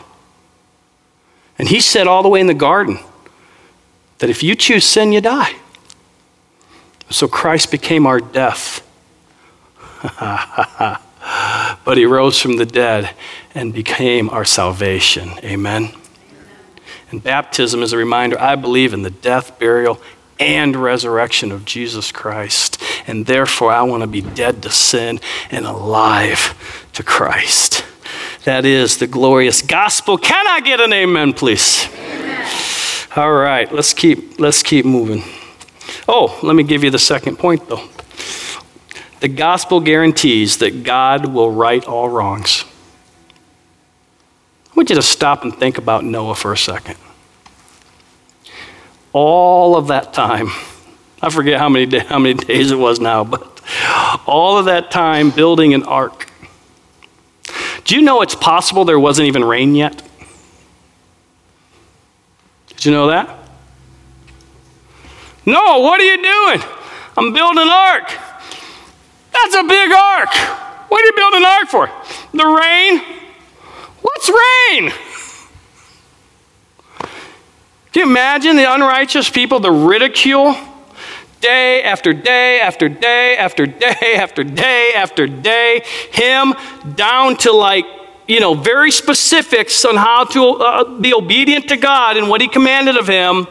And 1.58 1.68
He 1.68 1.80
said 1.80 2.06
all 2.06 2.22
the 2.22 2.28
way 2.28 2.40
in 2.40 2.46
the 2.48 2.54
garden 2.54 2.98
that 4.18 4.28
if 4.28 4.42
you 4.42 4.54
choose 4.54 4.84
sin, 4.84 5.12
you 5.12 5.20
die. 5.20 5.54
So 7.10 7.28
Christ 7.28 7.70
became 7.70 8.06
our 8.06 8.18
death. 8.18 8.82
but 11.84 11.96
He 11.96 12.04
rose 12.04 12.40
from 12.40 12.56
the 12.56 12.66
dead 12.66 13.14
and 13.54 13.72
became 13.72 14.28
our 14.30 14.44
salvation. 14.44 15.30
Amen. 15.44 15.92
And 17.10 17.22
baptism 17.22 17.82
is 17.82 17.92
a 17.92 17.96
reminder 17.96 18.38
I 18.40 18.56
believe 18.56 18.92
in 18.92 19.02
the 19.02 19.10
death, 19.10 19.58
burial, 19.58 20.00
and 20.38 20.76
resurrection 20.76 21.52
of 21.52 21.64
Jesus 21.64 22.12
Christ. 22.12 22.82
And 23.06 23.26
therefore, 23.26 23.72
I 23.72 23.82
want 23.82 24.02
to 24.02 24.06
be 24.06 24.20
dead 24.20 24.62
to 24.62 24.70
sin 24.70 25.20
and 25.50 25.64
alive 25.64 26.88
to 26.94 27.02
Christ. 27.02 27.84
That 28.44 28.64
is 28.64 28.98
the 28.98 29.06
glorious 29.06 29.62
gospel. 29.62 30.18
Can 30.18 30.46
I 30.46 30.60
get 30.60 30.80
an 30.80 30.92
amen, 30.92 31.32
please? 31.32 31.88
Amen. 31.94 32.48
All 33.16 33.32
right, 33.32 33.72
let's 33.72 33.94
keep, 33.94 34.38
let's 34.38 34.62
keep 34.62 34.84
moving. 34.84 35.22
Oh, 36.08 36.38
let 36.42 36.54
me 36.54 36.62
give 36.62 36.84
you 36.84 36.90
the 36.90 36.98
second 36.98 37.38
point, 37.38 37.68
though. 37.68 37.88
The 39.20 39.28
gospel 39.28 39.80
guarantees 39.80 40.58
that 40.58 40.84
God 40.84 41.26
will 41.26 41.50
right 41.50 41.84
all 41.84 42.08
wrongs. 42.08 42.64
Want 44.76 44.90
you 44.90 44.96
to 44.96 45.02
stop 45.02 45.42
and 45.42 45.56
think 45.56 45.78
about 45.78 46.04
Noah 46.04 46.34
for 46.34 46.52
a 46.52 46.58
second. 46.58 46.96
All 49.14 49.74
of 49.74 49.86
that 49.86 50.12
time, 50.12 50.48
I 51.22 51.30
forget 51.30 51.58
how 51.58 51.70
many, 51.70 51.98
how 51.98 52.18
many 52.18 52.34
days 52.34 52.70
it 52.70 52.78
was 52.78 53.00
now, 53.00 53.24
but 53.24 53.62
all 54.26 54.58
of 54.58 54.66
that 54.66 54.90
time 54.90 55.30
building 55.30 55.72
an 55.72 55.82
ark. 55.84 56.30
Do 57.84 57.94
you 57.94 58.02
know 58.02 58.20
it's 58.20 58.34
possible 58.34 58.84
there 58.84 59.00
wasn't 59.00 59.28
even 59.28 59.42
rain 59.42 59.74
yet? 59.74 60.02
Did 62.68 62.84
you 62.84 62.92
know 62.92 63.06
that? 63.06 63.30
No, 65.46 65.78
what 65.78 66.00
are 66.00 66.04
you 66.04 66.22
doing? 66.22 66.68
I'm 67.16 67.32
building 67.32 67.62
an 67.62 67.70
ark. 67.70 68.12
That's 69.32 69.54
a 69.54 69.62
big 69.62 69.90
ark. 69.90 70.34
What 70.90 71.02
are 71.02 71.06
you 71.06 71.12
building 71.16 71.40
an 71.40 71.46
ark 71.46 71.68
for? 71.68 71.90
The 72.36 72.44
rain? 72.44 73.15
What's 74.06 74.28
rain? 74.28 74.92
Can 77.92 78.04
you 78.04 78.10
imagine 78.10 78.54
the 78.54 78.72
unrighteous 78.72 79.28
people, 79.28 79.58
the 79.58 79.72
ridicule? 79.72 80.54
Day 81.40 81.82
after 81.82 82.12
day 82.12 82.60
after 82.60 82.88
day 82.88 83.36
after 83.36 83.66
day 83.66 84.14
after 84.16 84.44
day 84.44 84.92
after 84.94 85.26
day, 85.26 85.82
him 86.12 86.54
down 86.94 87.36
to 87.38 87.52
like, 87.52 87.84
you 88.28 88.38
know, 88.38 88.54
very 88.54 88.92
specifics 88.92 89.84
on 89.84 89.96
how 89.96 90.24
to 90.24 90.44
uh, 90.44 90.98
be 91.00 91.12
obedient 91.12 91.68
to 91.70 91.76
God 91.76 92.16
and 92.16 92.28
what 92.28 92.40
he 92.40 92.46
commanded 92.46 92.96
of 92.96 93.08
him, 93.08 93.48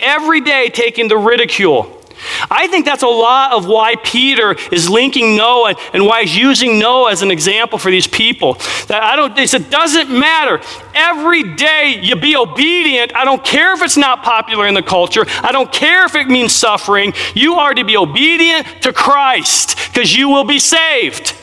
every 0.00 0.40
day 0.40 0.70
taking 0.70 1.08
the 1.08 1.18
ridicule. 1.18 2.03
I 2.50 2.66
think 2.68 2.84
that's 2.84 3.02
a 3.02 3.08
lot 3.08 3.52
of 3.52 3.66
why 3.66 3.96
Peter 3.96 4.56
is 4.72 4.88
linking 4.88 5.36
Noah 5.36 5.74
and 5.92 6.06
why 6.06 6.22
he's 6.22 6.36
using 6.36 6.78
Noah 6.78 7.12
as 7.12 7.22
an 7.22 7.30
example 7.30 7.78
for 7.78 7.90
these 7.90 8.06
people. 8.06 8.54
That 8.88 9.02
I 9.02 9.16
don't, 9.16 9.38
he 9.38 9.46
said, 9.46 9.70
doesn't 9.70 10.10
matter. 10.10 10.60
Every 10.94 11.54
day 11.54 12.00
you 12.02 12.16
be 12.16 12.36
obedient. 12.36 13.14
I 13.14 13.24
don't 13.24 13.44
care 13.44 13.74
if 13.74 13.82
it's 13.82 13.96
not 13.96 14.22
popular 14.22 14.66
in 14.66 14.74
the 14.74 14.82
culture. 14.82 15.24
I 15.42 15.52
don't 15.52 15.72
care 15.72 16.04
if 16.06 16.14
it 16.14 16.26
means 16.28 16.52
suffering. 16.54 17.12
You 17.34 17.54
are 17.54 17.74
to 17.74 17.84
be 17.84 17.96
obedient 17.96 18.66
to 18.82 18.92
Christ 18.92 19.76
because 19.88 20.14
you 20.14 20.28
will 20.28 20.44
be 20.44 20.58
saved. 20.58 21.34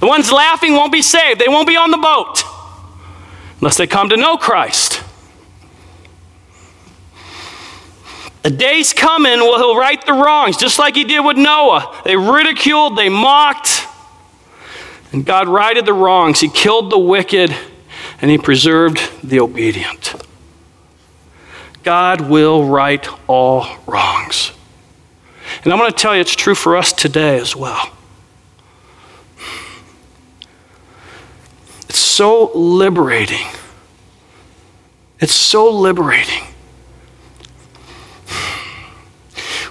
The 0.00 0.06
ones 0.06 0.30
laughing 0.30 0.74
won't 0.74 0.92
be 0.92 1.02
saved. 1.02 1.40
They 1.40 1.48
won't 1.48 1.66
be 1.66 1.76
on 1.76 1.90
the 1.90 1.98
boat 1.98 2.44
unless 3.60 3.76
they 3.76 3.86
come 3.86 4.08
to 4.10 4.16
know 4.16 4.36
Christ. 4.36 5.02
A 8.44 8.50
day's 8.50 8.92
coming 8.92 9.40
where 9.40 9.58
he'll 9.58 9.76
right 9.76 10.04
the 10.04 10.12
wrongs, 10.12 10.56
just 10.56 10.78
like 10.78 10.94
he 10.94 11.04
did 11.04 11.20
with 11.20 11.36
Noah. 11.36 12.00
They 12.04 12.16
ridiculed, 12.16 12.96
they 12.96 13.08
mocked, 13.08 13.86
and 15.12 15.24
God 15.24 15.48
righted 15.48 15.86
the 15.86 15.92
wrongs. 15.92 16.40
He 16.40 16.48
killed 16.48 16.90
the 16.90 16.98
wicked, 16.98 17.54
and 18.20 18.30
he 18.30 18.38
preserved 18.38 19.00
the 19.24 19.40
obedient. 19.40 20.14
God 21.82 22.22
will 22.22 22.64
right 22.64 23.06
all 23.26 23.66
wrongs. 23.86 24.52
And 25.64 25.72
I'm 25.72 25.78
going 25.78 25.90
to 25.90 25.96
tell 25.96 26.14
you 26.14 26.20
it's 26.20 26.36
true 26.36 26.54
for 26.54 26.76
us 26.76 26.92
today 26.92 27.38
as 27.38 27.56
well. 27.56 27.90
It's 31.88 31.98
so 31.98 32.52
liberating. 32.54 33.46
It's 35.18 35.34
so 35.34 35.70
liberating 35.70 36.44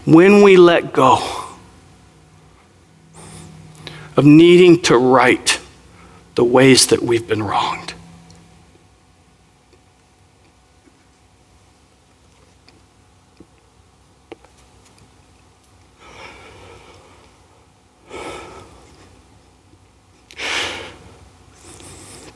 when 0.08 0.42
we 0.42 0.56
let 0.56 0.94
go 0.94 1.18
of 4.16 4.24
needing 4.24 4.82
to 4.82 4.98
right 4.98 5.60
the 6.36 6.46
ways 6.46 6.88
that 6.88 7.02
we've 7.04 7.28
been 7.28 7.44
wronged. 7.44 7.94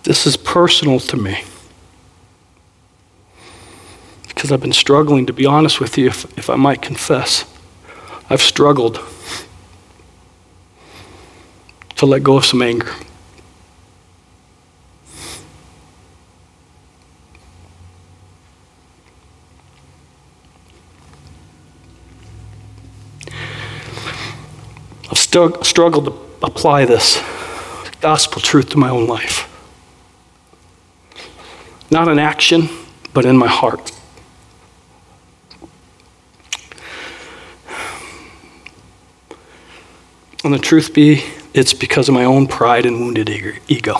This 0.04 0.28
is 0.28 0.36
personal 0.36 1.00
to 1.00 1.16
me. 1.16 1.42
Because 4.28 4.52
I've 4.52 4.60
been 4.60 4.74
struggling, 4.74 5.26
to 5.28 5.34
be 5.34 5.46
honest 5.46 5.80
with 5.80 5.98
you, 5.98 6.08
if, 6.08 6.38
if 6.38 6.50
I 6.50 6.58
might 6.58 6.82
confess. 6.82 7.46
I've 8.32 8.42
struggled 8.42 8.98
to 11.98 12.06
let 12.06 12.24
go 12.24 12.38
of 12.38 12.46
some 12.46 12.62
anger. 12.62 12.94
I've 25.10 25.18
struggled 25.18 26.06
to 26.06 26.14
apply 26.42 26.86
this 26.86 27.22
gospel 28.00 28.42
truth 28.42 28.70
to 28.70 28.78
my 28.78 28.90
own 28.90 29.08
life. 29.08 29.50
Not 31.92 32.08
in 32.08 32.18
action, 32.18 32.70
but 33.14 33.26
in 33.26 33.36
my 33.36 33.48
heart. 33.48 33.92
And 40.44 40.54
the 40.54 40.60
truth 40.60 40.94
be, 40.94 41.24
it's 41.54 41.74
because 41.74 42.10
of 42.10 42.16
my 42.16 42.26
own 42.26 42.48
pride 42.48 42.86
and 42.86 43.00
wounded 43.00 43.30
ego. 43.68 43.98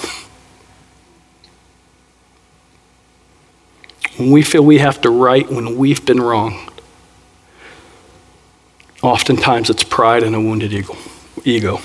When 4.18 4.32
we 4.32 4.42
feel 4.42 4.64
we 4.64 4.80
have 4.80 5.02
to 5.02 5.10
right 5.10 5.50
when 5.50 5.78
we've 5.78 6.06
been 6.06 6.20
wrong, 6.20 6.70
oftentimes 9.02 9.70
it's 9.70 9.84
pride 9.84 10.24
and 10.24 10.36
a 10.36 10.40
wounded 10.40 10.74
ego. 11.44 11.80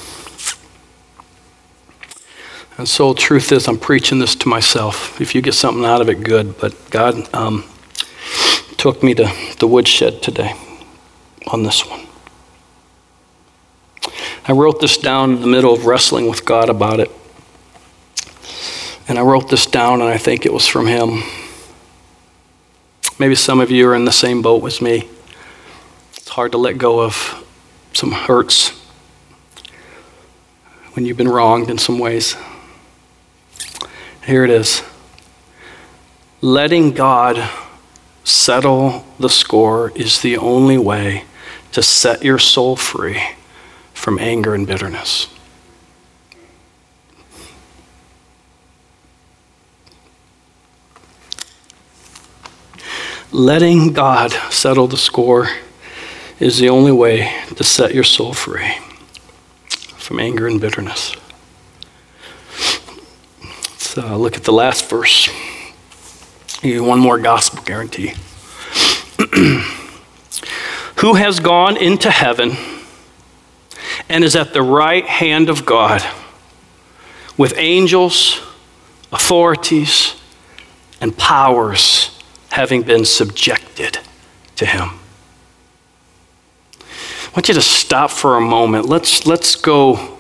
And 2.78 2.86
so, 2.86 3.14
truth 3.14 3.52
is, 3.52 3.68
I'm 3.68 3.78
preaching 3.78 4.18
this 4.18 4.34
to 4.36 4.48
myself. 4.48 5.18
If 5.18 5.34
you 5.34 5.40
get 5.40 5.54
something 5.54 5.84
out 5.84 6.02
of 6.02 6.11
it, 6.11 6.22
good. 6.22 6.59
But 6.59 6.74
God 6.90 7.34
um, 7.34 7.64
took 8.76 9.02
me 9.02 9.14
to 9.14 9.32
the 9.59 9.66
woodshed 9.66 10.22
today 10.22 10.54
on 11.46 11.62
this 11.62 11.86
one. 11.86 12.05
I 14.49 14.53
wrote 14.53 14.80
this 14.80 14.97
down 14.97 15.32
in 15.32 15.40
the 15.40 15.49
middle 15.49 15.74
of 15.74 15.86
wrestling 15.86 16.28
with 16.28 16.44
God 16.44 16.68
about 16.68 17.01
it. 17.01 17.11
And 19.09 19.18
I 19.18 19.22
wrote 19.22 19.49
this 19.51 19.66
down, 19.66 20.01
and 20.01 20.09
I 20.09 20.18
think 20.18 20.47
it 20.47 20.53
was 20.53 20.68
from 20.68 20.86
Him. 20.86 21.24
Maybe 23.18 23.34
some 23.34 23.59
of 23.59 23.72
you 23.72 23.88
are 23.88 23.94
in 23.97 24.05
the 24.05 24.12
same 24.12 24.42
boat 24.42 24.62
with 24.62 24.80
me. 24.80 25.09
It's 26.16 26.28
hard 26.28 26.53
to 26.53 26.59
let 26.59 26.78
go 26.78 27.01
of 27.01 27.44
some 27.92 28.12
hurts 28.12 28.70
when 30.92 31.05
you've 31.05 31.16
been 31.16 31.28
wronged 31.28 31.68
in 31.68 31.78
some 31.78 31.99
ways. 31.99 32.36
Here 34.24 34.44
it 34.44 34.51
is 34.51 34.84
letting 36.40 36.92
God 36.92 37.51
settle 38.22 39.05
the 39.18 39.28
score 39.28 39.90
is 39.97 40.22
the 40.22 40.36
only 40.36 40.78
way 40.78 41.24
to 41.72 41.82
set 41.82 42.22
your 42.22 42.38
soul 42.38 42.76
free 42.76 43.20
from 43.97 44.18
anger 44.20 44.55
and 44.55 44.66
bitterness. 44.66 45.26
Letting 53.32 53.92
God 53.92 54.30
settle 54.53 54.86
the 54.86 54.97
score 54.97 55.49
is 56.38 56.59
the 56.59 56.68
only 56.68 56.92
way 56.92 57.32
to 57.57 57.64
set 57.64 57.94
your 57.94 58.05
soul 58.05 58.32
free 58.32 58.76
from 59.97 60.20
anger 60.20 60.47
and 60.47 60.61
bitterness. 60.61 61.16
Let's 63.42 63.99
uh, 63.99 64.16
look 64.16 64.36
at 64.36 64.44
the 64.44 64.53
last 64.53 64.88
verse. 64.88 65.28
You 66.62 66.84
one 66.84 67.01
more 67.01 67.18
gospel 67.18 67.62
guarantee. 67.64 68.12
Who 71.01 71.14
has 71.14 71.40
gone 71.40 71.76
into 71.76 72.11
heaven 72.11 72.76
and 74.09 74.24
is 74.24 74.36
at 74.36 74.53
the 74.53 74.62
right 74.62 75.05
hand 75.05 75.49
of 75.49 75.66
God 75.66 76.03
with 77.36 77.55
angels, 77.57 78.40
authorities, 79.12 80.14
and 81.01 81.16
powers 81.16 82.18
having 82.51 82.82
been 82.82 83.05
subjected 83.05 83.99
to 84.57 84.66
him? 84.66 84.90
I 86.80 87.30
want 87.34 87.49
you 87.49 87.55
to 87.55 87.62
stop 87.62 88.11
for 88.11 88.36
a 88.36 88.40
moment. 88.40 88.86
Let's, 88.86 89.26
let's 89.26 89.57
go 89.57 90.18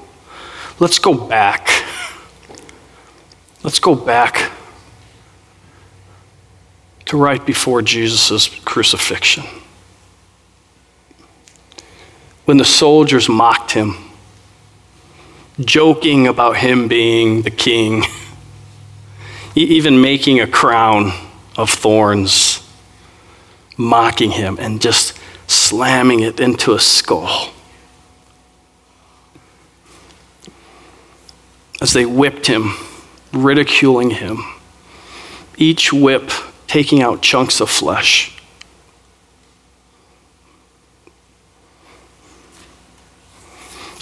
let's 0.78 0.98
go 0.98 1.14
back 1.14 1.76
Let's 3.66 3.80
go 3.80 3.96
back 3.96 4.52
to 7.06 7.16
right 7.16 7.44
before 7.44 7.82
Jesus' 7.82 8.46
crucifixion. 8.60 9.42
When 12.46 12.56
the 12.56 12.64
soldiers 12.64 13.28
mocked 13.28 13.72
him, 13.72 13.96
joking 15.60 16.26
about 16.26 16.56
him 16.56 16.88
being 16.88 17.42
the 17.42 17.50
king, 17.50 18.04
even 19.54 20.00
making 20.00 20.40
a 20.40 20.46
crown 20.46 21.12
of 21.56 21.70
thorns, 21.70 22.66
mocking 23.76 24.30
him, 24.30 24.56
and 24.60 24.80
just 24.80 25.18
slamming 25.48 26.20
it 26.20 26.40
into 26.40 26.72
a 26.72 26.80
skull. 26.80 27.50
As 31.80 31.92
they 31.92 32.06
whipped 32.06 32.46
him 32.46 32.74
ridiculing 33.32 34.10
him, 34.10 34.38
each 35.56 35.92
whip 35.92 36.30
taking 36.66 37.02
out 37.02 37.22
chunks 37.22 37.60
of 37.60 37.70
flesh. 37.70 38.35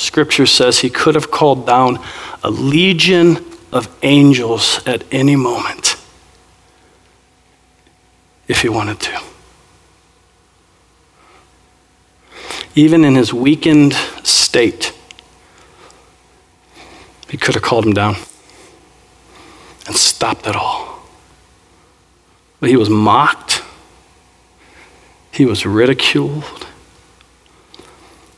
Scripture 0.05 0.47
says 0.47 0.79
he 0.79 0.91
could 0.91 1.15
have 1.15 1.31
called 1.31 1.67
down 1.67 1.99
a 2.43 2.51
legion 2.51 3.39
of 3.73 3.89
angels 4.03 4.81
at 4.87 5.03
any 5.11 5.35
moment 5.35 5.97
if 8.47 8.61
he 8.63 8.69
wanted 8.69 9.01
to. 9.01 9.21
Even 12.75 13.05
in 13.05 13.15
his 13.15 13.33
weakened 13.33 13.95
state, 14.23 14.93
he 17.29 17.37
could 17.37 17.55
have 17.55 17.63
called 17.63 17.87
him 17.87 17.95
down 17.95 18.17
and 19.87 19.97
stopped 19.97 20.47
it 20.47 20.55
all. 20.55 21.01
But 22.61 22.69
he 22.69 22.77
was 22.77 22.91
mocked, 22.91 23.63
he 25.33 25.47
was 25.47 25.65
ridiculed, 25.65 26.67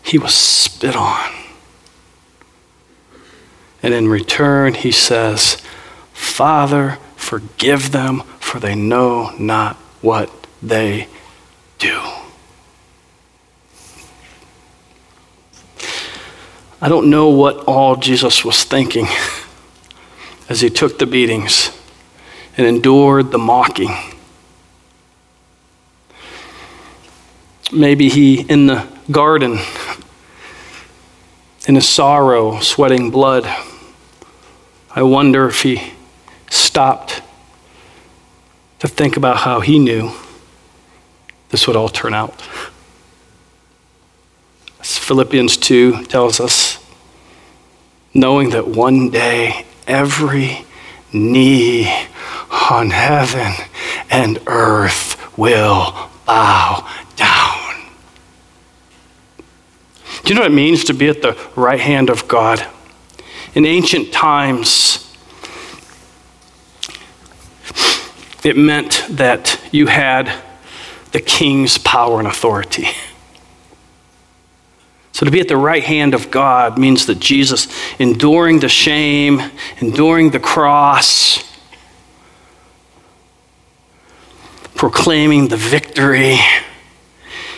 he 0.03 0.19
was 0.19 0.35
spit 0.35 0.95
on. 0.95 1.46
And 3.83 3.95
in 3.95 4.09
return, 4.09 4.75
he 4.75 4.91
says, 4.91 5.59
Father, 6.13 6.99
forgive 7.17 7.93
them, 7.93 8.21
for 8.41 8.59
they 8.59 8.75
know 8.75 9.35
not 9.39 9.77
what 10.01 10.31
they 10.63 11.09
do. 11.79 12.01
I 16.81 16.89
don't 16.89 17.09
know 17.09 17.31
what 17.31 17.65
all 17.65 17.97
Jesus 17.97 18.45
was 18.45 18.65
thinking 18.65 19.07
as 20.49 20.61
he 20.61 20.71
took 20.71 20.99
the 20.99 21.07
beatings 21.07 21.71
and 22.57 22.67
endured 22.67 23.31
the 23.31 23.39
mocking. 23.39 23.95
Maybe 27.73 28.09
he, 28.09 28.41
in 28.43 28.67
the 28.67 28.87
garden, 29.11 29.59
in 31.67 31.75
his 31.75 31.89
sorrow, 31.89 32.61
sweating 32.61 33.11
blood, 33.11 33.45
I 34.95 35.03
wonder 35.03 35.49
if 35.49 35.63
he 35.63 35.93
stopped 36.49 37.23
to 38.79 38.89
think 38.89 39.17
about 39.17 39.39
how 39.39 39.61
he 39.61 39.79
knew 39.79 40.13
this 41.51 41.67
would 41.67 41.77
all 41.77 41.89
turn 41.89 42.15
out. 42.15 42.43
As 44.81 44.97
Philippians 44.97 45.57
2 45.57 46.05
tells 46.05 46.41
us, 46.41 46.79
knowing 48.15 48.51
that 48.51 48.69
one 48.69 49.11
day 49.11 49.67
every 49.87 50.65
knee 51.13 51.93
on 52.71 52.91
heaven 52.91 53.53
and 54.11 54.39
earth 54.47 55.37
will 55.37 56.09
bow 56.27 56.89
down. 57.17 57.57
Do 60.27 60.33
you 60.33 60.41
know 60.41 60.43
what 60.43 60.51
it 60.51 60.55
means 60.55 60.83
to 60.87 60.93
be 60.93 61.09
at 61.09 61.23
the 61.23 61.39
right 61.55 61.79
hand 61.79 62.11
of 62.11 62.27
God? 62.27 62.67
In 63.55 63.65
ancient 63.65 64.13
times, 64.13 65.17
it 68.43 68.57
meant 68.57 69.05
that 69.09 69.61
you 69.71 69.87
had 69.87 70.33
the 71.13 71.21
king's 71.21 71.79
power 71.79 72.19
and 72.19 72.27
authority. 72.27 72.89
So, 75.13 75.25
to 75.25 75.31
be 75.31 75.39
at 75.39 75.47
the 75.47 75.57
right 75.57 75.85
hand 75.85 76.13
of 76.13 76.33
God 76.33 76.77
means 76.77 77.07
that 77.07 77.21
Jesus, 77.21 77.69
enduring 78.01 78.59
the 78.59 78.69
shame, 78.69 79.41
enduring 79.79 80.31
the 80.31 80.41
cross, 80.41 81.39
proclaiming 84.75 85.47
the 85.47 85.57
victory, 85.57 86.41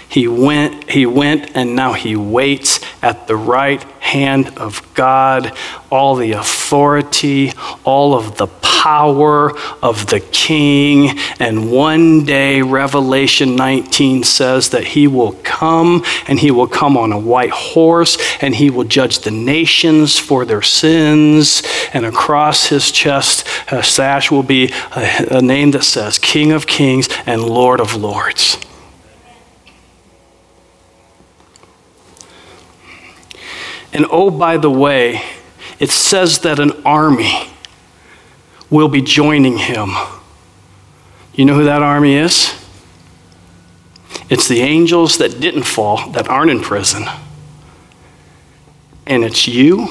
he 0.08 0.26
went, 0.26 0.90
he 0.90 1.04
went, 1.04 1.54
and 1.54 1.76
now 1.76 1.92
he 1.92 2.16
waits 2.16 2.80
at 3.02 3.26
the 3.26 3.36
right 3.36 3.82
hand 4.00 4.56
of 4.56 4.82
God. 4.94 5.52
All 5.90 6.16
the 6.16 6.32
authority, 6.32 7.52
all 7.84 8.14
of 8.14 8.38
the 8.38 8.46
power 8.46 9.52
of 9.82 10.06
the 10.06 10.20
King. 10.20 11.18
And 11.38 11.70
one 11.70 12.24
day, 12.24 12.62
Revelation 12.62 13.54
19 13.54 14.24
says 14.24 14.70
that 14.70 14.84
he 14.84 15.06
will 15.06 15.32
come, 15.42 16.04
and 16.26 16.38
he 16.38 16.50
will 16.50 16.68
come 16.68 16.96
on 16.96 17.12
a 17.12 17.18
white 17.18 17.50
horse, 17.50 18.16
and 18.40 18.54
he 18.54 18.70
will 18.70 18.84
judge 18.84 19.18
the 19.18 19.30
nations 19.30 20.18
for 20.18 20.46
their 20.46 20.62
sins. 20.62 21.62
And 21.92 22.06
across 22.06 22.68
his 22.68 22.90
chest, 22.90 23.46
a 23.70 23.82
sash 23.82 24.30
will 24.30 24.42
be 24.42 24.72
a, 24.96 25.38
a 25.38 25.42
name 25.42 25.72
that 25.72 25.84
says 25.84 26.18
King 26.18 26.52
of 26.52 26.66
Kings 26.66 27.08
and 27.26 27.42
Lord 27.42 27.80
of 27.80 27.94
Lords. 27.94 28.56
And 33.92 34.06
oh, 34.10 34.30
by 34.30 34.56
the 34.56 34.70
way, 34.70 35.22
it 35.78 35.90
says 35.90 36.40
that 36.40 36.58
an 36.58 36.72
army 36.84 37.48
will 38.70 38.88
be 38.88 39.00
joining 39.00 39.58
him. 39.58 39.90
You 41.34 41.44
know 41.44 41.54
who 41.54 41.64
that 41.64 41.82
army 41.82 42.14
is? 42.14 42.54
It's 44.28 44.48
the 44.48 44.60
angels 44.60 45.18
that 45.18 45.40
didn't 45.40 45.62
fall, 45.62 46.10
that 46.10 46.28
aren't 46.28 46.50
in 46.50 46.60
prison. 46.60 47.04
And 49.06 49.24
it's 49.24 49.48
you 49.48 49.88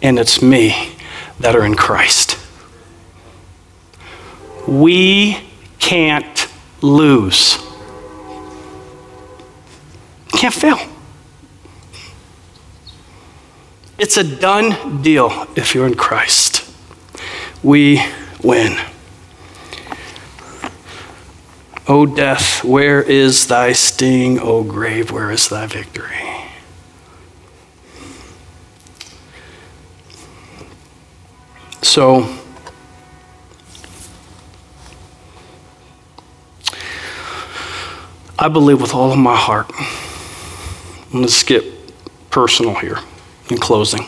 and 0.00 0.18
it's 0.18 0.40
me 0.40 0.94
that 1.40 1.56
are 1.56 1.64
in 1.64 1.74
Christ. 1.74 2.38
We 4.68 5.38
can't 5.78 6.48
lose. 6.80 7.58
Can't 10.32 10.54
fail. 10.54 10.78
It's 13.98 14.18
a 14.18 14.24
done 14.24 15.00
deal 15.00 15.46
if 15.56 15.74
you're 15.74 15.86
in 15.86 15.94
Christ. 15.94 16.70
We 17.62 18.02
win. 18.42 18.78
O 21.88 22.04
death, 22.04 22.62
where 22.62 23.00
is 23.00 23.46
thy 23.46 23.72
sting? 23.72 24.38
O 24.38 24.62
grave, 24.62 25.10
where 25.10 25.30
is 25.30 25.48
thy 25.48 25.66
victory? 25.66 26.14
So, 31.80 32.36
I 38.38 38.48
believe 38.48 38.82
with 38.82 38.92
all 38.92 39.10
of 39.10 39.18
my 39.18 39.36
heart. 39.36 39.70
I'm 39.78 41.12
going 41.12 41.24
to 41.24 41.32
skip 41.32 41.64
personal 42.30 42.74
here 42.74 42.98
in 43.50 43.58
closing. 43.58 44.06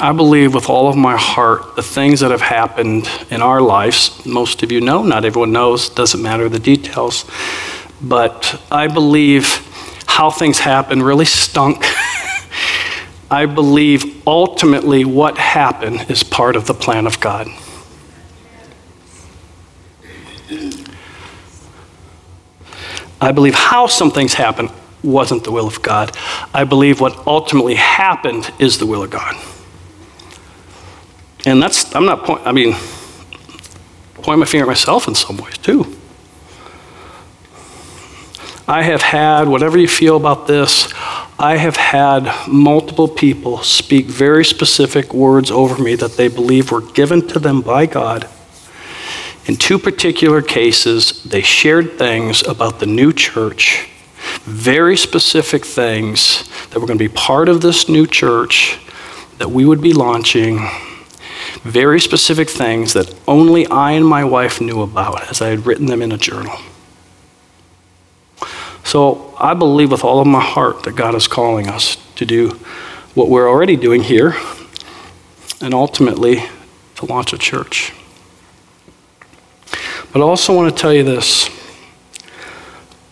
I 0.00 0.12
believe 0.12 0.54
with 0.54 0.68
all 0.68 0.88
of 0.88 0.96
my 0.96 1.16
heart 1.16 1.76
the 1.76 1.82
things 1.82 2.20
that 2.20 2.30
have 2.30 2.40
happened 2.40 3.08
in 3.30 3.40
our 3.40 3.60
lives, 3.60 4.24
most 4.26 4.62
of 4.62 4.72
you 4.72 4.80
know, 4.80 5.02
not 5.02 5.24
everyone 5.24 5.52
knows, 5.52 5.88
doesn't 5.88 6.20
matter 6.20 6.48
the 6.48 6.58
details, 6.58 7.24
but 8.02 8.60
I 8.70 8.88
believe 8.88 9.46
how 10.06 10.30
things 10.30 10.58
happened 10.58 11.02
really 11.04 11.24
stunk. 11.24 11.84
I 13.30 13.46
believe 13.46 14.26
ultimately 14.26 15.04
what 15.04 15.38
happened 15.38 16.06
is 16.10 16.22
part 16.22 16.56
of 16.56 16.66
the 16.66 16.74
plan 16.74 17.06
of 17.06 17.20
God. 17.20 17.48
I 23.20 23.32
believe 23.32 23.54
how 23.54 23.86
some 23.86 24.10
things 24.10 24.34
happen 24.34 24.68
wasn't 25.04 25.44
the 25.44 25.52
will 25.52 25.66
of 25.66 25.82
God. 25.82 26.16
I 26.52 26.64
believe 26.64 27.00
what 27.00 27.26
ultimately 27.26 27.74
happened 27.74 28.52
is 28.58 28.78
the 28.78 28.86
will 28.86 29.02
of 29.02 29.10
God. 29.10 29.36
And 31.46 31.62
that's, 31.62 31.94
I'm 31.94 32.06
not 32.06 32.24
pointing, 32.24 32.46
I 32.46 32.52
mean, 32.52 32.74
pointing 34.14 34.40
my 34.40 34.46
finger 34.46 34.64
at 34.64 34.68
myself 34.68 35.06
in 35.06 35.14
some 35.14 35.36
ways 35.36 35.58
too. 35.58 35.96
I 38.66 38.82
have 38.82 39.02
had, 39.02 39.46
whatever 39.46 39.76
you 39.76 39.88
feel 39.88 40.16
about 40.16 40.46
this, 40.46 40.90
I 41.38 41.58
have 41.58 41.76
had 41.76 42.48
multiple 42.48 43.08
people 43.08 43.58
speak 43.62 44.06
very 44.06 44.44
specific 44.44 45.12
words 45.12 45.50
over 45.50 45.82
me 45.82 45.96
that 45.96 46.12
they 46.12 46.28
believe 46.28 46.70
were 46.70 46.80
given 46.80 47.28
to 47.28 47.38
them 47.38 47.60
by 47.60 47.84
God. 47.84 48.26
In 49.46 49.56
two 49.56 49.78
particular 49.78 50.40
cases, 50.40 51.22
they 51.24 51.42
shared 51.42 51.98
things 51.98 52.42
about 52.46 52.80
the 52.80 52.86
new 52.86 53.12
church 53.12 53.90
very 54.44 54.96
specific 54.96 55.64
things 55.64 56.48
that 56.68 56.78
were 56.78 56.86
going 56.86 56.98
to 56.98 57.08
be 57.08 57.14
part 57.14 57.48
of 57.48 57.62
this 57.62 57.88
new 57.88 58.06
church 58.06 58.78
that 59.38 59.50
we 59.50 59.64
would 59.64 59.80
be 59.80 59.92
launching. 59.92 60.68
Very 61.62 61.98
specific 61.98 62.50
things 62.50 62.92
that 62.92 63.14
only 63.26 63.66
I 63.66 63.92
and 63.92 64.06
my 64.06 64.22
wife 64.22 64.60
knew 64.60 64.82
about 64.82 65.30
as 65.30 65.40
I 65.40 65.48
had 65.48 65.66
written 65.66 65.86
them 65.86 66.02
in 66.02 66.12
a 66.12 66.18
journal. 66.18 66.56
So 68.84 69.34
I 69.38 69.54
believe 69.54 69.90
with 69.90 70.04
all 70.04 70.20
of 70.20 70.26
my 70.26 70.42
heart 70.42 70.82
that 70.82 70.94
God 70.94 71.14
is 71.14 71.26
calling 71.26 71.68
us 71.68 71.96
to 72.16 72.26
do 72.26 72.50
what 73.14 73.30
we're 73.30 73.48
already 73.48 73.76
doing 73.76 74.02
here 74.02 74.36
and 75.62 75.72
ultimately 75.72 76.44
to 76.96 77.06
launch 77.06 77.32
a 77.32 77.38
church. 77.38 77.92
But 80.12 80.20
I 80.20 80.24
also 80.24 80.54
want 80.54 80.74
to 80.74 80.80
tell 80.80 80.92
you 80.92 81.02
this 81.02 81.48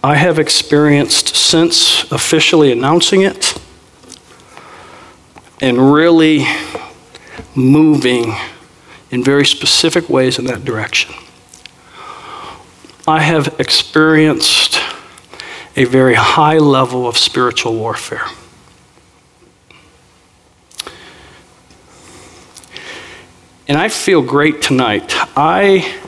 I 0.05 0.16
have 0.16 0.40
experienced 0.40 1.36
since 1.36 2.11
officially 2.11 2.72
announcing 2.72 3.22
it 3.22 3.55
and 5.61 5.92
really 5.92 6.44
moving 7.55 8.34
in 9.12 9.22
very 9.22 9.46
specific 9.46 10.09
ways 10.09 10.40
in 10.40 10.46
that 10.46 10.64
direction. 10.64 11.14
I 13.07 13.20
have 13.20 13.61
experienced 13.61 14.80
a 15.76 15.84
very 15.84 16.14
high 16.14 16.59
level 16.59 17.07
of 17.07 17.16
spiritual 17.16 17.76
warfare. 17.76 18.24
And 23.68 23.78
I 23.78 23.88
feel 23.88 24.20
great 24.20 24.62
tonight. 24.62 25.14
I 25.36 26.01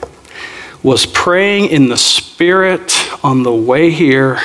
was 0.85 1.07
praying 1.07 1.70
in 1.70 1.89
the 1.89 1.97
Spirit 1.97 2.93
on 3.24 3.43
the 3.43 3.53
way 3.53 3.91
here. 3.91 4.39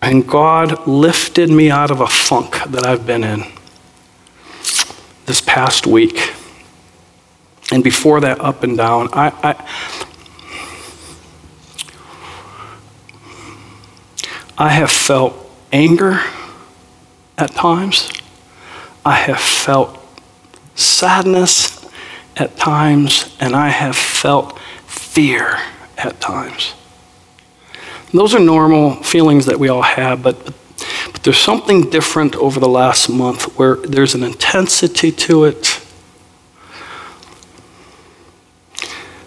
And 0.00 0.26
God 0.26 0.86
lifted 0.86 1.50
me 1.50 1.70
out 1.70 1.90
of 1.90 2.00
a 2.00 2.06
funk 2.06 2.58
that 2.70 2.86
I've 2.86 3.06
been 3.06 3.22
in 3.22 3.44
this 5.26 5.42
past 5.42 5.86
week. 5.86 6.32
And 7.70 7.84
before 7.84 8.20
that, 8.20 8.40
up 8.40 8.62
and 8.62 8.76
down. 8.76 9.10
I, 9.12 9.28
I, 9.42 9.86
I 14.56 14.68
have 14.70 14.90
felt 14.90 15.34
anger 15.72 16.22
at 17.36 17.50
times. 17.50 18.10
I 19.04 19.14
have 19.14 19.40
felt 19.40 19.98
sadness 20.74 21.73
at 22.36 22.56
times, 22.56 23.34
and 23.40 23.54
I 23.54 23.68
have 23.68 23.96
felt 23.96 24.58
fear 24.86 25.58
at 25.96 26.20
times. 26.20 26.74
Those 28.12 28.34
are 28.34 28.40
normal 28.40 28.94
feelings 29.02 29.46
that 29.46 29.58
we 29.58 29.68
all 29.68 29.82
have, 29.82 30.22
but, 30.22 30.44
but 31.12 31.22
there's 31.22 31.38
something 31.38 31.90
different 31.90 32.36
over 32.36 32.60
the 32.60 32.68
last 32.68 33.08
month 33.08 33.58
where 33.58 33.76
there's 33.76 34.14
an 34.14 34.22
intensity 34.22 35.10
to 35.10 35.44
it. 35.44 35.80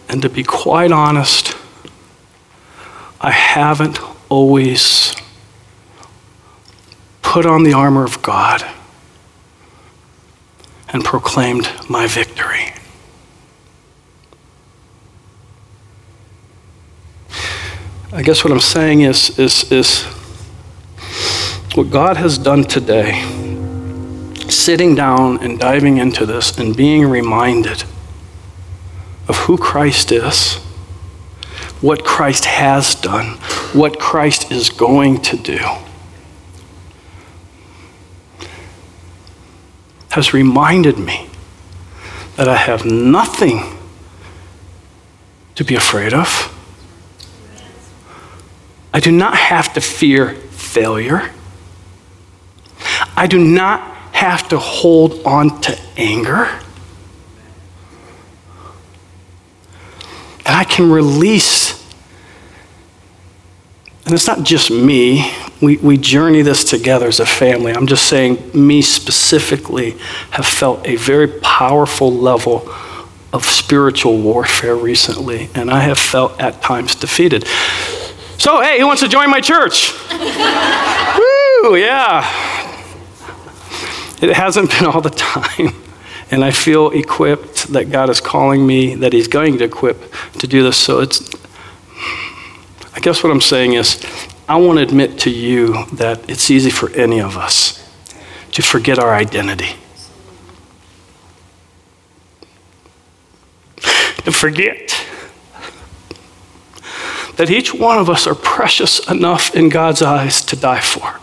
And 0.10 0.22
to 0.22 0.30
be 0.30 0.44
quite 0.44 0.92
honest, 0.92 1.56
I 3.20 3.32
haven't 3.32 4.00
always 4.30 5.16
put 7.22 7.46
on 7.46 7.64
the 7.64 7.74
armor 7.74 8.06
of 8.06 8.22
God 8.22 8.66
and 10.90 11.04
proclaimed 11.04 11.70
my 11.90 12.08
victory. 12.08 12.72
I 18.18 18.24
guess 18.24 18.44
what 18.44 18.52
I'm 18.52 18.60
saying 18.60 19.02
is, 19.02 19.38
is, 19.38 19.72
is 19.72 20.02
what 21.76 21.92
God 21.92 22.18
has 22.18 22.40
done 22.40 22.64
today, 22.64 23.22
sitting 24.50 24.96
down 24.96 25.38
and 25.44 25.60
diving 25.60 25.98
into 25.98 26.26
this 26.26 26.58
and 26.58 26.76
being 26.76 27.06
reminded 27.06 27.84
of 29.28 29.38
who 29.42 29.56
Christ 29.56 30.12
is, 30.12 30.56
what 31.80 32.04
Christ 32.04 32.46
has 32.46 32.96
done, 32.96 33.38
what 33.74 34.00
Christ 34.00 34.52
is 34.52 34.72
going 34.72 35.22
to 35.22 35.38
do, 35.38 35.60
has 40.10 40.34
reminded 40.34 40.98
me 40.98 41.30
that 42.36 42.48
I 42.50 42.56
have 42.56 42.84
nothing 42.84 43.78
to 45.54 45.64
be 45.64 45.76
afraid 45.76 46.16
of. 46.16 46.52
I 48.94 49.00
do 49.00 49.12
not 49.12 49.36
have 49.36 49.74
to 49.74 49.82
fear 49.82 50.34
failure. 50.34 51.32
I 53.16 53.28
do 53.28 53.40
not 53.40 53.82
have 54.14 54.48
to 54.50 54.58
hold 54.58 55.24
on 55.26 55.62
to 55.62 55.80
anger. 55.98 56.50
And 60.46 60.56
I 60.56 60.64
can 60.64 60.90
release. 60.90 61.74
And 64.06 64.14
it's 64.14 64.28
not 64.28 64.44
just 64.44 64.72
me. 64.72 65.32
We, 65.62 65.78
we 65.78 65.98
journey 65.98 66.42
this 66.42 66.64
together 66.64 67.08
as 67.08 67.20
a 67.20 67.26
family. 67.26 67.74
I'm 67.74 67.88
just 67.88 68.08
saying, 68.08 68.52
me 68.54 68.82
specifically 68.82 69.92
have 70.32 70.46
felt 70.46 70.88
a 70.88 70.96
very 70.96 71.28
powerful 71.28 72.14
level 72.14 72.70
of 73.34 73.44
spiritual 73.44 74.18
warfare 74.20 74.76
recently, 74.76 75.50
and 75.54 75.70
I 75.70 75.82
have 75.82 76.00
felt 76.00 76.40
at 76.40 76.62
times 76.62 76.96
defeated. 76.96 77.46
So, 78.38 78.62
hey, 78.62 78.80
who 78.80 78.86
wants 78.86 79.02
to 79.02 79.08
join 79.08 79.30
my 79.30 79.42
church? 79.42 79.94
Woo, 80.12 81.76
yeah. 81.76 82.22
It 84.22 84.36
hasn't 84.36 84.70
been 84.72 84.86
all 84.86 85.02
the 85.02 85.10
time. 85.10 85.74
And 86.30 86.44
I 86.44 86.52
feel 86.52 86.92
equipped 86.92 87.68
that 87.70 87.90
God 87.90 88.10
is 88.10 88.20
calling 88.20 88.66
me, 88.66 88.96
that 88.96 89.14
He's 89.14 89.28
going 89.28 89.58
to 89.58 89.64
equip 89.64 90.12
to 90.40 90.48
do 90.48 90.62
this. 90.62 90.78
So 90.78 91.00
it's, 91.00 91.30
I 92.94 93.00
guess 93.00 93.24
what 93.24 93.32
I'm 93.32 93.42
saying 93.42 93.74
is, 93.74 94.04
I 94.50 94.58
want 94.58 94.78
to 94.80 94.84
admit 94.84 95.20
to 95.20 95.30
you 95.30 95.86
that 95.94 96.30
it's 96.30 96.50
easy 96.50 96.70
for 96.70 96.90
any 96.92 97.20
of 97.20 97.38
us 97.38 97.84
to 98.54 98.62
forget 98.62 99.00
our 99.00 99.14
identity. 99.14 99.76
To 104.24 104.32
forget 104.32 104.97
that 107.38 107.52
each 107.52 107.74
one 107.74 108.00
of 108.00 108.10
us 108.10 108.28
are 108.28 108.36
precious 108.36 109.00
enough 109.10 109.56
in 109.56 109.70
God's 109.70 110.02
eyes 110.02 110.44
to 110.46 110.56
die 110.56 110.82
for. 110.82 111.20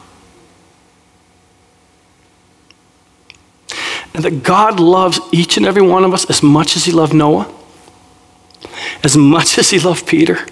And 4.14 4.24
that 4.24 4.44
God 4.44 4.78
loves 4.78 5.18
each 5.32 5.56
and 5.56 5.66
every 5.66 5.82
one 5.82 6.04
of 6.04 6.14
us 6.14 6.24
as 6.30 6.40
much 6.40 6.76
as 6.76 6.84
He 6.84 6.92
loved 6.92 7.12
Noah, 7.12 7.52
as 9.02 9.16
much 9.16 9.58
as 9.58 9.70
He 9.70 9.80
loved 9.80 10.06
Peter. 10.06 10.46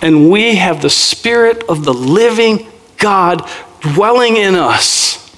And 0.00 0.30
we 0.30 0.54
have 0.54 0.80
the 0.80 0.90
Spirit 0.90 1.62
of 1.68 1.84
the 1.84 1.92
living 1.92 2.70
God 2.96 3.46
dwelling 3.80 4.38
in 4.38 4.54
us, 4.54 5.36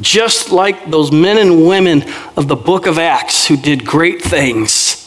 just 0.00 0.52
like 0.52 0.88
those 0.88 1.10
men 1.10 1.36
and 1.36 1.66
women 1.66 2.04
of 2.36 2.46
the 2.46 2.54
book 2.54 2.86
of 2.86 2.96
Acts 2.96 3.48
who 3.48 3.56
did 3.56 3.84
great 3.84 4.22
things 4.22 4.99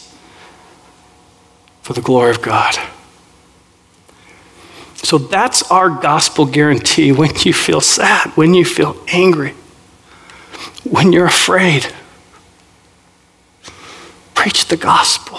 for 1.84 1.92
the 1.92 2.00
glory 2.00 2.30
of 2.30 2.40
God. 2.40 2.74
So 4.94 5.18
that's 5.18 5.70
our 5.70 5.90
gospel 5.90 6.46
guarantee 6.46 7.12
when 7.12 7.30
you 7.40 7.52
feel 7.52 7.82
sad, 7.82 8.30
when 8.38 8.54
you 8.54 8.64
feel 8.64 8.96
angry, 9.08 9.50
when 10.82 11.12
you're 11.12 11.26
afraid. 11.26 11.86
Preach 14.32 14.66
the 14.66 14.78
gospel 14.78 15.38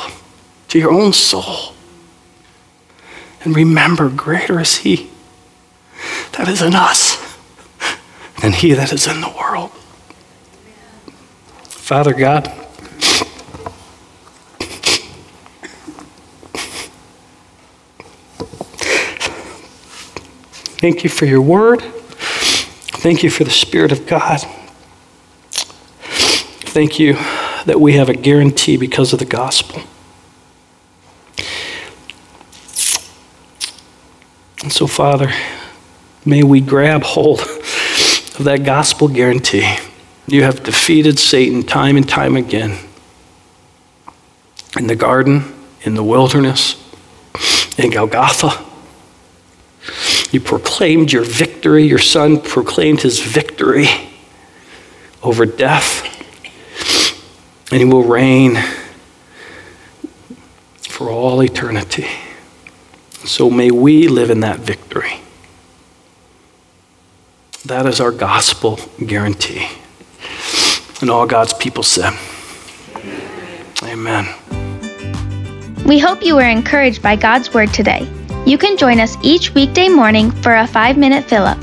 to 0.67 0.77
your 0.77 0.91
own 0.91 1.13
soul. 1.13 1.73
And 3.43 3.55
remember, 3.55 4.07
greater 4.09 4.59
is 4.59 4.77
He 4.77 5.09
that 6.33 6.47
is 6.47 6.61
in 6.61 6.75
us 6.75 7.17
than 8.41 8.53
He 8.53 8.73
that 8.73 8.93
is 8.93 9.07
in 9.07 9.21
the 9.21 9.29
world. 9.29 9.71
Father 11.63 12.13
God, 12.13 12.64
Thank 20.85 21.03
you 21.03 21.09
for 21.09 21.25
your 21.25 21.41
word. 21.41 21.81
Thank 21.81 23.23
you 23.23 23.31
for 23.31 23.43
the 23.43 23.49
Spirit 23.49 23.91
of 23.91 24.05
God. 24.05 24.41
Thank 26.61 26.99
you 26.99 27.13
that 27.65 27.81
we 27.81 27.93
have 27.93 28.07
a 28.07 28.13
guarantee 28.13 28.77
because 28.77 29.11
of 29.11 29.17
the 29.17 29.25
gospel. 29.25 29.81
And 34.61 34.71
so, 34.71 34.85
Father, 34.85 35.33
may 36.23 36.43
we 36.43 36.61
grab 36.61 37.01
hold 37.01 37.41
of 37.41 38.41
that 38.43 38.63
gospel 38.63 39.07
guarantee. 39.07 39.77
You 40.27 40.43
have 40.43 40.61
defeated 40.61 41.17
Satan 41.17 41.63
time 41.63 41.97
and 41.97 42.07
time 42.07 42.35
again 42.35 42.77
in 44.77 44.85
the 44.85 44.95
garden, 44.95 45.51
in 45.81 45.95
the 45.95 46.03
wilderness, 46.03 46.75
in 47.75 47.89
Golgotha. 47.89 48.64
You 50.35 50.41
proclaimed 50.41 51.13
your 51.13 51.23
victory. 51.23 51.85
Your 51.85 51.97
son 51.97 52.41
proclaimed 52.41 52.99
his 52.99 53.21
victory 53.21 53.87
over 55.23 55.45
death. 55.45 56.03
And 57.71 57.79
he 57.79 57.85
will 57.85 58.03
reign 58.03 58.61
for 60.81 61.09
all 61.09 61.41
eternity. 61.41 62.07
So 63.23 63.49
may 63.49 63.71
we 63.71 64.09
live 64.09 64.29
in 64.29 64.41
that 64.41 64.59
victory. 64.59 65.21
That 67.63 67.85
is 67.85 68.01
our 68.01 68.11
gospel 68.11 68.77
guarantee. 69.07 69.69
And 70.99 71.09
all 71.09 71.25
God's 71.25 71.53
people 71.53 71.83
said, 71.83 72.11
Amen. 73.83 74.27
We 75.85 75.97
hope 75.97 76.21
you 76.21 76.35
were 76.35 76.49
encouraged 76.49 77.01
by 77.01 77.15
God's 77.15 77.53
word 77.53 77.73
today. 77.73 78.05
You 78.45 78.57
can 78.59 78.77
join 78.77 78.99
us 78.99 79.17
each 79.23 79.55
weekday 79.55 79.89
morning 79.89 80.29
for 80.29 80.53
a 80.55 80.67
five 80.67 80.97
minute 80.97 81.25
fill 81.25 81.45
up. 81.45 81.57